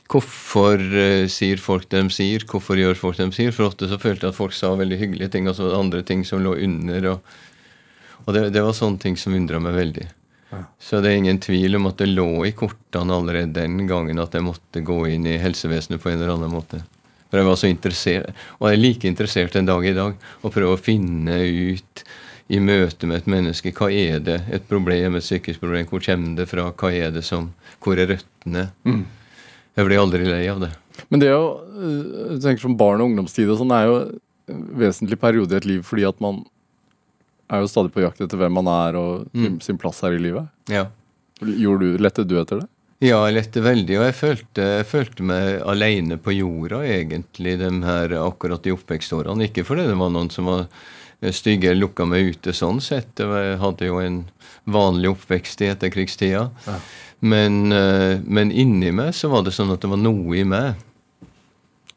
Hvorfor 0.09 0.81
uh, 0.81 1.29
sier 1.29 1.61
folk 1.61 1.85
det 1.93 2.01
de 2.01 2.13
sier? 2.13 2.43
Hvorfor 2.49 2.79
gjør 2.81 2.97
folk 2.97 3.19
det 3.21 3.29
de 3.29 3.37
sier? 3.37 3.53
For 3.53 3.69
ofte 3.69 3.85
så 3.91 4.01
følte 4.01 4.25
jeg 4.25 4.33
at 4.33 4.41
folk 4.41 4.57
sa 4.57 4.73
veldig 4.73 4.97
hyggelige 4.97 5.35
ting, 5.37 5.45
og 5.45 5.53
så 5.53 5.67
var 5.67 5.75
det 5.75 5.83
andre 5.83 6.01
ting 6.09 6.25
som 6.25 6.41
lå 6.41 6.57
under. 6.57 7.11
Og, 7.13 7.35
og 8.25 8.33
det, 8.33 8.47
det 8.57 8.65
var 8.65 8.73
sånne 8.73 8.97
ting 9.05 9.19
som 9.21 9.37
undra 9.37 9.61
meg 9.61 9.77
veldig. 9.77 10.09
Så 10.81 11.01
det 11.03 11.11
er 11.11 11.19
ingen 11.19 11.39
tvil 11.41 11.77
om 11.77 11.89
at 11.89 11.99
det 12.01 12.09
lå 12.09 12.45
i 12.47 12.53
kortene 12.57 13.17
allerede 13.19 13.53
den 13.53 13.83
gangen 13.89 14.21
at 14.21 14.33
jeg 14.33 14.45
måtte 14.45 14.81
gå 14.85 15.03
inn 15.13 15.27
i 15.29 15.37
helsevesenet 15.41 16.01
på 16.01 16.09
en 16.09 16.17
eller 16.17 16.33
annen 16.33 16.53
måte. 16.53 16.81
For 17.29 17.37
jeg 17.37 17.45
var 17.45 17.59
så 17.61 17.69
interessert, 17.69 18.33
og 18.57 18.65
jeg 18.65 18.77
er 18.77 18.81
like 18.81 19.09
interessert 19.09 19.57
en 19.59 19.69
dag 19.69 19.85
i 19.85 19.93
dag 19.93 20.17
å 20.41 20.49
prøve 20.49 20.73
å 20.73 20.81
finne 20.81 21.37
ut 21.45 22.03
i 22.49 22.57
møte 22.63 23.05
med 23.05 23.21
et 23.21 23.29
menneske 23.29 23.73
hva 23.77 23.91
er 23.93 24.23
det 24.25 24.39
et 24.49 24.65
problem, 24.65 25.19
et 25.19 25.25
psykisk 25.25 25.61
problem, 25.61 25.85
hvor 25.91 26.01
kommer 26.01 26.39
det 26.39 26.47
fra, 26.49 26.71
hva 26.73 26.89
er 26.89 27.13
det 27.13 27.21
som, 27.27 27.51
hvor 27.85 28.01
er 28.01 28.09
røttene? 28.15 28.71
Mm. 28.89 29.03
Jeg 29.77 29.85
blir 29.85 30.01
aldri 30.01 30.25
lei 30.25 30.47
av 30.49 30.63
det. 30.63 30.71
Men 31.13 31.21
det 31.21 31.29
å 31.35 31.43
tenke 32.41 32.63
som 32.63 32.77
barn 32.79 33.03
og 33.03 33.11
ungdomstid 33.11 33.51
og 33.53 33.61
sånn 33.61 33.75
er 33.77 33.85
jo 33.85 33.99
en 34.49 34.65
vesentlig 34.81 35.19
periode 35.21 35.53
i 35.53 35.61
et 35.61 35.69
liv 35.69 35.85
fordi 35.85 36.07
at 36.09 36.17
man 36.23 36.41
er 37.49 37.63
jo 37.63 37.69
stadig 37.71 37.91
på 37.95 38.01
jakt 38.03 38.21
etter 38.21 38.37
hvem 38.37 38.53
man 38.59 38.67
er 38.71 38.95
og 38.99 39.25
sin, 39.33 39.55
Mm. 39.55 39.61
sin 39.61 39.77
plass 39.81 40.01
her 40.05 40.11
i 40.13 40.19
livet. 40.21 40.47
Ja. 40.69 40.87
Gjorde 41.41 41.79
du, 41.93 41.97
Lette 42.03 42.25
du 42.27 42.35
etter 42.41 42.59
det? 42.61 42.67
Ja, 43.01 43.21
jeg 43.29 43.35
lette 43.37 43.61
veldig, 43.63 43.95
og 43.97 44.03
jeg 44.09 44.15
følte, 44.17 44.63
jeg 44.79 44.85
følte 44.85 45.23
meg 45.23 45.61
alene 45.63 46.17
på 46.19 46.33
jorda, 46.35 46.81
egentlig, 46.83 47.53
de 47.61 47.69
her 47.85 48.09
akkurat 48.19 48.65
i 48.67 48.73
oppvekstårene. 48.75 49.45
Ikke 49.47 49.63
fordi 49.63 49.85
det 49.87 49.95
var 49.97 50.09
noen 50.11 50.27
som 50.29 50.49
var 50.51 50.65
stygge 51.31 51.69
eller 51.71 51.85
lukka 51.87 52.05
meg 52.05 52.33
ute 52.35 52.51
sånn 52.51 52.81
sett. 52.83 53.15
Jeg 53.23 53.57
hadde 53.59 53.87
jo 53.87 53.99
en 54.03 54.25
vanlig 54.67 55.13
oppvekst 55.15 55.61
i 55.63 55.69
etterkrigstida. 55.71 56.49
Ja. 56.67 56.75
Men, 57.21 57.71
eh, 57.71 58.19
men 58.25 58.51
inni 58.51 58.91
meg 58.91 59.13
så 59.15 59.29
var 59.31 59.43
det 59.47 59.51
sånn 59.55 59.71
at 59.71 59.79
det 59.83 59.89
var 59.89 59.97
noe 59.99 60.35
i 60.35 60.43
meg 60.43 60.75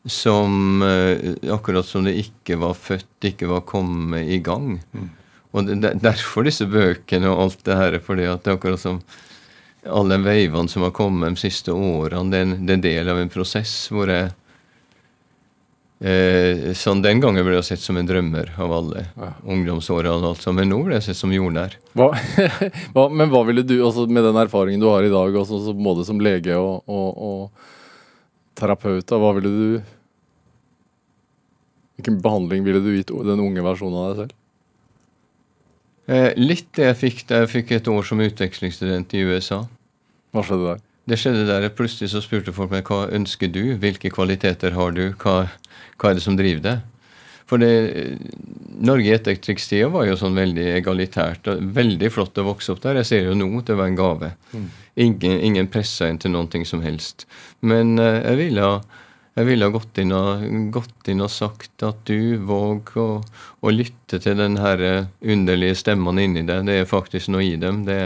som 0.07 0.82
eh, 0.82 1.34
Akkurat 1.55 1.86
som 1.86 2.05
det 2.07 2.14
ikke 2.18 2.57
var 2.59 2.74
født, 2.74 3.11
ikke 3.30 3.46
var 3.50 3.61
kommet 3.66 4.26
i 4.30 4.38
gang. 4.42 4.80
Og 5.53 5.66
det, 5.68 5.78
det, 5.84 5.92
derfor 6.00 6.46
disse 6.48 6.66
bøkene 6.68 7.28
og 7.28 7.42
alt 7.46 7.64
det 7.66 7.76
her, 7.76 7.98
fordi 8.05 8.24
at 8.30 8.44
det 8.44 8.53
er 8.55 8.59
akkurat 8.59 8.80
som 8.80 9.03
alle 9.82 10.16
veivene 10.22 10.70
som 10.70 10.84
har 10.86 10.94
kommet 10.94 11.34
de 11.34 11.42
siste 11.42 11.74
årene, 11.74 12.30
det 12.30 12.38
er 12.38 12.46
en, 12.46 12.55
det 12.68 12.76
er 12.78 12.84
del 12.86 13.11
av 13.12 13.18
en 13.18 13.32
prosess 13.32 13.72
hvor 13.90 14.09
jeg 14.12 14.30
eh, 16.07 16.68
sånn 16.78 17.03
Den 17.03 17.20
gangen 17.22 17.44
ble 17.46 17.57
jeg 17.59 17.66
sett 17.72 17.82
som 17.82 17.98
en 17.98 18.09
drømmer 18.09 18.53
av 18.62 18.72
alle 18.78 19.05
Ja. 19.18 19.32
ungdomsårene, 19.42 20.14
og 20.14 20.28
alt 20.32 20.44
sånt, 20.46 20.59
men 20.61 20.70
nå 20.70 20.80
ble 20.86 21.00
jeg 21.00 21.09
sett 21.11 21.18
som 21.20 21.34
jordnær. 21.34 21.76
Hva, 21.98 22.12
hva, 22.94 23.09
men 23.11 23.32
hva 23.32 23.42
ville 23.48 23.64
du, 23.66 23.76
altså 23.84 24.07
med 24.07 24.24
den 24.24 24.38
erfaringen 24.40 24.80
du 24.82 24.88
har 24.90 25.03
i 25.05 25.12
dag, 25.12 25.34
også, 25.42 25.61
så 25.66 25.74
både 25.76 26.07
som 26.09 26.22
lege 26.22 26.57
og, 26.59 26.86
og, 26.86 27.11
og 27.18 28.55
terapeut, 28.59 29.18
hva 29.18 29.34
ville 29.38 29.53
du 29.53 29.82
Hvilken 31.98 32.22
behandling 32.24 32.64
ville 32.64 32.80
du 32.82 32.88
gitt 32.96 33.11
den 33.12 33.42
unge 33.44 33.62
versjonen 33.62 33.98
av 34.00 34.07
deg 34.09 34.22
selv? 34.22 34.38
Eh, 36.11 36.32
litt 36.38 36.72
det 36.76 36.88
jeg 36.88 36.98
fikk 36.98 37.26
da 37.28 37.42
jeg 37.42 37.53
fikk 37.53 37.74
et 37.76 37.90
år 37.90 38.07
som 38.07 38.22
utvekslingsstudent 38.22 39.14
i 39.14 39.26
USA. 39.28 39.62
Hva 40.34 40.42
skjedde 40.46 40.70
der? 40.72 40.80
Det 41.11 41.18
skjedde 41.18 41.46
der 41.48 41.66
jeg 41.66 41.74
plutselig 41.78 42.12
så 42.12 42.22
spurte 42.22 42.55
folk 42.55 42.70
meg 42.74 42.86
hva 42.86 43.05
ønsker 43.14 43.50
du, 43.50 43.76
hvilke 43.82 44.11
kvaliteter 44.14 44.74
har 44.76 44.94
du, 44.94 45.09
hva, 45.22 45.36
hva 45.98 46.11
er 46.11 46.18
det 46.18 46.24
som 46.24 46.38
driver 46.38 46.62
deg? 46.66 46.88
For 47.50 47.61
det, 47.61 47.72
Norge 48.80 49.11
i 49.11 49.12
etterkrigstida 49.12 49.90
var 49.92 50.07
jo 50.09 50.14
sånn 50.16 50.38
veldig 50.38 50.70
egalitært. 50.78 51.50
og 51.50 51.61
Veldig 51.76 52.09
flott 52.14 52.38
å 52.40 52.46
vokse 52.46 52.72
opp 52.72 52.80
der. 52.84 53.00
Jeg 53.03 53.09
ser 53.11 53.26
jo 53.26 53.34
nå 53.36 53.50
at 53.59 53.68
det 53.68 53.76
var 53.76 53.90
en 53.90 53.98
gave. 53.98 54.30
Ingen, 54.96 55.36
ingen 55.50 55.68
pressa 55.68 56.09
inn 56.09 56.20
til 56.22 56.32
noe 56.32 56.64
som 56.68 56.80
helst. 56.86 57.26
Men 57.61 57.98
eh, 58.00 58.22
jeg 58.22 58.40
ville 58.40 58.64
ha 58.64 59.01
jeg 59.33 59.49
ville 59.49 59.64
ha 59.64 59.72
gått 59.72 59.97
inn, 60.03 60.12
og, 60.12 60.43
gått 60.74 61.09
inn 61.09 61.24
og 61.24 61.30
sagt 61.33 61.85
at 61.87 62.03
du 62.09 62.37
våg 62.45 62.93
å, 63.01 63.07
å 63.64 63.72
lytte 63.72 64.20
til 64.20 64.37
den 64.37 64.59
her 64.61 64.83
eh, 64.85 65.09
underlige 65.24 65.78
stemmen 65.80 66.20
inni 66.20 66.45
deg. 66.49 66.66
Det 66.68 66.83
er 66.83 66.91
faktisk 66.91 67.33
noe 67.33 67.47
i 67.47 67.55
dem. 67.61 67.83
Det, 67.89 68.01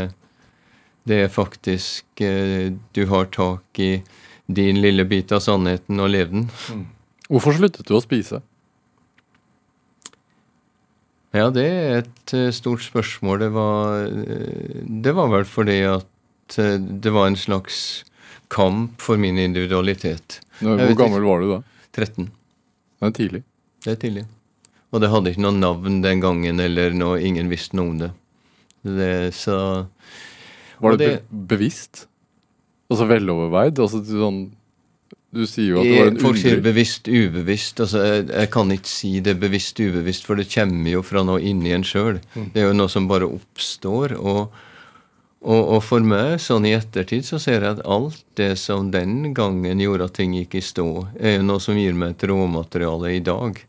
det 1.07 1.25
er 1.25 1.33
faktisk 1.33 2.23
eh, 2.23 2.71
Du 2.95 3.07
har 3.11 3.27
tak 3.35 3.83
i 3.83 3.97
din 4.47 4.79
lille 4.79 5.03
bit 5.11 5.35
av 5.35 5.43
sannheten 5.43 5.99
og 5.99 6.13
lev 6.15 6.31
den. 6.31 6.47
Hvorfor 7.27 7.59
sluttet 7.59 7.89
du 7.89 7.97
å 7.99 8.05
spise? 8.05 8.45
Ja, 11.35 11.51
det 11.51 11.67
er 11.67 12.05
et 12.05 12.37
eh, 12.39 12.53
stort 12.55 12.87
spørsmål. 12.87 13.43
Det 13.43 13.55
var, 13.57 14.13
det 15.07 15.17
var 15.19 15.35
vel 15.35 15.51
fordi 15.51 15.81
at 15.91 16.07
det 16.55 17.11
var 17.11 17.27
en 17.27 17.35
slags 17.35 18.05
kamp 18.53 19.01
for 19.03 19.19
min 19.21 19.39
individualitet. 19.39 20.41
Nå, 20.65 20.77
hvor 20.79 20.97
gammel 20.99 21.25
var 21.27 21.43
du 21.43 21.51
da? 21.57 21.61
13. 21.97 22.29
Det 23.01 23.09
er 23.09 23.15
tidlig. 23.17 23.43
Det 23.85 23.93
er 23.93 24.01
tidlig. 24.03 24.25
Og 24.95 25.03
det 25.03 25.11
hadde 25.13 25.33
ikke 25.33 25.43
noe 25.45 25.57
navn 25.59 26.01
den 26.05 26.21
gangen, 26.23 26.61
eller 26.63 26.95
noe, 26.97 27.19
ingen 27.21 27.51
visste 27.53 27.77
noe 27.77 27.91
om 27.93 27.99
det. 28.01 28.11
det 28.87 29.35
så 29.35 29.87
Var 30.81 30.97
det, 30.97 31.07
det- 31.07 31.49
bevisst? 31.49 32.07
Altså 32.91 33.07
veloverveid? 33.11 33.81
Altså 33.83 34.03
sånn 34.07 34.53
Du 35.35 35.43
sier 35.45 35.75
jo 35.75 35.81
at 35.81 35.85
det 35.85 35.99
var 35.99 36.07
en 36.13 36.21
Folk 36.23 36.39
sier 36.39 36.61
bevisst, 36.63 37.09
ubevisst. 37.09 37.81
altså 37.83 37.99
jeg, 38.05 38.29
jeg 38.31 38.51
kan 38.55 38.71
ikke 38.73 38.89
si 38.89 39.21
det 39.21 39.35
bevisst, 39.41 39.81
ubevisst, 39.81 40.25
for 40.25 40.39
det 40.39 40.47
kommer 40.49 40.91
jo 40.95 41.03
fra 41.03 41.23
noe 41.27 41.43
inni 41.43 41.73
en 41.75 41.83
sjøl. 41.85 42.21
Mm. 42.37 42.47
Det 42.55 42.63
er 42.63 42.69
jo 42.71 42.77
noe 42.79 42.89
som 42.89 43.09
bare 43.11 43.27
oppstår. 43.29 44.15
Og, 44.17 44.55
og, 45.45 45.63
og 45.77 45.81
for 45.85 46.05
meg, 46.07 46.39
sånn 46.43 46.67
i 46.67 46.75
ettertid, 46.77 47.27
så 47.29 47.39
ser 47.43 47.61
jeg 47.61 47.77
at 47.77 47.85
alt 47.85 48.23
det 48.41 48.55
som 48.61 48.91
den 48.91 49.35
gangen 49.37 49.83
gjorde 49.83 50.09
at 50.09 50.17
ting 50.19 50.35
gikk 50.35 50.57
i 50.59 50.65
stå, 50.65 50.89
er 51.21 51.39
jo 51.39 51.47
noe 51.47 51.63
som 51.63 51.79
gir 51.79 51.97
meg 51.99 52.15
et 52.15 52.27
råmateriale 52.31 53.13
i 53.19 53.23
dag. 53.25 53.61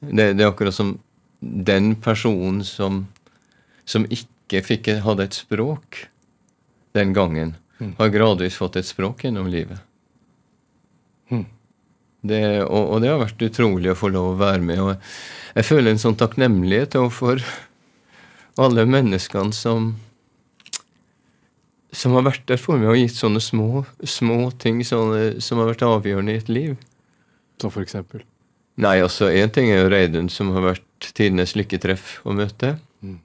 Det, 0.00 0.30
det 0.34 0.44
er 0.44 0.50
akkurat 0.50 0.76
som 0.76 0.96
den 1.44 1.92
personen 2.00 2.64
som, 2.66 3.04
som 3.84 4.08
ikke 4.08 4.64
fikk, 4.64 4.94
hadde 5.04 5.28
et 5.28 5.36
språk 5.36 6.06
den 6.96 7.12
gangen, 7.16 7.56
har 7.98 8.14
gradvis 8.14 8.56
fått 8.56 8.78
et 8.80 8.88
språk 8.88 9.26
gjennom 9.26 9.50
livet. 9.50 9.82
Det, 12.24 12.40
og, 12.64 12.94
og 12.94 13.02
det 13.04 13.10
har 13.10 13.20
vært 13.20 13.42
utrolig 13.44 13.90
å 13.92 13.98
få 13.98 14.08
lov 14.14 14.30
å 14.32 14.40
være 14.40 14.64
med. 14.64 14.80
Og 14.80 15.58
jeg 15.58 15.68
føler 15.68 15.92
en 15.92 16.00
sånn 16.00 16.16
takknemlighet 16.16 16.96
overfor 16.96 17.42
alle 18.64 18.86
menneskene 18.88 19.52
som 19.52 19.90
som 21.94 22.14
har 22.16 22.26
vært 22.26 22.44
der 22.50 22.60
for 22.60 22.80
meg 22.80 22.90
og 22.92 22.98
gitt 22.98 23.16
sånne 23.16 23.40
små, 23.42 23.84
små 24.02 24.48
ting 24.60 24.82
sånne, 24.86 25.40
som 25.44 25.60
har 25.62 25.70
vært 25.72 25.84
avgjørende 25.86 26.34
i 26.34 26.40
et 26.42 26.50
liv. 26.52 26.76
Som 27.62 27.72
for 27.74 27.84
eksempel. 27.84 28.24
Nei, 28.82 28.98
altså 29.04 29.28
Én 29.30 29.52
ting 29.54 29.70
er 29.70 29.84
jo 29.84 29.90
Reidun, 29.92 30.28
som 30.32 30.50
har 30.56 30.64
vært 30.64 31.10
tidenes 31.14 31.54
lykketreff 31.54 32.18
å 32.26 32.34
møte. 32.34 32.74
Mm. 33.04 33.20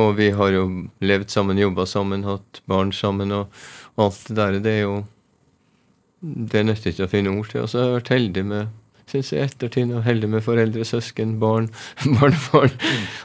Og 0.00 0.14
vi 0.16 0.30
har 0.32 0.54
jo 0.54 0.64
levd 1.04 1.32
sammen, 1.32 1.60
jobba 1.60 1.84
sammen, 1.88 2.24
hatt 2.24 2.62
barn 2.70 2.94
sammen, 2.96 3.34
og, 3.36 3.64
og 3.98 4.06
alt 4.06 4.22
det 4.28 4.38
der. 4.38 4.60
Det 4.64 4.78
er 4.78 4.86
jo 4.86 5.02
Det 6.22 6.60
nytter 6.62 6.92
ikke 6.92 7.08
å 7.08 7.10
finne 7.10 7.32
ord 7.34 7.48
til. 7.50 7.64
Og 7.64 7.68
så 7.68 7.80
har 7.80 7.88
jeg 7.88 7.98
vært 7.98 8.14
heldig 8.14 8.44
med 8.46 8.81
synes 9.10 9.32
jeg 9.32 9.48
ettertid 9.50 9.92
og 9.96 10.04
heldig 10.06 10.30
med 10.34 10.44
foreldre, 10.44 10.84
søsken, 10.88 11.36
barn, 11.42 11.68
barnebarn. 12.18 12.74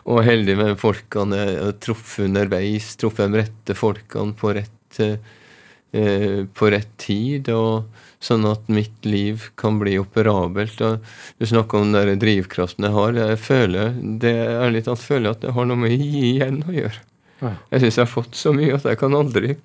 Og 0.05 0.23
heldig 0.27 0.57
med 0.59 0.79
folkene 0.81 1.41
truffet 1.83 2.27
underveis. 2.29 2.95
Truffet 2.99 3.31
de 3.33 3.43
rette 3.43 3.77
folkene 3.77 4.35
på 4.37 4.53
rett, 4.57 5.01
eh, 5.01 6.43
på 6.53 6.71
rett 6.73 6.91
tid. 7.01 7.49
og 7.53 7.87
Sånn 8.19 8.47
at 8.49 8.65
mitt 8.73 9.05
liv 9.05 9.51
kan 9.61 9.77
bli 9.77 9.93
operabelt. 10.01 10.79
og 10.81 11.05
Du 11.37 11.45
snakker 11.45 11.83
om 11.83 11.91
den 11.93 12.17
drivkraften 12.19 12.87
jeg 12.87 12.95
har. 12.95 13.13
Jeg 13.13 13.39
føler 13.39 13.93
det 14.23 14.33
ærlig 14.57 14.85
talt 14.87 15.03
føler 15.05 15.35
at 15.35 15.43
det 15.45 15.53
har 15.53 15.69
noe 15.69 15.77
med 15.77 15.93
å 15.93 15.99
gi 16.01 16.23
igjen 16.33 16.63
å 16.65 16.73
gjøre. 16.73 17.03
Ja. 17.43 17.51
Jeg 17.71 17.83
syns 17.83 17.99
jeg 17.99 18.05
har 18.07 18.13
fått 18.15 18.37
så 18.39 18.53
mye 18.57 18.73
at 18.73 18.87
jeg 18.89 18.97
kan 18.97 19.13
aldri 19.13 19.57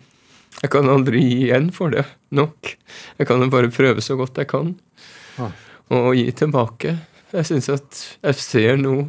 jeg 0.61 0.69
kan 0.71 0.89
aldri 0.93 1.23
gi 1.25 1.37
igjen 1.47 1.71
for 1.73 1.93
det 1.95 2.05
nok. 2.37 2.75
Jeg 3.17 3.29
kan 3.29 3.45
bare 3.51 3.73
prøve 3.73 4.05
så 4.05 4.19
godt 4.21 4.37
jeg 4.43 4.51
kan 4.53 4.75
Ja. 5.39 5.49
Og 5.91 6.15
gi 6.17 6.31
tilbake. 6.33 6.97
Jeg 7.33 7.49
syns 7.49 7.69
at 7.73 8.05
jeg 8.23 8.35
ser 8.35 8.77
nå 8.77 9.09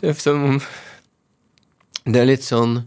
Det 0.00 0.08
er 0.10 0.16
som 0.18 0.44
om 0.44 0.56
Det 2.02 2.18
er 2.18 2.30
litt 2.32 2.42
sånn 2.42 2.80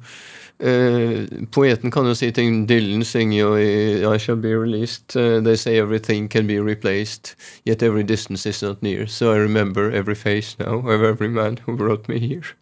Uh, 0.64 1.26
Poeten 1.51 1.91
kan 1.91 2.06
jo 2.08 2.14
si 2.16 2.30
ting. 2.32 2.62
Dylan 2.70 3.04
synger 3.04 3.38
jo 3.38 3.47
i 3.60 4.06
I 4.08 4.18
shall 4.18 4.38
be 4.39 4.54
released. 4.56 5.16
Uh, 5.16 5.41
they 5.41 5.58
say 5.58 5.78
everything 5.78 6.30
can 6.30 6.47
be 6.47 6.60
replaced, 6.60 7.36
yet 7.66 7.84
every 7.84 8.04
distance 8.04 8.45
is 8.45 8.62
not 8.64 8.82
near. 8.82 9.08
So 9.08 9.34
I 9.34 9.38
remember 9.38 9.91
every 9.91 10.16
face 10.16 10.56
now 10.60 10.78
of 10.88 11.04
every 11.04 11.28
man 11.28 11.58
who 11.66 11.76
brought 11.76 12.08
me 12.08 12.20
here. 12.20 12.56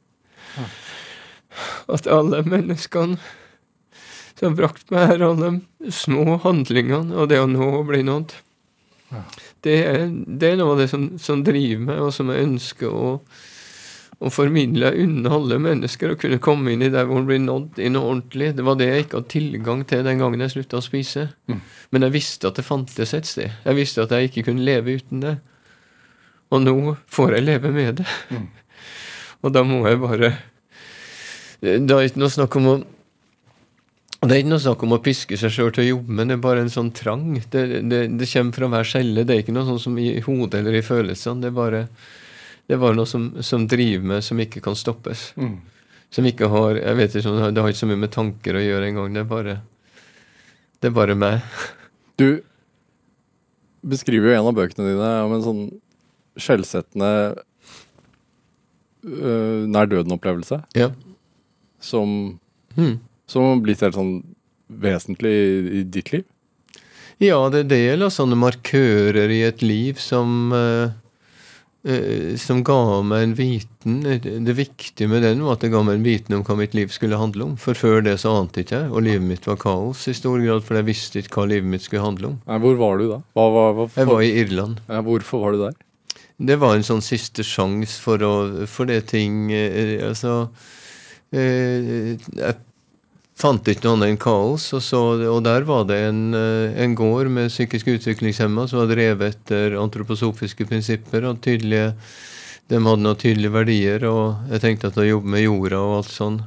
At 1.88 2.08
alle 2.08 2.42
menneskene 2.42 3.20
som 4.39 4.48
har 4.48 4.58
brakt 4.58 4.89
meg 4.89 5.08
her, 5.12 5.22
alle 5.22 5.52
små 5.94 6.39
handlingene 6.42 7.14
og 7.14 7.30
det 7.30 7.38
å 7.38 7.46
nå 7.46 7.68
å 7.78 7.84
bli 7.86 8.02
nådd, 8.08 8.34
det 9.66 9.78
er, 9.86 10.05
det 10.09 10.51
er 10.51 10.59
noe 10.59 10.76
av 10.76 10.82
det 10.82 10.89
som, 10.89 11.07
som 11.22 11.43
driver 11.45 11.84
meg, 11.86 11.99
og 12.01 12.14
som 12.16 12.32
jeg 12.34 12.47
ønsker 12.47 12.89
å, 12.89 13.12
å 14.22 14.32
formidle 14.34 14.89
unna 15.03 15.36
alle 15.38 15.59
mennesker. 15.62 16.14
Å 16.14 16.20
kunne 16.22 16.41
komme 16.41 16.74
inn 16.74 16.86
i 16.86 16.89
der 16.93 17.05
hvor 17.09 17.22
en 17.22 17.28
blir 17.30 17.41
nådd 17.43 17.82
i 17.82 17.91
noe 17.93 18.09
ordentlig. 18.16 18.51
Det 18.57 18.66
var 18.66 18.80
det 18.80 18.89
jeg 18.89 19.05
ikke 19.05 19.20
hadde 19.20 19.34
tilgang 19.36 19.84
til 19.89 20.03
den 20.07 20.24
gangen 20.24 20.45
jeg 20.45 20.55
slutta 20.55 20.82
å 20.82 20.86
spise. 20.86 21.28
Men 21.93 22.07
jeg 22.07 22.16
visste 22.18 22.49
at 22.49 22.57
det 22.57 22.66
fantes 22.66 23.14
et 23.18 23.30
sted. 23.30 23.53
Jeg 23.66 23.78
visste 23.78 24.05
at 24.05 24.16
jeg 24.18 24.32
ikke 24.32 24.47
kunne 24.49 24.66
leve 24.66 24.97
uten 24.97 25.22
det. 25.26 25.36
Og 26.51 26.66
nå 26.66 26.95
får 27.12 27.38
jeg 27.38 27.47
leve 27.47 27.72
med 27.76 28.01
det. 28.01 28.07
Og 29.45 29.53
da 29.53 29.64
må 29.66 29.80
jeg 29.88 29.97
bare 30.01 30.34
Det 31.62 31.93
er 31.93 32.09
ikke 32.09 32.22
noe 32.22 32.34
snakk 32.34 32.57
om 32.57 32.68
å 32.70 32.76
Det 34.22 34.36
er 34.36 34.43
ikke 34.43 34.51
noe 34.51 34.61
snakk 34.61 34.84
om 34.86 34.91
å 34.93 34.99
piske 35.01 35.38
seg 35.39 35.49
sjøl 35.49 35.72
til 35.74 35.82
å 35.84 35.88
jobbe, 35.88 36.13
men 36.13 36.30
det 36.30 36.36
er 36.38 36.41
bare 36.43 36.61
en 36.61 36.69
sånn 36.69 36.91
trang. 36.93 37.24
Det, 37.49 37.61
det, 37.89 38.01
det 38.19 38.28
kommer 38.30 38.53
fra 38.53 38.67
hver 38.69 38.86
celle. 38.86 39.24
Det 39.26 39.34
er 39.34 39.41
ikke 39.41 39.55
noe 39.55 39.65
sånn 39.65 39.80
som 39.82 39.95
i 39.97 40.11
hodet 40.22 40.59
eller 40.61 40.78
i 40.78 40.84
følelsene. 40.86 41.41
Det 41.41 41.49
er 41.49 41.55
bare, 41.57 41.80
det 42.69 42.76
er 42.78 42.82
bare 42.84 42.99
noe 42.99 43.09
som, 43.09 43.32
som 43.41 43.65
driver 43.72 44.05
med, 44.13 44.22
som 44.28 44.38
ikke 44.43 44.61
kan 44.61 44.78
stoppes. 44.78 45.32
Som 46.13 46.28
ikke 46.30 46.51
har 46.53 46.78
jeg 46.78 46.99
vet 46.99 47.17
ikke, 47.17 47.34
Det 47.55 47.63
har 47.65 47.74
ikke 47.74 47.82
så 47.82 47.89
mye 47.89 48.03
med 48.03 48.13
tanker 48.13 48.59
å 48.59 48.63
gjøre 48.63 48.91
engang. 48.91 49.13
Det 49.17 49.24
er 49.26 49.30
bare 49.34 49.57
det 50.82 50.89
er 50.91 50.97
bare 51.01 51.17
meg. 51.17 51.41
Du 52.22 52.28
beskriver 53.82 54.30
jo 54.30 54.38
en 54.38 54.47
av 54.51 54.53
bøkene 54.57 54.91
dine 54.91 55.09
om 55.26 55.32
en 55.34 55.41
sånn 55.45 55.61
skjellsettende 56.38 57.07
øh, 59.01 59.63
nær 59.72 59.89
døden-opplevelse 59.89 60.59
Ja. 60.78 60.91
som, 61.82 62.38
Hmm. 62.76 62.99
Som 63.32 63.47
har 63.47 63.63
blitt 63.63 63.84
helt 63.86 63.97
sånn 63.97 64.15
vesentlig 64.82 65.32
i, 65.32 65.84
ditt 65.84 66.11
liv. 66.13 66.27
Ja, 67.21 67.38
det 67.53 67.65
er 67.65 67.69
del 67.69 68.07
av 68.07 68.13
sånne 68.15 68.38
markører 68.39 69.29
i 69.29 69.43
et 69.45 69.61
liv 69.61 69.99
som 70.01 70.53
uh, 70.55 70.89
uh, 71.86 72.32
som 72.41 72.63
ga 72.65 72.79
meg 73.05 73.27
en 73.27 73.36
viten. 73.38 73.99
Det, 74.01 74.55
viktige 74.57 75.09
med 75.11 75.21
den 75.27 75.43
var 75.45 75.59
at 75.59 75.65
det 75.65 75.69
ga 75.73 75.84
meg 75.86 75.99
en 75.99 76.07
viten 76.07 76.38
om 76.39 76.45
hva 76.47 76.57
mitt 76.57 76.73
liv 76.77 76.89
skulle 76.93 77.19
handle 77.21 77.51
om. 77.51 77.53
For 77.61 77.77
før 77.77 78.01
det 78.07 78.17
så 78.23 78.34
ante 78.39 78.63
ikke 78.65 78.79
jeg, 78.79 78.89
og 78.89 79.05
livet 79.05 79.27
mitt 79.27 79.45
var 79.49 79.61
kaos 79.61 80.07
i 80.09 80.15
stor 80.17 80.41
grad, 80.41 80.65
for 80.65 80.79
jeg 80.79 80.89
visste 80.89 81.21
ikke 81.21 81.43
hva 81.43 81.51
livet 81.53 81.69
mitt 81.75 81.86
skulle 81.86 82.07
handle 82.07 82.34
om. 82.34 82.41
Nei, 82.49 82.59
hvor 82.65 82.82
var 82.82 82.97
du 82.97 83.07
da? 83.11 83.21
Hva, 83.38 83.47
hva, 83.53 83.69
hva, 83.77 83.88
Jeg 83.93 84.09
var 84.09 84.25
i 84.25 84.34
Irland. 84.41 84.82
ja, 84.89 85.05
hvorfor 85.05 85.45
var 85.45 85.55
du 85.57 85.65
der? 85.67 85.79
Det 86.41 86.57
var 86.57 86.73
en 86.73 86.86
sånn 86.86 87.03
siste 87.05 87.45
sjanse 87.45 88.01
for 88.01 88.23
å 88.25 88.34
For 88.65 88.89
det 88.89 89.03
ting 89.11 89.51
eh, 89.53 89.99
Altså 90.01 90.32
eh, 91.38 92.15
Jeg 92.17 92.55
fant 93.42 93.68
ikke 93.72 93.84
noe 93.88 93.98
annet 93.98 94.12
enn 94.14 94.20
kaos, 94.22 94.68
og, 94.78 94.84
så, 94.86 95.00
og 95.32 95.42
der 95.48 95.66
var 95.68 95.88
det 95.89 95.98
en, 96.12 96.22
eh, 96.38 96.78
en 96.86 96.94
gård 96.98 97.30
med 97.34 97.50
psykisk 97.52 97.89
utviklingshemma 97.96 98.68
som 98.70 98.84
var 98.84 98.92
drevet 98.94 99.34
etter 99.36 99.76
antroposofiske 99.82 100.68
prinsipper. 100.70 101.26
og 101.32 101.42
tydelige 101.44 101.94
De 102.72 102.80
hadde 102.80 103.04
noen 103.04 103.18
tydelige 103.20 103.52
verdier, 103.52 104.06
og 104.08 104.48
jeg 104.54 104.62
tenkte 104.64 104.88
at 104.94 104.98
å 105.02 105.08
jobbe 105.08 105.28
med 105.34 105.44
jorda 105.44 105.80
og 105.82 105.98
alt 106.02 106.12
sånn 106.14 106.42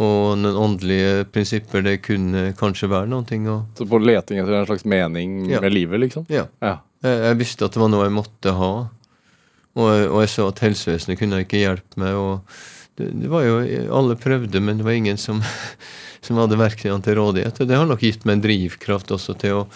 og 0.00 0.38
noen 0.40 0.56
åndelige 0.56 1.26
prinsipper, 1.28 1.82
det 1.84 1.98
kunne 2.00 2.54
kanskje 2.56 2.88
være 2.88 3.10
noen 3.12 3.26
ting. 3.28 3.44
Og, 3.52 3.66
Så 3.76 3.84
på 3.86 3.98
leting 4.00 4.38
etter 4.40 4.54
en 4.56 4.64
slags 4.66 4.86
mening 4.88 5.50
Ja. 5.50 5.60
med 5.60 5.74
livet, 5.74 6.00
liksom? 6.00 6.24
ja. 6.32 6.46
Ja. 6.62 6.78
Jeg, 7.04 7.18
jeg 7.26 7.36
visste 7.42 7.64
at 7.68 7.72
det 7.76 7.80
var 7.82 7.90
noe 7.92 8.06
jeg 8.06 8.12
måtte 8.16 8.54
ha. 8.56 8.70
Og, 9.76 9.88
og 10.08 10.18
jeg 10.24 10.30
så 10.32 10.48
at 10.48 10.62
helsevesenet 10.64 11.18
kunne 11.20 11.42
ikke 11.44 11.60
hjelpe 11.60 12.00
meg. 12.00 12.16
og 12.16 12.40
det, 13.00 13.30
var 13.32 13.46
jo, 13.46 13.56
Alle 13.96 14.16
prøvde, 14.20 14.62
men 14.62 14.80
det 14.80 14.86
var 14.86 14.98
ingen 14.98 15.18
som, 15.20 15.42
som 16.26 16.40
hadde 16.40 16.60
verktøyene 16.60 17.02
til 17.06 17.18
rådighet. 17.20 17.60
Og 17.60 17.70
det 17.70 17.80
har 17.80 17.90
nok 17.90 18.04
gitt 18.04 18.26
meg 18.28 18.38
en 18.38 18.46
drivkraft 18.46 19.12
også 19.16 19.36
til 19.40 19.62
å 19.62 19.66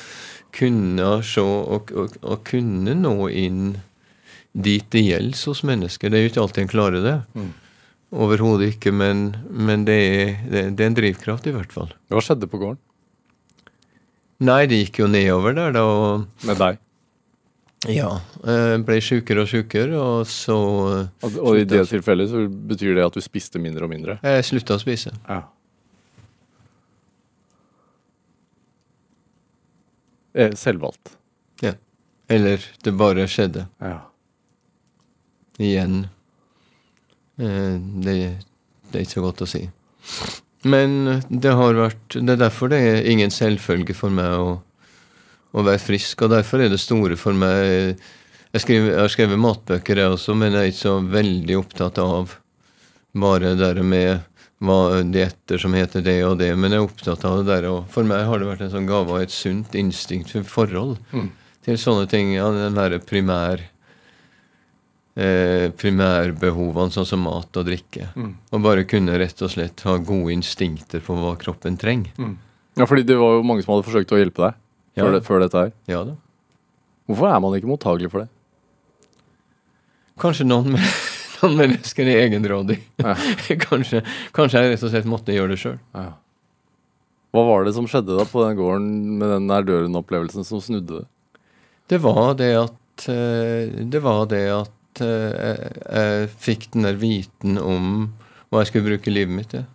kunne 0.54 1.18
se 1.26 1.42
og, 1.42 1.90
og, 1.90 2.14
og 2.22 2.44
kunne 2.46 2.94
nå 2.94 3.16
inn 3.34 3.74
dit 4.54 4.86
det 4.94 5.02
gjelder 5.02 5.50
hos 5.50 5.64
mennesker. 5.66 6.10
Det 6.10 6.18
er 6.18 6.24
jo 6.24 6.30
ikke 6.30 6.42
alltid 6.44 6.62
en 6.62 6.70
klarer 6.70 7.04
det. 7.04 7.16
Mm. 7.34 7.52
Overhodet 8.24 8.76
ikke, 8.76 8.92
men, 8.94 9.26
men 9.50 9.86
det, 9.88 9.96
er, 9.98 10.34
det, 10.46 10.64
det 10.78 10.84
er 10.84 10.92
en 10.92 10.98
drivkraft, 11.00 11.48
i 11.50 11.54
hvert 11.56 11.74
fall. 11.74 11.90
Hva 12.12 12.22
skjedde 12.22 12.50
på 12.50 12.60
gården 12.62 12.82
Nei, 14.44 14.64
det 14.68 14.80
gikk 14.80 14.98
jo 14.98 15.06
nedover 15.08 15.54
der, 15.56 15.74
da. 15.74 15.84
med 16.44 16.58
deg? 16.58 16.80
Ja. 17.90 18.20
Jeg 18.46 18.84
ble 18.86 18.96
sjukere 19.04 19.42
og 19.44 19.48
sjukere, 19.50 19.98
og 20.00 20.26
så 20.30 20.54
Og, 20.56 21.34
og 21.36 21.58
i 21.58 21.64
det 21.68 21.82
tilfellet 21.90 22.30
så 22.30 22.44
betyr 22.48 22.94
det 22.96 23.04
at 23.04 23.16
du 23.18 23.20
spiste 23.24 23.60
mindre 23.60 23.84
og 23.84 23.90
mindre? 23.92 24.18
Jeg 24.24 24.44
slutta 24.48 24.78
å 24.78 24.80
spise. 24.82 25.12
Ja. 25.28 25.42
Eh, 30.34 30.52
Selvvalgt. 30.54 31.16
Ja. 31.62 31.72
Eller 32.28 32.64
det 32.82 32.92
bare 32.98 33.26
skjedde. 33.30 33.66
Ja. 33.80 34.00
Igjen. 35.58 36.06
Eh, 37.38 37.76
Det, 38.04 38.16
det 38.90 38.98
er 38.98 39.04
ikke 39.04 39.18
så 39.20 39.24
godt 39.28 39.44
å 39.44 39.48
si. 39.50 39.64
Men 40.64 41.20
det 41.28 41.52
har 41.52 41.74
vært 41.76 42.14
Det 42.16 42.32
er 42.34 42.40
derfor 42.40 42.70
det 42.72 42.78
er 42.80 43.06
ingen 43.10 43.30
selvfølge 43.30 43.94
for 43.94 44.10
meg 44.10 44.32
å, 44.40 44.60
å 45.54 45.62
være 45.64 45.78
frisk, 45.82 46.22
og 46.26 46.30
derfor 46.34 46.64
er 46.64 46.68
det 46.72 46.80
store 46.82 47.16
for 47.20 47.32
meg 47.38 47.96
Jeg, 48.54 48.60
skriver, 48.62 48.90
jeg 48.92 49.00
har 49.02 49.10
skrevet 49.10 49.38
matbøker, 49.42 49.98
jeg 49.98 50.12
også, 50.14 50.34
men 50.38 50.52
jeg 50.54 50.60
er 50.60 50.70
ikke 50.70 50.82
så 50.84 50.94
veldig 51.10 51.56
opptatt 51.58 51.98
av 51.98 52.36
bare 53.14 53.54
det 53.58 53.82
med 53.82 54.20
hva 54.64 55.02
dietter 55.02 55.58
som 55.58 55.74
heter 55.74 56.02
det 56.06 56.20
og 56.24 56.38
det, 56.38 56.52
men 56.56 56.70
jeg 56.70 56.78
er 56.80 56.86
opptatt 56.86 57.24
av 57.26 57.40
det 57.40 57.48
der. 57.50 57.66
Og 57.70 57.88
for 57.90 58.06
meg 58.06 58.22
har 58.26 58.38
det 58.38 58.46
vært 58.48 58.62
en 58.64 58.70
sånn 58.72 58.86
gave 58.88 59.10
av 59.10 59.22
et 59.24 59.34
sunt 59.34 59.74
instinkt 59.74 60.30
for 60.30 60.46
forhold 60.46 60.98
Mm. 61.12 61.30
til 61.66 61.76
sånne 61.82 62.06
ting. 62.08 62.30
Ja, 62.34 62.46
den 62.54 62.74
derre 62.78 62.98
primær 63.02 63.60
eh, 65.16 65.70
primærbehovene, 65.78 66.90
sånn 66.94 67.06
som 67.08 67.22
mat 67.26 67.54
og 67.60 67.66
drikke. 67.68 68.08
Mm. 68.16 68.32
Og 68.52 68.62
bare 68.64 68.84
kunne 68.88 69.18
rett 69.20 69.42
og 69.46 69.50
slett 69.52 69.82
ha 69.86 69.96
gode 69.98 70.32
instinkter 70.34 71.00
på 71.04 71.16
hva 71.18 71.34
kroppen 71.40 71.76
trenger. 71.78 72.12
ja, 72.76 72.86
fordi 72.86 73.04
det 73.06 73.16
var 73.18 73.36
jo 73.38 73.42
mange 73.46 73.62
som 73.64 73.74
hadde 73.76 73.86
forsøkt 73.90 74.14
å 74.14 74.18
hjelpe 74.22 74.48
deg. 74.48 74.60
Før, 74.94 75.12
det, 75.16 75.22
før 75.26 75.42
dette 75.44 75.64
her. 75.64 75.72
Ja 75.90 76.02
da. 76.06 76.16
Hvorfor 77.10 77.28
er 77.28 77.40
man 77.44 77.56
ikke 77.58 77.68
mottagelig 77.68 78.10
for 78.12 78.24
det? 78.24 78.30
Kanskje 80.20 80.46
noen, 80.46 80.76
noen 81.40 81.56
mennesker 81.58 82.08
er 82.08 82.22
egenrådige. 82.26 82.84
Ja. 83.02 83.16
kanskje, 83.66 84.04
kanskje 84.36 84.62
jeg 84.62 84.74
rett 84.74 84.86
og 84.86 84.94
slett 84.94 85.10
måtte 85.10 85.34
gjøre 85.34 85.54
det 85.54 85.60
sjøl. 85.62 85.80
Ja. 85.96 86.12
Hva 87.34 87.42
var 87.48 87.66
det 87.66 87.74
som 87.74 87.88
skjedde 87.90 88.14
da 88.14 88.24
på 88.30 88.44
den 88.44 88.58
gården 88.60 88.90
med 89.18 89.32
den 89.34 89.48
nær-døren-opplevelsen 89.50 90.46
som 90.46 90.62
snudde 90.62 91.00
det? 91.00 91.06
Det 91.90 91.98
var 92.00 92.36
det 92.38 92.52
at 92.56 93.06
eh, 93.10 93.74
Det 93.90 94.00
var 94.00 94.28
det 94.30 94.44
at 94.54 95.02
eh, 95.02 95.32
jeg, 95.34 95.72
jeg 95.82 96.28
fikk 96.46 96.68
den 96.76 96.86
der 96.86 97.00
viten 97.00 97.58
om 97.58 97.88
hva 98.48 98.62
jeg 98.62 98.70
skulle 98.70 98.94
bruke 98.94 99.10
livet 99.12 99.34
mitt 99.34 99.50
til. 99.50 99.66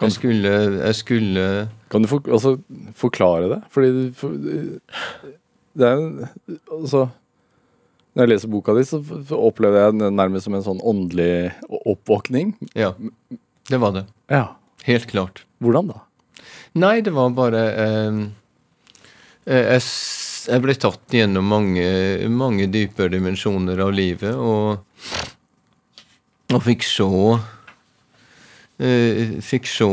Jeg 0.00 0.12
skulle, 0.16 0.50
jeg 0.80 0.94
skulle 0.96 1.44
Kan 1.92 2.02
du 2.02 2.08
for, 2.08 2.20
altså, 2.32 2.54
forklare 2.96 3.48
det? 3.52 3.58
Fordi 3.74 3.90
du- 3.96 4.12
for, 4.16 4.32
det 5.76 5.86
er 5.86 5.96
jo 6.00 6.28
Altså 6.80 7.02
Når 8.14 8.22
jeg 8.24 8.28
leser 8.32 8.48
boka 8.50 8.74
di, 8.74 8.82
så 8.88 8.98
opplever 9.36 9.84
jeg 9.84 9.98
den 10.00 10.16
nærmest 10.16 10.44
som 10.48 10.54
en 10.58 10.64
sånn 10.66 10.80
åndelig 10.82 11.52
oppvåkning. 11.86 12.54
Ja, 12.74 12.88
det 13.70 13.78
var 13.78 13.92
det. 13.94 14.02
Ja. 14.28 14.56
Helt 14.82 15.06
klart. 15.06 15.44
Hvordan 15.62 15.92
da? 15.92 16.00
Nei, 16.74 16.96
det 17.06 17.12
var 17.14 17.30
bare 17.36 17.60
eh, 17.70 18.18
eh, 19.46 19.62
jeg, 19.76 19.84
jeg 20.50 20.64
ble 20.64 20.74
tatt 20.82 21.14
gjennom 21.14 21.46
mange, 21.54 21.86
mange 22.34 22.66
dypere 22.72 23.12
dimensjoner 23.14 23.78
av 23.86 23.94
livet, 23.94 24.34
og, 24.34 24.82
og 26.50 26.62
fikk 26.66 26.82
se 26.86 27.06
Fikk 29.44 29.66
se 29.68 29.86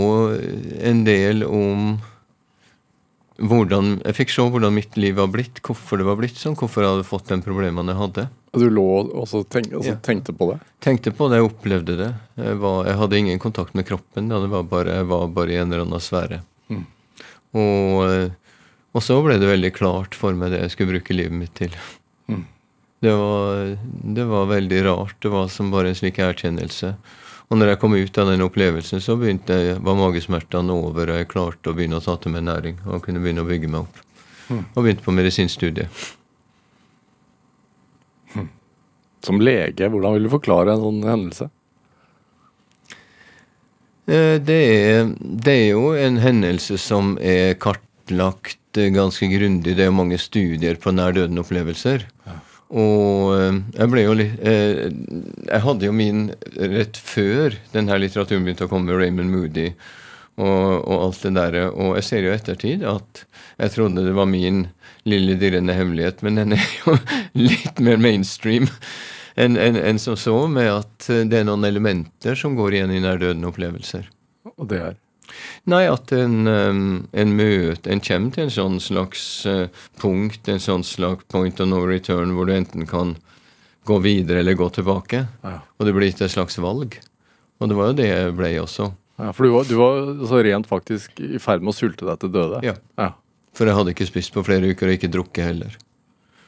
en 0.87 1.01
del 1.03 1.43
om 1.43 1.97
hvordan 3.37 3.99
Jeg 4.01 4.15
fikk 4.17 4.31
se 4.33 4.45
hvordan 4.49 4.73
mitt 4.73 4.95
liv 4.97 5.17
var 5.19 5.27
blitt, 5.29 5.59
hvorfor 5.65 5.99
det 5.99 6.07
var 6.07 6.17
blitt 6.17 6.39
sånn, 6.39 6.55
hvorfor 6.57 6.83
jeg 6.83 6.95
hadde 6.95 7.05
fått 7.07 7.29
de 7.29 7.37
problemene 7.45 7.93
jeg 7.93 7.99
hadde. 8.01 8.23
Du 8.57 8.65
lå 8.73 8.85
og 9.13 9.27
tenk, 9.53 9.69
altså, 9.73 9.93
Ja. 9.93 9.99
tenkte 10.01 10.33
på 10.33 10.51
det? 10.51 10.59
Tenkte 10.81 11.11
på 11.13 11.29
det, 11.29 11.37
jeg 11.37 11.49
opplevde 11.51 11.97
det. 11.97 12.09
Jeg, 12.35 12.57
var, 12.57 12.85
jeg 12.87 12.97
hadde 12.97 13.17
ingen 13.17 13.39
kontakt 13.39 13.75
med 13.75 13.85
kroppen. 13.85 14.29
Det 14.29 14.49
var 14.49 14.63
bare, 14.63 14.95
jeg 14.97 15.05
var 15.05 15.27
bare 15.27 15.51
i 15.53 15.57
en 15.61 15.71
eller 15.71 15.85
annen 15.85 16.01
sfære. 16.01 16.41
Mm. 16.69 16.85
Og, 17.53 18.09
eh, 18.09 18.29
og 18.95 19.03
så 19.05 19.19
ble 19.23 19.37
det 19.37 19.51
veldig 19.51 19.73
klart 19.75 20.15
for 20.15 20.33
meg 20.33 20.51
det 20.51 20.61
jeg 20.63 20.71
skulle 20.73 20.97
bruke 20.97 21.13
livet 21.13 21.37
mitt 21.37 21.53
til. 21.53 21.75
Mm. 22.27 22.45
Det, 23.05 23.13
var, 23.13 23.77
det 24.17 24.25
var 24.25 24.49
veldig 24.49 24.81
rart. 24.87 25.15
Det 25.21 25.29
var 25.29 25.47
som 25.53 25.69
bare 25.69 25.89
en 25.89 25.99
slik 25.99 26.17
erkjennelse. 26.17 26.95
Og 27.47 27.55
når 27.55 27.71
jeg 27.71 27.79
kom 27.79 27.95
ut 27.95 28.17
av 28.19 28.27
den 28.27 28.43
opplevelsen, 28.43 28.99
så 29.03 29.15
jeg, 29.23 29.77
var 29.79 29.95
magesmertene 29.95 30.73
over, 30.75 31.13
og 31.13 31.19
jeg 31.21 31.29
klarte 31.31 31.71
å 31.71 31.75
begynne 31.77 32.01
å 32.01 32.03
ta 32.03 32.17
til 32.19 32.33
meg 32.35 32.43
næring 32.43 32.81
og 32.85 33.05
kunne 33.05 33.21
begynne 33.23 33.45
å 33.45 33.47
bygge 33.47 33.69
meg 33.71 33.85
opp. 33.85 34.01
Mm. 34.47 34.63
Og 34.73 34.81
begynte 34.81 35.05
på 35.05 35.15
medisinstudiet. 35.15 36.03
Som 39.23 39.39
lege, 39.43 39.87
hvordan 39.91 40.17
vil 40.17 40.27
du 40.27 40.31
forklare 40.31 40.75
en 40.75 40.83
sånn 40.83 40.99
hendelse? 41.07 41.47
Eh, 44.07 44.35
Det 44.43 44.59
er, 44.67 45.09
det 45.19 45.55
er 45.55 45.69
jo 45.71 45.95
en 45.95 46.19
hendelse 46.23 46.77
som 46.79 47.15
er 47.19 47.55
kartlagt 47.59 48.59
ganske 48.75 49.27
grundig. 49.31 49.73
Det 49.75 49.87
er 49.87 49.89
jo 49.89 49.97
mange 49.97 50.19
studier 50.21 50.77
på 50.79 50.93
nær-døden-opplevelser. 50.93 52.05
Og 52.67 53.31
eh, 53.37 53.59
jeg 53.77 53.91
ble 53.93 54.03
jo 54.03 54.15
litt 54.19 54.41
eh, 54.43 54.87
Jeg 55.47 55.63
hadde 55.63 55.87
jo 55.87 55.93
min 55.95 56.25
rett 56.57 56.99
før 56.99 57.55
denne 57.71 57.99
litteraturen 58.01 58.43
begynte 58.43 58.67
å 58.67 58.71
komme, 58.71 58.97
Raymond 58.97 59.31
Moody 59.31 59.69
og, 60.37 60.83
og 60.83 60.95
alt 61.07 61.23
det 61.23 61.33
der. 61.37 61.59
Og 61.71 61.95
jeg 61.97 62.07
ser 62.09 62.27
jo 62.27 62.33
i 62.33 62.37
ettertid 62.37 62.83
at 62.87 63.23
jeg 63.57 63.73
trodde 63.73 64.05
det 64.05 64.15
var 64.17 64.29
min 64.29 64.67
lille 65.07 65.37
dirrende 65.39 65.73
hemmelighet, 65.73 66.19
men 66.25 66.41
den 66.41 66.57
er 66.57 66.67
jo 66.83 66.97
litt 67.47 67.79
mer 67.79 68.01
mainstream 68.03 68.67
enn 69.37 69.55
en, 69.61 69.77
en 69.77 69.99
som 70.01 70.17
så, 70.17 70.35
med 70.49 70.69
at 70.73 71.07
det 71.29 71.39
er 71.39 71.45
noen 71.47 71.65
elementer 71.67 72.37
som 72.37 72.57
går 72.57 72.79
igjen 72.79 72.95
i 72.97 73.01
nær-døden-opplevelser. 73.03 74.07
Og 74.57 74.65
det 74.71 74.79
er 74.81 74.95
Nei, 75.71 75.83
at 75.91 76.11
en, 76.15 76.47
en 76.47 77.33
møte 77.35 77.91
En 77.91 78.01
kommer 78.03 78.33
til 78.33 78.45
en 78.45 78.53
sånn 78.53 78.77
slags 78.83 79.23
uh, 79.49 79.67
punkt, 80.01 80.47
en 80.47 80.63
sånn 80.63 80.85
slags 80.87 81.27
point 81.31 81.59
of 81.63 81.69
no 81.69 81.81
return, 81.85 82.35
hvor 82.37 82.47
du 82.47 82.55
enten 82.55 82.87
kan 82.89 83.15
gå 83.87 83.99
videre 84.03 84.43
eller 84.43 84.57
gå 84.59 84.69
tilbake. 84.75 85.25
Ja. 85.43 85.59
Og 85.79 85.87
det 85.87 85.95
blir 85.95 86.11
ikke 86.11 86.27
et 86.27 86.35
slags 86.35 86.59
valg. 86.59 86.99
Og 87.57 87.69
det 87.69 87.77
var 87.77 87.91
jo 87.91 87.97
det 87.97 88.07
jeg 88.09 88.33
ble 88.37 88.51
også. 88.61 88.91
Ja, 89.17 89.31
for 89.33 89.47
du 89.47 89.53
var, 89.53 89.65
du 89.65 89.77
var 89.79 90.27
så 90.29 90.41
rent 90.45 90.67
faktisk 90.69 91.21
i 91.23 91.39
ferd 91.41 91.63
med 91.63 91.73
å 91.73 91.77
sulte 91.77 92.05
deg 92.05 92.19
til 92.21 92.33
døde. 92.35 92.61
Ja. 92.65 92.75
Ja. 92.99 93.13
For 93.57 93.65
jeg 93.65 93.77
hadde 93.79 93.93
ikke 93.95 94.09
spist 94.09 94.35
på 94.35 94.43
flere 94.45 94.69
uker, 94.69 94.89
og 94.89 94.97
ikke 94.99 95.09
drukket 95.09 95.49
heller. 95.49 95.77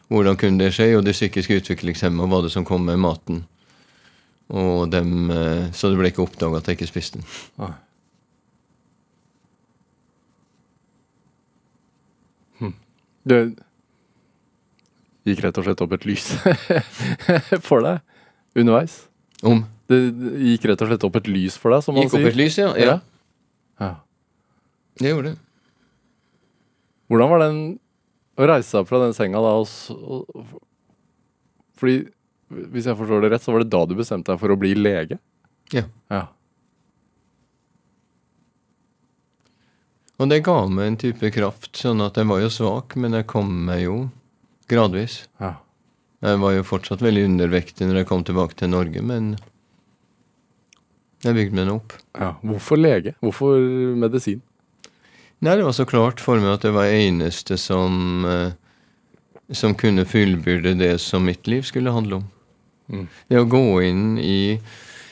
Hvordan 0.10 0.38
kunne 0.42 0.62
det 0.62 0.74
skje? 0.76 0.92
Jo, 0.92 1.02
de 1.06 1.14
psykiske 1.14 1.62
utviklingshemma 1.62 2.28
var 2.30 2.46
det 2.46 2.54
som 2.54 2.66
kom 2.66 2.86
med 2.86 3.02
maten. 3.02 3.44
Og 4.50 4.90
dem, 4.90 5.30
eh, 5.34 5.70
så 5.74 5.90
det 5.90 6.00
ble 6.00 6.10
ikke 6.10 6.26
oppdaga 6.26 6.62
at 6.62 6.70
jeg 6.70 6.80
ikke 6.80 6.90
spiste 6.90 7.22
den. 7.22 7.28
Nei. 7.62 7.74
Det 13.30 13.40
gikk 15.30 15.44
rett 15.46 15.60
og 15.62 15.68
slett 15.68 15.82
opp 15.86 15.94
et 15.98 16.08
lys 16.10 16.30
for 17.68 17.86
deg 17.86 18.00
underveis. 18.58 18.96
Om 19.46 19.62
Det 19.90 20.00
gikk 20.48 20.66
rett 20.72 20.82
og 20.84 20.90
slett 20.92 21.06
opp 21.08 21.20
et 21.20 21.30
lys 21.30 21.58
for 21.60 21.74
deg, 21.76 21.84
som 21.86 21.96
man 21.98 22.08
Gikk 22.08 22.18
opp 22.20 22.30
et 22.32 22.40
lys, 22.40 22.58
ja. 22.60 22.72
ja. 22.78 22.96
Ja. 23.80 23.92
Det 25.00 25.14
gjorde 25.14 25.32
det. 25.32 25.38
Hvordan 27.10 27.32
var 27.32 27.44
den 27.46 27.60
å 28.40 28.48
reise 28.50 28.70
seg 28.70 28.84
opp 28.84 28.90
fra 28.92 29.02
den 29.04 29.16
senga 29.18 29.42
da 29.44 29.54
og 29.60 30.56
Fordi, 31.80 31.96
hvis 32.74 32.90
jeg 32.90 32.98
forstår 33.00 33.24
det 33.24 33.32
rett, 33.34 33.44
så 33.46 33.54
var 33.56 33.64
det 33.64 33.72
da 33.74 33.86
du 33.88 33.96
bestemte 33.98 34.34
deg 34.34 34.42
for 34.42 34.54
å 34.54 34.60
bli 34.60 34.74
lege? 34.78 35.20
Ja. 35.74 35.86
Ja. 36.12 36.26
Og 40.20 40.30
det 40.32 40.42
ga 40.44 40.58
meg 40.68 40.88
en 40.88 41.00
type 41.00 41.32
kraft, 41.32 41.72
sånn 41.80 42.04
at 42.04 42.20
jeg 42.20 42.28
var 42.28 42.42
jo 42.44 42.52
svak, 42.52 42.98
men 43.00 43.16
jeg 43.16 43.28
kom 43.32 43.50
meg 43.70 43.86
jo 43.86 43.98
gradvis. 44.72 45.26
ja. 45.40 45.56
Jeg 46.20 46.36
var 46.42 46.52
jo 46.52 46.66
fortsatt 46.68 47.00
veldig 47.00 47.22
undervektig 47.30 47.86
når 47.88 48.02
jeg 48.02 48.08
kom 48.10 48.26
tilbake 48.28 48.58
til 48.60 48.68
Norge, 48.74 49.00
men 49.00 49.38
jeg 51.24 51.38
bygde 51.38 51.56
meg 51.56 51.70
nå 51.70 51.76
opp. 51.80 51.94
ja. 52.20 52.34
Hvorfor 52.44 52.76
lege? 52.76 53.14
Hvorfor 53.24 53.56
medisin? 53.96 54.42
Nei, 55.40 55.56
det 55.56 55.64
var 55.64 55.72
så 55.78 55.86
klart 55.88 56.20
for 56.20 56.36
meg 56.44 56.58
at 56.58 56.66
det 56.68 56.74
var 56.76 56.92
eneste 56.92 57.56
som 57.56 58.26
eh, 58.28 58.52
som 59.52 59.74
kunne 59.76 60.06
fullbyrde 60.06 60.74
det 60.78 60.98
som 61.02 61.26
mitt 61.26 61.48
liv 61.48 61.62
skulle 61.62 61.92
handle 61.92 62.20
om. 62.20 62.28
Mm. 62.90 63.08
Det 63.28 63.40
å 63.40 63.48
gå 63.50 63.82
inn 63.86 64.18
i 64.18 64.60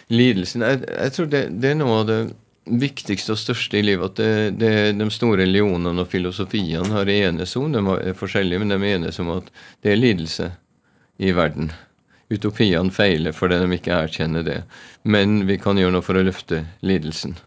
lidelsen 0.10 0.64
Jeg, 0.66 0.80
jeg 0.88 1.14
tror 1.14 1.28
det, 1.30 1.41
det 1.62 1.72
er 1.72 1.76
noe 1.78 1.97
av 2.01 2.05
det 2.10 2.20
viktigste 2.68 3.34
og 3.34 3.41
største 3.41 3.80
i 3.80 3.86
livet. 3.86 4.11
At 4.11 4.20
det, 4.20 4.59
det, 4.61 4.72
de 4.99 5.09
store 5.13 5.43
religionene 5.43 6.03
og 6.03 6.11
filosofiene 6.11 6.93
har 6.93 7.09
enes 7.11 7.55
om. 7.59 7.72
De 7.74 7.84
er 7.97 8.18
forskjellige, 8.18 8.61
men 8.63 8.74
de 8.76 8.93
enes 8.93 9.20
om 9.24 9.34
at 9.38 9.51
det 9.86 9.93
er 9.93 10.01
lidelse 10.01 10.51
i 11.18 11.34
verden. 11.36 11.72
Utopiene 12.28 12.91
feiler 12.91 13.36
fordi 13.36 13.61
de 13.61 13.78
ikke 13.78 14.01
erkjenner 14.03 14.43
det. 14.43 14.61
Men 15.07 15.45
vi 15.47 15.59
kan 15.61 15.80
gjøre 15.80 15.95
noe 15.95 16.05
for 16.05 16.20
å 16.20 16.26
løfte 16.28 16.65
lidelsen. 16.84 17.38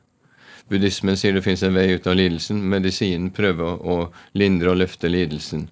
Buddhismen 0.71 1.19
sier 1.19 1.35
det 1.35 1.43
fins 1.43 1.65
en 1.67 1.75
vei 1.75 1.89
ut 1.97 2.07
av 2.07 2.15
lidelsen. 2.15 2.63
Medisinen 2.71 3.33
prøver 3.35 3.81
å 3.83 3.97
lindre 4.39 4.71
og 4.73 4.79
løfte 4.85 5.11
lidelsen. 5.11 5.67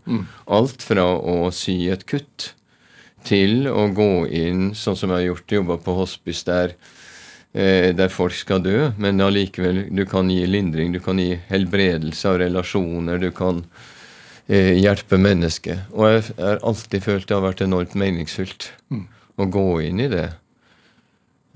Alt 0.51 0.83
fra 0.83 1.07
å 1.07 1.53
sy 1.55 1.85
et 1.93 2.03
kutt 2.11 2.53
til 3.27 3.69
å 3.71 3.87
gå 3.95 4.27
inn, 4.35 4.73
sånn 4.75 4.99
som 4.99 5.13
jeg 5.13 5.21
har 5.21 5.29
gjort, 5.31 5.55
jobba 5.59 5.77
på 5.85 5.95
hospice 6.01 6.47
der, 6.49 6.75
der 7.53 8.11
folk 8.13 8.35
skal 8.37 8.61
dø, 8.63 8.91
men 9.01 9.21
allikevel, 9.25 9.87
du 9.91 10.05
kan 10.07 10.29
gi 10.31 10.43
lindring, 10.47 10.93
du 10.93 11.01
kan 11.01 11.19
gi 11.19 11.39
helbredelse 11.49 12.29
av 12.29 12.37
relasjoner, 12.43 13.19
du 13.19 13.31
kan 13.35 13.63
eh, 14.47 14.75
hjelpe 14.79 15.19
mennesket. 15.21 15.89
Og 15.95 16.11
jeg 16.11 16.27
har 16.39 16.61
alltid 16.67 17.07
følt 17.07 17.29
det 17.29 17.37
har 17.39 17.47
vært 17.47 17.65
enormt 17.65 17.97
meningsfylt 17.99 18.69
å 19.39 19.49
gå 19.49 19.67
inn 19.89 20.05
i 20.05 20.11
det. 20.13 20.29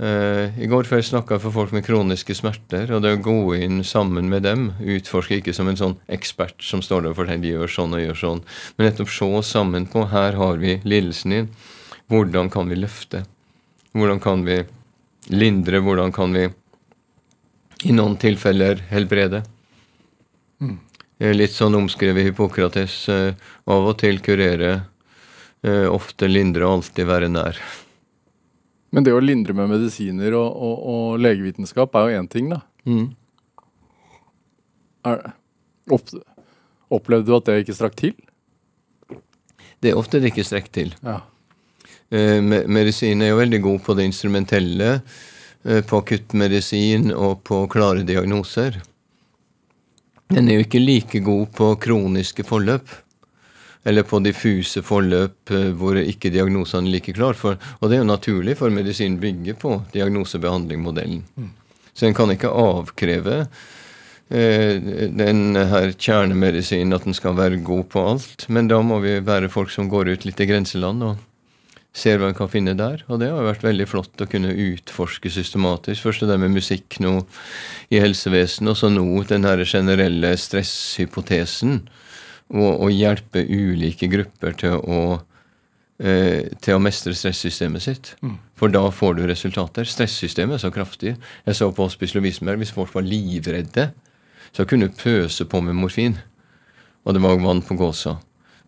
Eh, 0.02 0.58
I 0.58 0.66
går 0.70 0.88
kveld 0.88 1.04
snakka 1.06 1.36
jeg 1.36 1.44
for 1.44 1.54
folk 1.54 1.72
med 1.76 1.84
kroniske 1.86 2.34
smerter, 2.34 2.90
og 2.94 3.04
det 3.04 3.14
å 3.18 3.22
gå 3.22 3.38
inn 3.60 3.82
sammen 3.86 4.30
med 4.32 4.46
dem, 4.46 4.70
utforske 4.80 5.38
ikke 5.38 5.54
som 5.54 5.68
en 5.70 5.78
sånn 5.78 5.98
ekspert 6.12 6.64
som 6.64 6.82
står 6.82 7.04
der 7.04 7.12
og 7.12 7.20
forteller 7.20 7.52
gjør 7.52 7.74
sånn 7.76 7.96
og 7.98 8.02
gjør 8.02 8.20
sånn, 8.22 8.44
men 8.76 8.88
nettopp 8.88 9.12
se 9.12 9.30
sammen 9.46 9.86
på 9.92 10.06
her 10.10 10.38
har 10.40 10.62
vi 10.62 10.80
lidelsen 10.82 11.36
din. 11.36 11.50
Hvordan 12.10 12.50
kan 12.52 12.72
vi 12.72 12.80
løfte? 12.80 13.22
Hvordan 13.92 14.20
kan 14.24 14.42
vi 14.48 14.62
lindre? 15.30 15.80
Hvordan 15.84 16.12
kan 16.12 16.32
vi 16.34 16.48
i 17.84 17.92
noen 17.94 18.16
tilfeller 18.20 18.82
helbrede? 18.90 19.42
Mm. 20.62 20.78
Litt 21.22 21.54
sånn 21.54 21.76
omskrevet 21.78 22.26
Hippokrates. 22.26 23.08
eh, 23.08 23.34
Av 23.70 23.86
og 23.86 23.98
til 23.98 24.18
kurere, 24.18 24.86
eh, 25.62 25.86
ofte 25.86 26.26
lindre 26.30 26.66
og 26.66 26.80
alltid 26.80 27.06
være 27.06 27.28
nær. 27.30 27.58
Men 28.92 29.04
det 29.04 29.14
å 29.14 29.22
lindre 29.22 29.54
med 29.54 29.70
medisiner 29.70 30.34
og, 30.34 30.50
og, 30.52 30.82
og 30.92 31.20
legevitenskap 31.22 31.94
er 31.94 32.10
jo 32.10 32.20
én 32.20 32.28
ting, 32.28 32.50
da. 32.50 32.60
Mm. 32.84 33.14
Er, 35.06 35.32
opp, 35.90 36.10
opplevde 36.92 37.26
du 37.30 37.36
at 37.36 37.48
det 37.48 37.62
ikke 37.62 37.78
strakk 37.78 37.96
til? 37.96 38.12
Det 39.82 39.90
er 39.90 39.98
ofte 39.98 40.20
det 40.22 40.30
ikke 40.30 40.44
strekker 40.46 40.74
til. 40.74 40.92
Ja. 41.02 41.20
Eh, 42.12 42.40
Medisin 42.44 43.22
er 43.24 43.32
jo 43.32 43.40
veldig 43.40 43.60
god 43.64 43.84
på 43.86 43.94
det 43.96 44.04
instrumentelle, 44.10 45.00
eh, 45.64 45.80
på 45.80 46.02
akuttmedisin 46.02 47.08
og 47.14 47.40
på 47.48 47.64
klare 47.72 48.04
diagnoser. 48.04 48.82
Den 50.32 50.48
er 50.48 50.58
jo 50.58 50.66
ikke 50.66 50.82
like 50.82 51.22
god 51.24 51.48
på 51.56 51.72
kroniske 51.80 52.44
forløp. 52.44 52.88
Eller 53.84 54.04
på 54.06 54.20
diffuse 54.22 54.82
forløp 54.84 55.50
eh, 55.50 55.72
hvor 55.72 55.96
ikke 55.98 56.30
diagnosene 56.30 56.86
er 56.86 56.98
like 56.98 57.16
klar. 57.16 57.34
For, 57.34 57.56
og 57.80 57.88
det 57.88 57.96
er 57.96 58.04
jo 58.04 58.12
naturlig, 58.12 58.58
for 58.60 58.70
medisin 58.70 59.18
bygger 59.22 59.56
på 59.58 59.80
diagnosebehandling-modellen. 59.96 61.24
Så 61.92 62.06
en 62.06 62.14
kan 62.16 62.30
ikke 62.32 62.52
avkreve 62.52 63.40
eh, 64.28 64.76
den 65.16 65.56
her 65.56 65.92
kjernemedisinen 65.96 66.92
at 66.96 67.08
den 67.08 67.16
skal 67.16 67.36
være 67.40 67.64
god 67.64 67.88
på 67.92 68.06
alt. 68.12 68.48
Men 68.48 68.68
da 68.68 68.84
må 68.84 69.00
vi 69.00 69.18
være 69.24 69.50
folk 69.52 69.72
som 69.72 69.88
går 69.88 70.14
ut 70.14 70.28
litt 70.28 70.40
i 70.44 70.52
grenseland 70.52 71.08
og 71.08 71.28
ser 71.92 72.18
hva 72.18 72.30
en 72.30 72.36
kan 72.36 72.50
finne 72.50 72.74
der. 72.76 73.02
Og 73.12 73.20
det 73.20 73.28
har 73.32 73.44
vært 73.44 73.66
veldig 73.66 73.86
flott 73.88 74.24
å 74.24 74.28
kunne 74.30 74.52
utforske 74.52 75.30
systematisk. 75.32 76.06
Først 76.06 76.24
det 76.28 76.38
med 76.40 76.54
musikk 76.54 76.98
nå 77.04 77.18
i 77.92 78.00
helsevesenet, 78.00 78.72
og 78.72 78.78
så 78.80 78.88
nå 78.92 79.06
den 79.28 79.44
her 79.48 79.64
generelle 79.66 80.32
stresshypotesen. 80.40 81.82
Og, 82.52 82.70
og 82.70 82.92
hjelpe 82.92 83.44
ulike 83.48 84.08
grupper 84.12 84.56
til 84.60 84.76
å, 84.76 85.02
eh, 86.00 86.48
til 86.64 86.76
å 86.76 86.82
mestre 86.82 87.14
stressystemet 87.16 87.84
sitt. 87.84 88.14
For 88.56 88.72
da 88.72 88.86
får 88.92 89.16
du 89.18 89.24
resultater. 89.28 89.88
Stressystemet 89.88 90.58
er 90.58 90.64
så 90.64 90.72
kraftig. 90.72 91.16
Jeg 91.46 91.56
så 91.56 91.70
på 91.72 91.88
Hospice 91.88 92.16
Lovisenberg, 92.16 92.60
hvis 92.60 92.74
folk 92.76 92.92
var 92.96 93.08
livredde, 93.08 93.90
så 94.52 94.68
kunne 94.68 94.88
du 94.88 94.96
pøse 94.96 95.44
på 95.48 95.60
med 95.64 95.76
morfin. 95.76 96.18
Og 97.04 97.16
det 97.16 97.24
var 97.24 97.40
vann 97.40 97.64
på 97.64 97.76
gåsa. 97.76 98.18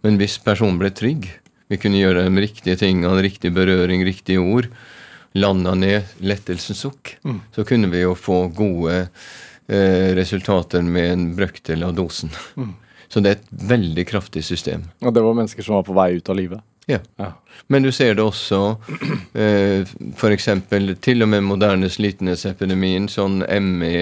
Men 0.04 0.16
hvis 0.20 0.36
personen 0.42 0.80
ble 0.80 0.90
trygg, 0.92 1.28
vi 1.68 1.78
kunne 1.80 2.00
gjøre 2.00 2.26
de 2.26 2.44
riktige 2.44 2.76
tingene, 2.80 3.22
riktig 3.24 3.52
berøring, 3.56 4.04
riktige 4.06 4.42
ord, 4.42 4.68
landa 5.34 5.74
ned 5.74 6.14
lettelsens 6.22 6.84
sukk, 6.84 7.16
så 7.54 7.64
kunne 7.66 7.90
vi 7.90 8.04
jo 8.04 8.14
få 8.14 8.46
gode 8.54 9.00
eh, 9.00 10.12
resultater 10.14 10.82
med 10.82 11.10
en 11.12 11.24
brøkdel 11.36 11.82
av 11.82 11.96
dosen. 11.96 12.30
Så 13.08 13.20
det 13.22 13.30
er 13.30 13.40
et 13.40 13.66
veldig 13.74 14.04
kraftig 14.08 14.44
system. 14.44 14.88
Og 15.02 15.14
det 15.14 15.22
var 15.22 15.36
mennesker 15.36 15.62
som 15.62 15.76
var 15.78 15.84
på 15.86 15.96
vei 15.96 16.14
ut 16.18 16.30
av 16.30 16.38
livet? 16.38 16.62
Ja. 16.86 16.98
Ja. 17.16 17.32
Men 17.66 17.82
du 17.82 17.90
ser 17.92 18.14
det 18.14 18.24
også 18.24 18.76
eh, 19.32 19.86
f.eks. 20.14 20.48
til 21.00 21.24
og 21.24 21.30
med 21.32 21.46
moderne 21.46 21.90
slitenhetsepidemien, 21.90 23.08
sånn 23.08 23.40
ME 23.64 23.94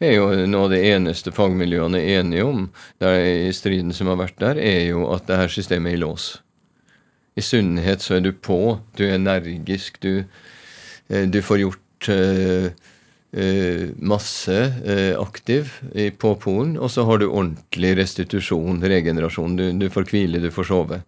er 0.00 0.14
jo 0.16 0.28
noe 0.48 0.66
av 0.66 0.72
det 0.72 0.80
eneste 0.94 1.32
fagmiljøene 1.36 2.00
er 2.00 2.20
enige 2.22 2.44
om 2.46 2.68
der, 3.02 3.18
i 3.20 3.50
striden 3.52 3.92
som 3.96 4.08
har 4.08 4.20
vært 4.20 4.38
der, 4.40 4.60
er 4.60 4.86
jo 4.92 5.08
at 5.14 5.26
det 5.28 5.40
her 5.42 5.52
systemet 5.52 5.92
er 5.92 5.98
i 5.98 6.00
lås. 6.00 6.30
I 7.40 7.44
sunnhet 7.44 8.04
så 8.04 8.18
er 8.18 8.24
du 8.24 8.32
på, 8.36 8.78
du 8.98 9.06
er 9.06 9.16
energisk, 9.16 10.00
du, 10.04 10.24
eh, 11.08 11.24
du 11.24 11.40
får 11.44 11.62
gjort 11.62 12.08
eh, 12.12 12.70
eh, 13.32 13.84
masse 13.96 14.56
aktiv 15.16 15.72
på 16.20 16.34
polen, 16.42 16.76
og 16.76 16.92
så 16.92 17.06
har 17.08 17.20
du 17.20 17.30
ordentlig 17.30 17.94
restitusjon, 18.00 18.82
regenerasjon. 18.84 19.56
Du, 19.56 19.68
du 19.80 19.88
får 19.92 20.10
hvile, 20.10 20.42
du 20.42 20.50
får 20.52 20.68
sove. 20.72 21.00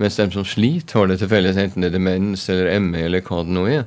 Mens 0.00 0.18
de 0.18 0.26
som 0.34 0.44
sliter, 0.44 0.98
har 0.98 1.08
det 1.08 1.20
til 1.22 1.30
felles, 1.30 1.58
enten 1.60 1.84
det 1.84 1.92
er 1.92 1.96
demens 1.96 2.48
eller 2.50 2.80
ME 2.82 3.04
eller 3.06 3.22
hva 3.24 3.44
det 3.46 3.54
nå 3.54 3.66
er, 3.70 3.84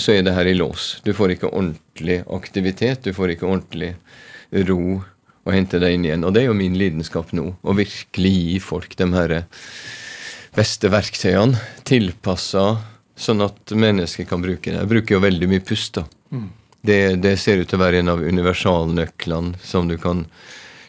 så 0.00 0.16
er 0.16 0.22
det 0.24 0.32
her 0.32 0.48
i 0.48 0.56
lås. 0.56 0.94
Du 1.04 1.12
får 1.14 1.36
ikke 1.36 1.52
ordentlig 1.52 2.22
aktivitet, 2.32 3.04
du 3.04 3.12
får 3.12 3.34
ikke 3.34 3.50
ordentlig 3.50 3.92
ro 4.70 5.02
å 5.42 5.52
hente 5.52 5.80
deg 5.82 5.98
inn 5.98 6.06
igjen. 6.08 6.24
Og 6.24 6.32
det 6.32 6.44
er 6.44 6.48
jo 6.48 6.56
min 6.56 6.78
lidenskap 6.80 7.34
nå, 7.36 7.50
å 7.60 7.76
virkelig 7.76 8.32
gi 8.32 8.56
folk 8.64 8.96
de 8.96 9.10
her 9.12 9.42
beste 10.56 10.90
verktøyene 10.92 11.60
tilpassa 11.88 12.64
sånn 13.16 13.44
at 13.44 13.72
mennesker 13.76 14.26
kan 14.28 14.42
bruke 14.42 14.72
det. 14.72 14.80
Jeg 14.80 14.90
bruker 14.90 15.16
jo 15.16 15.22
veldig 15.22 15.48
mye 15.50 15.64
pust, 15.64 16.00
da. 16.00 16.06
Det, 16.82 16.98
det 17.22 17.36
ser 17.38 17.62
ut 17.62 17.70
til 17.70 17.78
å 17.78 17.84
være 17.84 18.00
en 18.02 18.10
av 18.10 18.22
universalnøklene 18.24 19.60
som 19.62 19.86
du 19.88 19.94
kan 20.02 20.24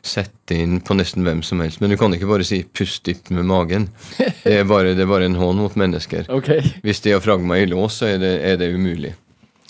sette 0.04 0.58
inn 0.58 0.80
på 0.84 0.96
nesten 0.98 1.24
hvem 1.24 1.44
som 1.46 1.62
helst. 1.64 1.80
Men 1.80 1.94
du 1.94 1.98
kan 2.00 2.12
ikke 2.16 2.28
bare 2.28 2.44
si 2.48 2.64
'pust 2.64 3.06
dypt 3.08 3.30
med 3.32 3.46
magen'. 3.48 3.88
Det 4.44 4.58
er 4.60 4.66
bare, 4.68 4.96
det 4.98 5.06
er 5.06 5.08
bare 5.08 5.26
en 5.30 5.40
hån 5.40 5.62
mot 5.62 5.76
mennesker. 5.80 6.26
Okay. 6.30 6.60
Hvis 6.84 7.00
diafragma 7.06 7.58
er 7.58 7.64
i 7.64 7.70
lås, 7.72 8.02
så 8.02 8.10
er 8.12 8.18
det, 8.20 8.34
er 8.44 8.58
det 8.60 8.74
umulig. 8.76 9.14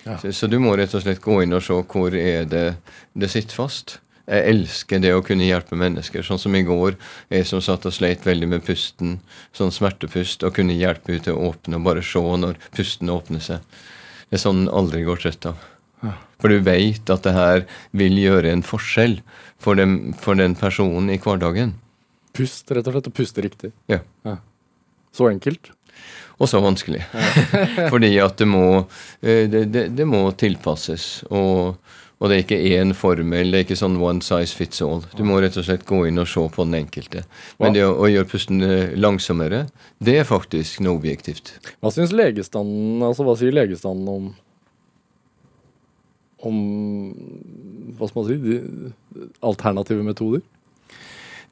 Ja. 0.04 0.18
Så, 0.18 0.32
så 0.34 0.48
du 0.48 0.58
må 0.60 0.74
rett 0.76 0.96
og 0.96 1.04
slett 1.04 1.22
gå 1.22 1.44
inn 1.44 1.54
og 1.54 1.62
se 1.64 1.78
hvor 1.78 2.16
er 2.18 2.48
det 2.50 2.66
det 3.14 3.30
sitter 3.30 3.56
fast. 3.56 4.00
Jeg 4.24 4.54
elsker 4.54 5.02
det 5.04 5.12
å 5.12 5.24
kunne 5.26 5.48
hjelpe 5.48 5.76
mennesker. 5.76 6.24
Sånn 6.24 6.40
som 6.40 6.56
i 6.56 6.64
går, 6.64 6.96
jeg 7.34 7.48
som 7.50 7.60
satt 7.64 7.88
og 7.90 7.96
sleit 7.96 8.24
veldig 8.24 8.48
med 8.54 8.64
pusten, 8.64 9.18
sånn 9.56 9.74
smertepust, 9.76 10.46
og 10.48 10.56
kunne 10.56 10.78
hjelpe 10.78 11.18
ut 11.18 11.26
til 11.28 11.36
å 11.36 11.50
åpne 11.50 11.82
og 11.82 11.90
bare 11.90 12.06
se 12.08 12.24
når 12.24 12.60
pusten 12.76 13.12
åpner 13.12 13.44
seg. 13.44 13.66
Det 14.30 14.40
er 14.40 14.46
sånn 14.46 14.64
en 14.64 14.74
aldri 14.74 15.04
går 15.04 15.20
trøtt 15.26 15.52
av. 15.52 15.70
For 16.44 16.52
du 16.52 16.64
veit 16.64 17.08
at 17.12 17.24
det 17.24 17.32
her 17.36 17.62
vil 17.96 18.18
gjøre 18.20 18.52
en 18.52 18.64
forskjell 18.68 19.20
for 19.64 19.80
den, 19.80 20.12
for 20.20 20.40
den 20.40 20.58
personen 20.60 21.12
i 21.14 21.20
hverdagen. 21.22 21.78
Pust, 22.36 22.68
rett 22.74 22.88
og 22.90 22.98
slett. 22.98 23.08
Og 23.08 23.16
puste 23.16 23.44
riktig. 23.46 23.72
Ja. 23.92 24.02
Så 25.16 25.30
enkelt. 25.30 25.72
Og 26.42 26.50
så 26.50 26.60
vanskelig. 26.64 27.04
Fordi 27.94 28.12
at 28.20 28.40
det 28.42 28.48
må, 28.50 28.66
eh, 29.22 29.46
det, 29.52 29.68
det, 29.72 29.86
det 29.96 30.08
må 30.10 30.26
tilpasses. 30.36 31.24
Og, 31.30 31.78
og 32.24 32.32
det 32.32 32.36
er 32.38 32.44
ikke 32.46 32.78
én 32.80 32.94
formel, 32.96 33.50
det 33.52 33.58
er 33.58 33.66
ikke 33.66 33.76
sånn 33.76 33.98
one 34.00 34.24
size 34.24 34.56
fits 34.56 34.80
all. 34.86 35.02
Du 35.12 35.26
må 35.28 35.42
rett 35.44 35.58
og 35.60 35.66
slett 35.68 35.84
gå 35.90 36.06
inn 36.08 36.22
og 36.22 36.30
se 36.32 36.40
på 36.56 36.64
den 36.64 36.78
enkelte. 36.80 37.26
Men 37.60 37.76
det 37.76 37.84
å, 37.84 37.98
å 38.00 38.08
gjøre 38.08 38.30
pusten 38.32 38.64
eh, 38.64 38.94
langsommere, 38.96 39.66
det 40.00 40.16
er 40.22 40.30
faktisk 40.30 40.80
noe 40.86 41.02
objektivt. 41.02 41.52
Hva 41.84 41.92
syns 41.92 42.16
legestanden, 42.16 43.04
altså 43.04 43.28
hva 43.28 43.36
sier 43.40 43.52
legestanden 43.56 44.08
om 44.08 44.32
om 46.44 46.56
hva 47.96 48.08
skal 48.10 48.20
man 48.20 48.26
si 48.28 48.40
de, 48.42 48.56
alternative 49.44 50.04
metoder? 50.04 50.42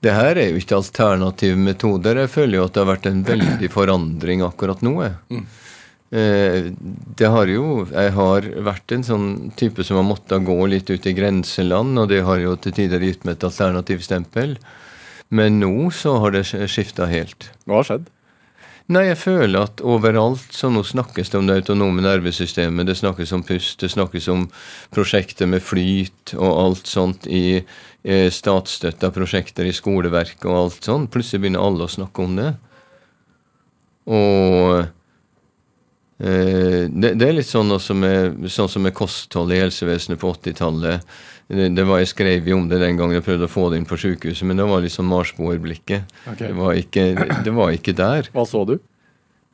Det 0.02 0.16
her 0.16 0.40
er 0.40 0.50
jo 0.50 0.60
ikke 0.60 0.80
alternative 0.80 1.60
metoder. 1.60 2.24
Jeg 2.24 2.32
føler 2.34 2.58
jo 2.58 2.66
at 2.66 2.76
det 2.76 2.82
har 2.82 2.90
vært 2.90 3.12
en 3.12 3.22
veldig 3.28 3.70
forandring 3.72 4.44
akkurat 4.48 4.82
nå. 4.84 4.96
jeg. 5.04 5.44
Eh, 6.12 6.74
det 7.16 7.28
har 7.32 7.48
jo 7.48 7.88
Jeg 7.88 8.12
har 8.12 8.48
vært 8.68 8.92
en 8.92 9.04
sånn 9.04 9.28
type 9.56 9.84
som 9.88 9.96
har 9.96 10.04
måttet 10.04 10.44
gå 10.44 10.58
litt 10.68 10.90
ut 10.92 11.06
i 11.08 11.16
grenseland, 11.16 12.00
og 12.00 12.10
det 12.12 12.24
har 12.28 12.40
jo 12.44 12.58
til 12.60 12.76
tider 12.76 13.00
gitt 13.00 13.24
meg 13.24 13.38
et 13.38 13.48
alternativstempel. 13.48 14.58
Men 15.32 15.62
nå 15.62 15.92
så 15.96 16.18
har 16.20 16.36
det 16.36 16.44
skifta 16.52 17.08
helt. 17.08 17.52
Hva 17.64 17.80
har 17.80 17.88
skjedd? 17.88 18.10
Nei, 18.92 19.06
jeg 19.08 19.22
føler 19.22 19.70
at 19.70 19.82
overalt 19.88 20.52
så 20.52 20.68
nå 20.68 20.82
snakkes 20.84 21.30
det 21.32 21.38
om 21.40 21.48
det 21.48 21.62
autonome 21.62 22.04
nervesystemet, 22.04 22.90
det 22.90 22.98
snakkes 23.00 23.32
om 23.38 23.44
pust, 23.48 23.78
det 23.80 23.92
snakkes 23.94 24.28
om 24.34 24.50
prosjekter 24.92 25.48
med 25.48 25.64
flyt 25.64 26.34
og 26.36 26.50
alt 26.50 26.92
sånt 26.92 27.28
i 27.30 27.62
eh, 27.62 28.28
statsstøtta 28.34 29.14
prosjekter 29.16 29.70
i 29.70 29.72
skoleverket 29.72 30.44
og 30.50 30.58
alt 30.58 30.90
sånt. 30.90 31.12
Plutselig 31.14 31.46
begynner 31.46 31.64
alle 31.64 31.88
å 31.88 31.94
snakke 31.94 32.26
om 32.26 32.36
det. 32.42 32.50
Og 34.12 34.92
det, 36.22 37.14
det, 37.18 37.26
er 37.26 37.34
litt 37.34 37.50
sånn, 37.50 37.72
med, 37.98 38.44
sånn 38.54 38.70
som 38.70 38.84
med 38.86 38.94
kosthold 38.94 39.54
i 39.56 39.62
helsevesenet 39.64 40.20
på 40.22 40.30
80-tallet. 40.36 41.08
Det, 41.52 41.68
det, 41.76 41.84
var 41.88 42.00
Jeg 42.00 42.12
skrev 42.14 42.48
jo 42.48 42.60
om 42.62 42.70
det 42.70 42.80
den 42.80 43.00
gangen 43.00 43.18
jeg 43.18 43.26
prøvde 43.26 43.50
å 43.50 43.52
få 43.52 43.66
det 43.72 43.82
inn 43.82 43.90
på 43.90 43.98
sykehuset, 44.00 44.46
men 44.48 44.62
det 44.62 44.70
var 44.70 44.86
liksom 44.86 45.10
marsboerblikket. 45.12 46.14
Ok. 46.32 46.40
Det, 46.46 46.54
var 46.56 46.80
ikke, 46.80 47.06
det 47.44 47.56
var 47.58 47.76
ikke 47.76 47.98
der. 47.98 48.30
Hva 48.36 48.46
så 48.48 48.64
du? 48.70 48.78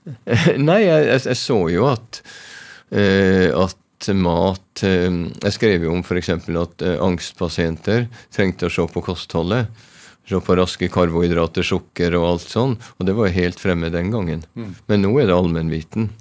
Nei, 0.68 0.82
jeg, 0.84 1.08
jeg, 1.08 1.24
jeg 1.32 1.40
så 1.40 1.58
jo 1.74 1.88
at, 1.90 2.22
uh, 2.94 3.66
at 3.66 3.82
mat 4.14 4.84
eh, 4.86 5.10
Jeg 5.42 5.56
skrev 5.56 5.88
jo 5.88 5.96
om 5.96 6.04
f.eks. 6.06 6.30
at 6.30 6.84
eh, 6.86 7.00
angstpasienter 7.02 8.06
trengte 8.30 8.70
å 8.70 8.74
se 8.74 8.86
på 8.94 9.02
kostholdet. 9.02 9.72
Se 10.28 10.38
på 10.38 10.58
raske 10.60 10.90
karbohydrater, 10.92 11.66
sukker 11.66 12.14
og 12.20 12.28
alt 12.30 12.46
sånn. 12.52 12.76
Og 13.00 13.08
det 13.08 13.16
var 13.18 13.30
jo 13.30 13.40
helt 13.40 13.60
fremme 13.60 13.90
den 13.90 14.12
gangen. 14.14 14.44
Men 14.86 15.02
nå 15.02 15.16
er 15.18 15.32
det 15.32 15.38
allmennviten. 15.38 16.12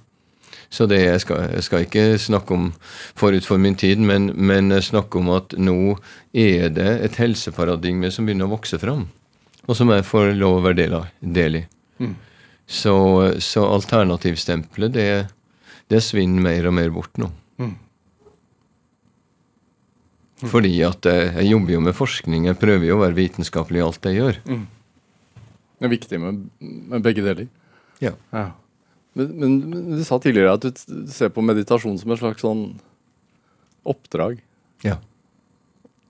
Så 0.72 0.86
det, 0.90 0.98
jeg, 1.04 1.20
skal, 1.22 1.44
jeg 1.54 1.64
skal 1.66 1.84
ikke 1.86 2.04
snakke 2.20 2.56
om 2.56 2.70
forut 3.16 3.46
for 3.46 3.60
min 3.62 3.76
tid, 3.78 4.02
men, 4.02 4.32
men 4.34 4.74
snakke 4.82 5.20
om 5.20 5.30
at 5.36 5.54
nå 5.58 5.96
er 6.36 6.68
det 6.74 6.88
et 7.06 7.18
helseparadigme 7.22 8.10
som 8.12 8.26
begynner 8.26 8.48
å 8.48 8.54
vokse 8.56 8.80
fram. 8.82 9.06
Og 9.66 9.78
som 9.78 9.90
jeg 9.94 10.06
får 10.06 10.34
lov 10.38 10.58
å 10.58 10.64
være 10.66 10.80
del, 10.82 10.98
av, 10.98 11.08
del 11.20 11.60
i. 11.62 11.64
Så, 12.66 12.94
så 13.42 13.64
alternativstempelet, 13.70 14.94
det, 14.94 15.08
det 15.90 16.02
svinner 16.02 16.42
mer 16.42 16.66
og 16.70 16.74
mer 16.78 16.90
bort 16.94 17.18
nå. 17.22 17.30
Fordi 20.44 20.74
at 20.84 21.06
jeg, 21.08 21.30
jeg 21.38 21.48
jobber 21.48 21.72
jo 21.72 21.82
med 21.86 21.96
forskning, 21.96 22.48
jeg 22.50 22.58
prøver 22.60 22.90
jo 22.90 22.98
å 22.98 23.04
være 23.06 23.16
vitenskapelig 23.16 23.80
i 23.80 23.84
alt 23.86 24.08
jeg 24.10 24.18
gjør. 24.18 24.40
Det 25.76 25.86
er 25.88 25.92
viktig 25.92 26.20
med, 26.20 26.42
med 26.60 27.04
begge 27.04 27.24
deler. 27.24 27.48
Ja. 28.04 28.12
Ja. 28.34 28.50
Men, 29.16 29.34
men, 29.40 29.58
men 29.72 29.84
du 29.96 30.04
sa 30.04 30.18
tidligere 30.20 30.56
at 30.58 30.66
du 30.66 31.10
ser 31.12 31.32
på 31.32 31.44
meditasjon 31.44 31.96
som 32.00 32.12
et 32.12 32.20
slags 32.20 32.44
sånn 32.44 32.66
oppdrag. 33.86 34.42
ja. 34.86 34.98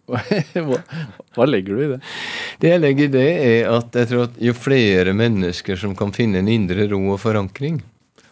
hva, 0.67 0.79
hva 1.35 1.47
legger 1.49 1.75
du 1.75 1.83
i 1.83 1.89
det? 1.91 1.97
Det 2.63 2.71
jeg 2.71 2.83
legger 2.83 3.09
i 3.09 3.13
det, 3.17 3.29
er 3.43 3.71
at 3.75 3.97
jeg 3.99 4.11
tror 4.13 4.29
at 4.29 4.37
jo 4.39 4.53
flere 4.55 5.15
mennesker 5.19 5.79
som 5.81 5.97
kan 5.99 6.15
finne 6.15 6.39
en 6.39 6.51
indre 6.51 6.87
ro 6.93 7.01
og 7.11 7.19
forankring, 7.23 7.81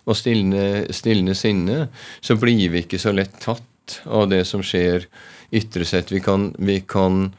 og 0.05 0.18
stilne, 0.18 0.85
stilne 0.95 1.35
sinne, 1.35 1.89
så 2.22 2.37
blir 2.39 2.68
vi 2.70 2.85
ikke 2.85 3.01
så 3.01 3.14
lett 3.14 3.39
tatt 3.43 3.99
av 4.05 4.29
det 4.31 4.45
som 4.49 4.62
skjer 4.64 5.09
ytre 5.55 5.87
sett. 5.89 6.12
Vi 6.12 6.20
kan, 6.25 6.53
vi 6.59 6.81
kan 6.87 7.33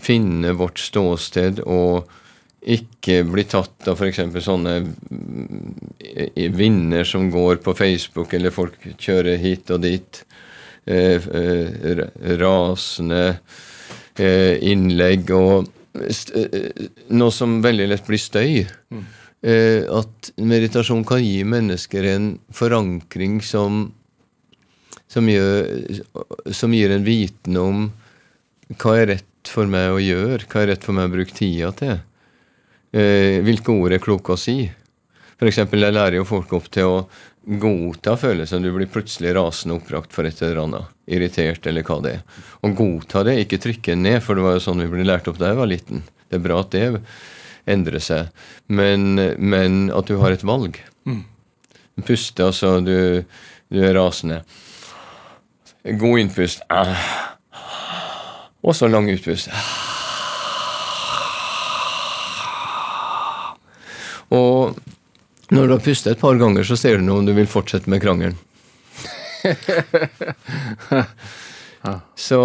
finne 0.00 0.54
vårt 0.56 0.80
ståsted 0.80 1.62
og 1.66 2.06
ikke 2.62 3.20
bli 3.28 3.44
tatt 3.46 3.86
av 3.90 4.00
f.eks. 4.00 4.22
sånne 4.42 4.78
vinner 4.80 6.54
vinder 6.56 7.04
som 7.04 7.28
går 7.30 7.56
på 7.64 7.74
Facebook, 7.76 8.32
eller 8.34 8.50
folk 8.54 8.78
kjører 8.98 9.36
hit 9.42 9.70
og 9.74 9.82
dit. 9.84 10.22
Eh, 10.86 11.18
eh, 11.18 11.94
ra- 11.98 12.10
rasende 12.40 13.38
eh, 14.18 14.54
innlegg 14.62 15.30
og 15.34 15.66
eh, 15.98 16.86
noe 17.10 17.34
som 17.34 17.58
veldig 17.64 17.88
lett 17.90 18.06
blir 18.06 18.22
støy. 18.22 18.64
Eh, 19.42 19.82
at 19.90 20.30
meditasjon 20.38 21.04
kan 21.06 21.22
gi 21.24 21.42
mennesker 21.44 22.06
en 22.14 22.32
forankring 22.54 23.40
som 23.44 23.92
som, 25.06 25.28
gjør, 25.30 26.00
som 26.50 26.72
gir 26.74 26.90
en 26.90 27.04
viten 27.06 27.56
om 27.60 27.84
hva 28.80 28.96
er 28.98 29.06
rett 29.12 29.50
for 29.50 29.68
meg 29.70 29.92
å 29.94 30.00
gjøre, 30.02 30.46
hva 30.50 30.64
er 30.64 30.72
rett 30.72 30.82
for 30.86 30.96
meg 30.98 31.06
å 31.06 31.12
bruke 31.14 31.34
tida 31.36 31.68
til. 31.78 32.00
Eh, 32.96 33.42
hvilke 33.44 33.74
ord 33.74 33.92
er 33.92 34.00
kloke 34.00 34.32
å 34.32 34.40
si? 34.40 34.62
Eksempel, 35.36 35.84
jeg 35.84 35.92
lærer 35.92 36.16
jo 36.16 36.24
folk 36.24 36.54
opp 36.56 36.70
til 36.72 36.88
å 36.88 37.00
godta 37.60 38.14
følelsen. 38.16 38.64
Du 38.64 38.70
blir 38.72 38.88
plutselig 38.88 39.34
rasende 39.36 39.76
oppbrakt 39.76 40.14
for 40.16 40.24
et 40.24 40.40
eller 40.40 40.62
annet. 40.62 40.94
Irritert, 41.12 41.66
eller 41.68 41.84
hva 41.84 41.98
det 42.02 42.14
er. 42.16 42.42
Og 42.64 42.76
godta 42.78 43.22
det, 43.28 43.36
ikke 43.44 43.60
trykke 43.62 43.98
ned, 44.00 44.22
for 44.24 44.38
det 44.38 44.46
var 44.46 44.56
jo 44.56 44.64
sånn 44.64 44.80
vi 44.86 44.88
ble 44.94 45.04
lært 45.04 45.28
opp 45.28 45.36
da 45.42 45.52
jeg 45.52 45.60
var 45.60 45.70
liten. 45.70 46.06
Det 46.26 46.40
er 46.40 46.46
bra 46.48 46.62
at 46.64 46.72
det 46.72 46.86
endrer 47.68 48.02
seg, 48.02 48.30
men, 48.70 49.18
men 49.36 49.88
at 49.94 50.08
du 50.08 50.16
har 50.22 50.32
et 50.32 50.46
valg. 50.46 50.78
Puste, 52.06 52.44
altså. 52.48 52.78
Du, 52.80 53.24
du 53.72 53.82
er 53.82 53.96
rasende. 53.98 54.40
God 56.00 56.22
innpust. 56.22 56.64
Ah. 56.72 57.36
Og 58.64 58.74
så 58.74 58.88
lang 58.90 59.10
utpust. 59.12 59.52
Og 64.34 64.74
når 65.54 65.66
du 65.66 65.74
har 65.76 65.82
pustet 65.84 66.12
et 66.16 66.22
par 66.22 66.38
ganger, 66.40 66.66
så 66.66 66.76
ser 66.78 66.98
du 66.98 67.06
nå 67.06 67.20
om 67.20 67.26
du 67.26 67.32
vil 67.36 67.50
fortsette 67.50 67.90
med 67.90 68.02
krangelen. 68.02 68.38
Så, 72.18 72.38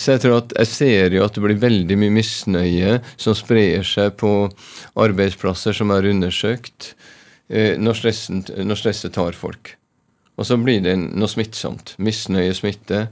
så 0.00 0.14
jeg 0.14 0.20
tror 0.22 0.38
at 0.38 0.54
jeg 0.62 0.68
ser 0.70 1.12
jo 1.12 1.24
at 1.26 1.34
det 1.36 1.42
blir 1.44 1.58
veldig 1.60 1.96
mye 2.00 2.14
misnøye 2.14 2.94
som 3.20 3.36
sprer 3.36 3.84
seg 3.84 4.14
på 4.16 4.30
arbeidsplasser 4.96 5.76
som 5.76 5.92
er 5.92 6.08
undersøkt, 6.08 6.94
eh, 7.52 7.76
når, 7.76 7.98
stressen, 8.00 8.40
når 8.40 8.80
stresset 8.80 9.12
tar 9.18 9.36
folk. 9.36 9.74
Og 10.40 10.48
så 10.48 10.56
blir 10.56 10.80
det 10.86 10.96
noe 11.02 11.28
smittsomt. 11.28 11.94
Misnøye 12.00 12.54
smitter. 12.56 13.10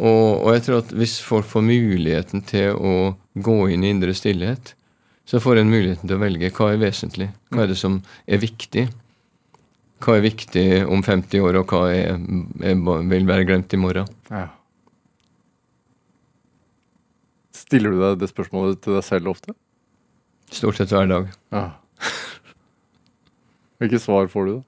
Og, 0.00 0.42
og 0.42 0.50
jeg 0.56 0.66
tror 0.66 0.82
at 0.82 0.92
hvis 0.96 1.20
folk 1.22 1.46
får 1.46 1.68
muligheten 1.68 2.42
til 2.48 2.74
å 2.74 2.94
gå 3.38 3.58
inn 3.70 3.86
i 3.86 3.92
indre 3.94 4.16
stillhet, 4.16 4.74
så 5.28 5.40
får 5.42 5.60
en 5.60 5.70
muligheten 5.70 6.08
til 6.08 6.16
å 6.16 6.22
velge 6.22 6.50
hva 6.56 6.72
er 6.72 6.80
vesentlig, 6.80 7.28
hva 7.52 7.64
er 7.64 7.72
det 7.72 7.78
som 7.78 8.00
er 8.26 8.40
viktig. 8.42 8.88
Hva 10.00 10.16
er 10.16 10.24
viktig 10.24 10.64
om 10.88 11.02
50 11.04 11.42
år, 11.44 11.58
og 11.60 11.74
hva 11.74 11.82
er, 11.92 12.16
er, 12.64 12.78
vil 13.10 13.26
være 13.28 13.44
glemt 13.44 13.74
i 13.76 13.80
morgen. 13.80 14.08
Ja. 14.30 14.46
Stiller 17.52 17.92
du 17.92 18.00
deg 18.00 18.22
det 18.22 18.30
spørsmålet 18.30 18.80
til 18.80 18.96
deg 18.96 19.04
selv 19.04 19.34
ofte? 19.34 19.54
Stort 20.50 20.80
sett 20.80 20.94
hver 20.94 21.06
dag. 21.10 21.28
Ja. 21.52 21.66
Hvilke 23.80 24.00
svar 24.00 24.26
får 24.32 24.48
du, 24.48 24.54
da? 24.56 24.64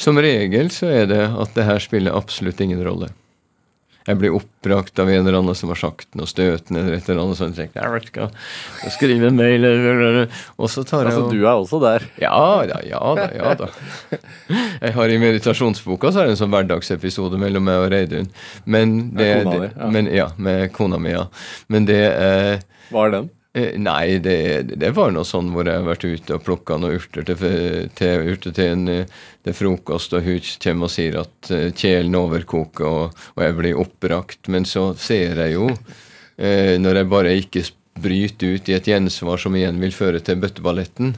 Som 0.00 0.18
regel 0.18 0.70
så 0.74 0.88
er 0.90 1.04
det 1.10 1.22
at 1.28 1.52
det 1.54 1.66
her 1.66 1.82
spiller 1.82 2.16
absolutt 2.16 2.62
ingen 2.64 2.80
rolle. 2.82 3.10
Jeg 4.06 4.18
blir 4.18 4.34
oppbrakt 4.34 4.98
av 4.98 5.10
en 5.10 5.20
eller 5.22 5.38
annen 5.38 5.56
som 5.58 5.70
har 5.72 5.78
sagt 5.78 6.08
noe 6.18 6.26
støtende 6.30 6.82
eller 6.82 6.96
et 6.98 7.08
eller 7.08 7.22
annet 7.22 7.38
sånt. 7.38 7.58
Jeg, 7.60 7.70
vet 7.74 8.08
ikke, 8.08 8.28
jeg 8.82 8.94
skriver 8.96 9.28
en 9.28 9.38
mail 9.38 9.66
Og 10.58 10.70
så 10.72 10.84
tar 10.88 11.06
jeg 11.06 11.12
Altså, 11.12 11.28
du 11.30 11.42
er 11.42 11.52
også 11.52 11.78
der. 11.82 12.06
Ja 12.22 12.32
da, 12.68 12.80
ja 12.86 13.02
da, 13.18 13.28
ja 13.36 13.52
da. 13.58 13.68
Jeg 14.82 14.96
har 14.96 15.12
I 15.14 15.20
meditasjonsboka 15.22 16.12
så 16.12 16.22
er 16.22 16.30
det 16.30 16.36
en 16.36 16.42
sånn 16.42 16.54
hverdagsepisode 16.54 17.38
mellom 17.40 17.66
meg 17.68 17.84
og 17.84 17.92
Reidun. 17.92 18.32
Men 18.64 18.96
det, 19.14 19.28
Med 19.44 19.44
kona 19.44 19.52
mi, 19.52 19.60
di, 19.66 19.70
ja. 19.76 19.92
Men, 19.96 20.10
ja, 20.22 20.26
med 20.48 20.72
kona 20.74 21.02
mi, 21.02 21.14
ja. 21.14 21.28
Men 21.72 21.86
det 21.88 22.02
eh, 22.10 22.66
Hva 22.90 23.06
er 23.06 23.16
den? 23.18 23.30
Eh, 23.54 23.74
Nei, 23.80 24.18
det, 24.24 24.36
det 24.80 24.92
var 24.96 25.12
noe 25.14 25.26
sånn 25.28 25.50
hvor 25.54 25.68
jeg 25.68 25.80
har 25.80 25.88
vært 25.88 26.06
ute 26.06 26.36
og 26.36 26.44
plukka 26.46 26.78
noen 26.80 26.98
urter 26.98 27.26
til, 27.28 27.42
til, 27.98 28.30
urter 28.32 28.56
til, 28.56 28.72
en, 28.76 28.86
eh, 28.88 29.20
til 29.44 29.56
frokost, 29.58 30.16
og 30.16 30.26
hun 30.26 30.48
kommer 30.62 30.88
og 30.88 30.94
sier 30.94 31.20
at 31.22 31.52
eh, 31.52 31.68
kjelen 31.74 32.16
overkoker, 32.18 32.88
og, 32.88 33.20
og 33.36 33.44
jeg 33.46 33.58
blir 33.58 33.82
oppbrakt. 33.84 34.50
Men 34.52 34.68
så 34.68 34.90
ser 34.98 35.44
jeg 35.44 35.56
jo, 35.58 35.68
eh, 36.38 36.78
når 36.80 37.02
jeg 37.02 37.12
bare 37.12 37.36
ikke 37.42 37.66
bryter 38.02 38.56
ut 38.56 38.70
i 38.70 38.76
et 38.78 38.88
gjensvar 38.88 39.40
som 39.40 39.56
igjen 39.56 39.80
vil 39.82 39.92
føre 39.94 40.22
til 40.24 40.40
bøtteballetten, 40.42 41.14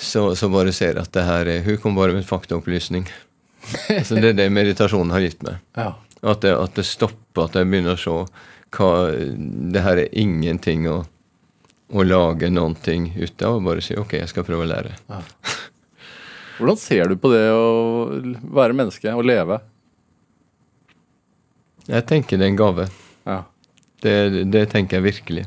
så, 0.00 0.30
så 0.34 0.48
bare 0.50 0.72
ser 0.74 0.96
jeg 0.96 1.04
at 1.04 1.12
det 1.14 1.22
her 1.22 1.48
er 1.52 1.60
Hun 1.62 1.76
kom 1.78 1.94
bare 1.94 2.14
med 2.16 2.24
en 2.24 2.26
faktaopplysning. 2.26 3.06
Så 4.06 4.18
det 4.18 4.32
er 4.32 4.36
det 4.36 4.48
meditasjonen 4.52 5.12
har 5.14 5.22
gitt 5.24 5.44
meg. 5.46 5.60
Ja. 5.78 5.94
At 6.24 6.42
det, 6.42 6.54
at 6.56 6.74
det 6.76 6.86
stopper, 6.88 7.46
at 7.46 7.56
jeg 7.58 7.68
begynner 7.70 7.96
å 7.96 8.00
se 8.00 8.16
hva 8.74 8.90
Det 9.72 9.82
her 9.84 10.00
er 10.02 10.16
ingenting 10.18 10.88
å, 10.90 11.04
å 11.92 12.04
lage 12.06 12.50
noen 12.52 12.74
ting 12.74 13.10
ut 13.16 13.42
av. 13.42 13.58
Og 13.58 13.68
bare 13.68 13.84
si 13.84 13.96
OK, 13.98 14.16
jeg 14.20 14.30
skal 14.30 14.46
prøve 14.46 14.66
å 14.66 14.70
lære. 14.70 14.94
Hvordan 16.58 16.78
ser 16.78 17.10
du 17.10 17.16
på 17.18 17.32
det 17.32 17.46
å 17.50 17.64
være 18.54 18.76
menneske 18.76 19.14
og 19.14 19.26
leve? 19.26 19.58
Jeg 21.90 22.06
tenker 22.08 22.40
det 22.40 22.46
er 22.46 22.54
en 22.54 22.60
gave. 22.60 22.86
Ja. 23.28 23.40
Det, 24.04 24.44
det 24.52 24.68
tenker 24.72 24.98
jeg 25.00 25.08
virkelig. 25.08 25.44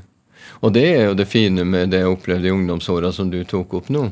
Og 0.65 0.73
det 0.73 0.85
er 0.89 1.07
jo 1.09 1.15
det 1.17 1.27
fine 1.29 1.65
med 1.67 1.91
det 1.93 2.01
jeg 2.01 2.11
opplevde 2.11 2.49
i 2.49 2.53
ungdomsåra 2.53 3.11
som 3.13 3.29
du 3.31 3.39
tok 3.47 3.77
opp 3.79 3.89
nå. 3.93 4.07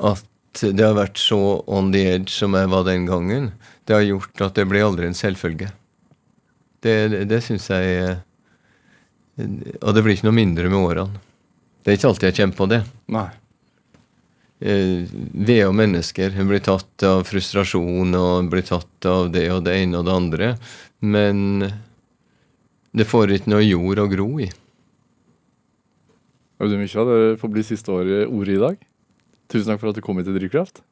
At 0.00 0.26
det 0.60 0.82
har 0.82 0.96
vært 0.98 1.20
så 1.20 1.60
on 1.70 1.92
the 1.94 2.02
edge 2.16 2.32
som 2.32 2.56
jeg 2.58 2.70
var 2.72 2.86
den 2.88 3.06
gangen. 3.08 3.52
Det 3.86 3.96
har 3.96 4.06
gjort 4.06 4.46
at 4.48 4.58
det 4.58 4.66
blir 4.70 4.86
aldri 4.86 5.08
en 5.08 5.16
selvfølge. 5.16 5.70
Det, 6.80 6.94
det, 7.12 7.24
det 7.28 7.42
syns 7.44 7.66
jeg 7.68 8.14
Og 9.40 9.92
det 9.92 10.00
blir 10.00 10.14
ikke 10.16 10.26
noe 10.30 10.36
mindre 10.36 10.70
med 10.72 10.80
årene. 10.80 11.20
Det 11.80 11.92
er 11.92 11.98
ikke 11.98 12.10
alltid 12.10 12.28
jeg 12.28 12.38
kjenner 12.40 12.58
på 12.58 12.68
det. 12.70 12.80
Nei. 13.12 13.28
Eh, 14.60 15.08
vi 15.08 15.56
er 15.56 15.64
jo 15.64 15.76
mennesker. 15.76 16.34
Hun 16.36 16.50
blir 16.50 16.60
tatt 16.64 17.06
av 17.08 17.24
frustrasjon 17.28 18.16
og 18.18 18.50
blir 18.52 18.66
tatt 18.68 19.08
av 19.08 19.30
det 19.32 19.46
og 19.54 19.64
det 19.64 19.78
ene 19.80 20.02
og 20.02 20.08
det 20.08 20.16
andre. 20.16 20.50
Men 21.00 21.64
det 22.92 23.08
får 23.08 23.32
ikke 23.38 23.54
noe 23.54 23.64
jord 23.64 24.02
å 24.02 24.10
gro 24.10 24.28
i. 24.44 24.50
Audun 26.60 26.82
Mykja, 26.82 27.06
det 27.08 27.40
får 27.40 27.52
bli 27.54 27.64
siste 27.64 27.92
år, 27.94 28.08
ordet 28.28 28.58
i 28.58 28.60
dag. 28.60 28.80
Tusen 29.50 29.72
takk 29.72 29.80
for 29.80 29.90
at 29.90 29.96
du 29.96 30.04
kom 30.04 30.20
hit 30.20 30.28
til 30.28 30.36
Drivkraft. 30.36 30.82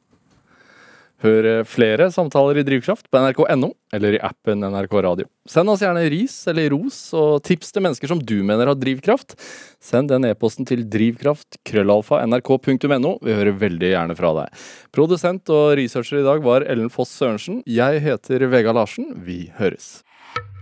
Hør 1.19 1.43
eh, 1.43 1.65
flere 1.67 2.05
samtaler 2.13 2.61
i 2.61 2.63
Drivkraft 2.63 3.09
på 3.11 3.19
nrk.no 3.19 3.73
eller 3.95 4.13
i 4.15 4.19
appen 4.23 4.61
NRK 4.63 4.93
Radio. 5.03 5.25
Send 5.49 5.69
oss 5.71 5.81
gjerne 5.83 6.09
ris 6.11 6.47
eller 6.47 6.69
ros 6.71 7.13
og 7.17 7.43
tips 7.43 7.71
til 7.75 7.83
mennesker 7.83 8.07
som 8.11 8.19
du 8.23 8.43
mener 8.45 8.67
har 8.71 8.77
drivkraft. 8.79 9.35
Send 9.83 10.09
den 10.13 10.25
e-posten 10.29 10.65
til 10.69 10.81
drivkraft.krøllalfa.nrk.no. 10.91 13.11
Vi 13.25 13.33
hører 13.35 13.61
veldig 13.65 13.89
gjerne 13.91 14.15
fra 14.19 14.29
deg. 14.39 14.47
Produsent 14.95 15.43
og 15.51 15.65
researcher 15.79 16.17
i 16.21 16.27
dag 16.27 16.39
var 16.45 16.61
Ellen 16.69 16.91
Foss 16.93 17.11
Sørensen. 17.19 17.55
Jeg 17.67 17.93
heter 18.05 18.37
Vega 18.51 18.71
Larsen. 18.75 19.05
Vi 19.25 19.39
høres. 19.59 19.85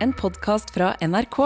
En 0.01 0.13
podkast 0.15 0.71
fra 0.73 0.95
NRK. 1.03 1.37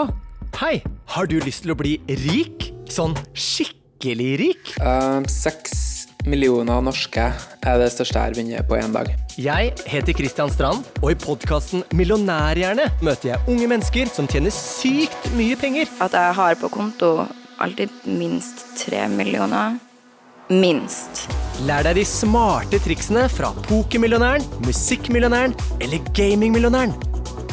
Hei, 0.60 0.76
har 1.12 1.24
du 1.28 1.36
lyst 1.44 1.62
til 1.66 1.72
å 1.74 1.80
bli 1.80 1.94
rik? 2.24 2.58
Sånn 2.92 3.14
skikkelig 3.32 4.32
rik? 4.40 4.64
Uh, 4.80 5.20
Seks 5.28 5.91
millioner 6.28 6.82
norske 6.84 7.24
er 7.32 7.78
det 7.80 7.90
største 7.94 8.18
jeg 8.18 8.30
har 8.30 8.36
vunnet 8.36 8.68
på 8.68 8.78
én 8.78 8.94
dag. 8.94 9.10
Jeg 9.40 9.72
heter 9.88 10.16
Kristian 10.16 10.50
Strand, 10.52 10.84
og 11.02 11.12
i 11.12 11.18
podkasten 11.18 11.84
Millionærhjerne 11.96 12.88
møter 13.04 13.32
jeg 13.32 13.52
unge 13.52 13.68
mennesker 13.70 14.10
som 14.12 14.28
tjener 14.30 14.52
sykt 14.54 15.30
mye 15.38 15.56
penger. 15.56 15.88
at 16.00 16.12
jeg 16.12 16.34
har 16.34 16.54
på 16.60 16.68
konto 16.68 17.26
alltid 17.58 17.90
minst 18.06 18.66
tre 18.78 19.06
millioner. 19.08 19.78
Minst. 20.50 21.28
Lær 21.66 21.86
deg 21.86 21.96
de 22.00 22.04
smarte 22.04 22.80
triksene 22.82 23.28
fra 23.30 23.52
pokermillionæren, 23.68 24.44
musikkmillionæren 24.66 25.54
eller 25.80 26.02
gamingmillionæren. 26.18 26.92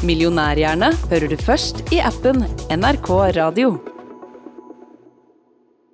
Millionærhjerne 0.03 0.93
hører 1.11 1.27
du 1.29 1.37
først 1.37 1.83
i 1.93 1.99
appen 1.99 2.43
NRK 2.71 3.09
Radio. 3.37 3.77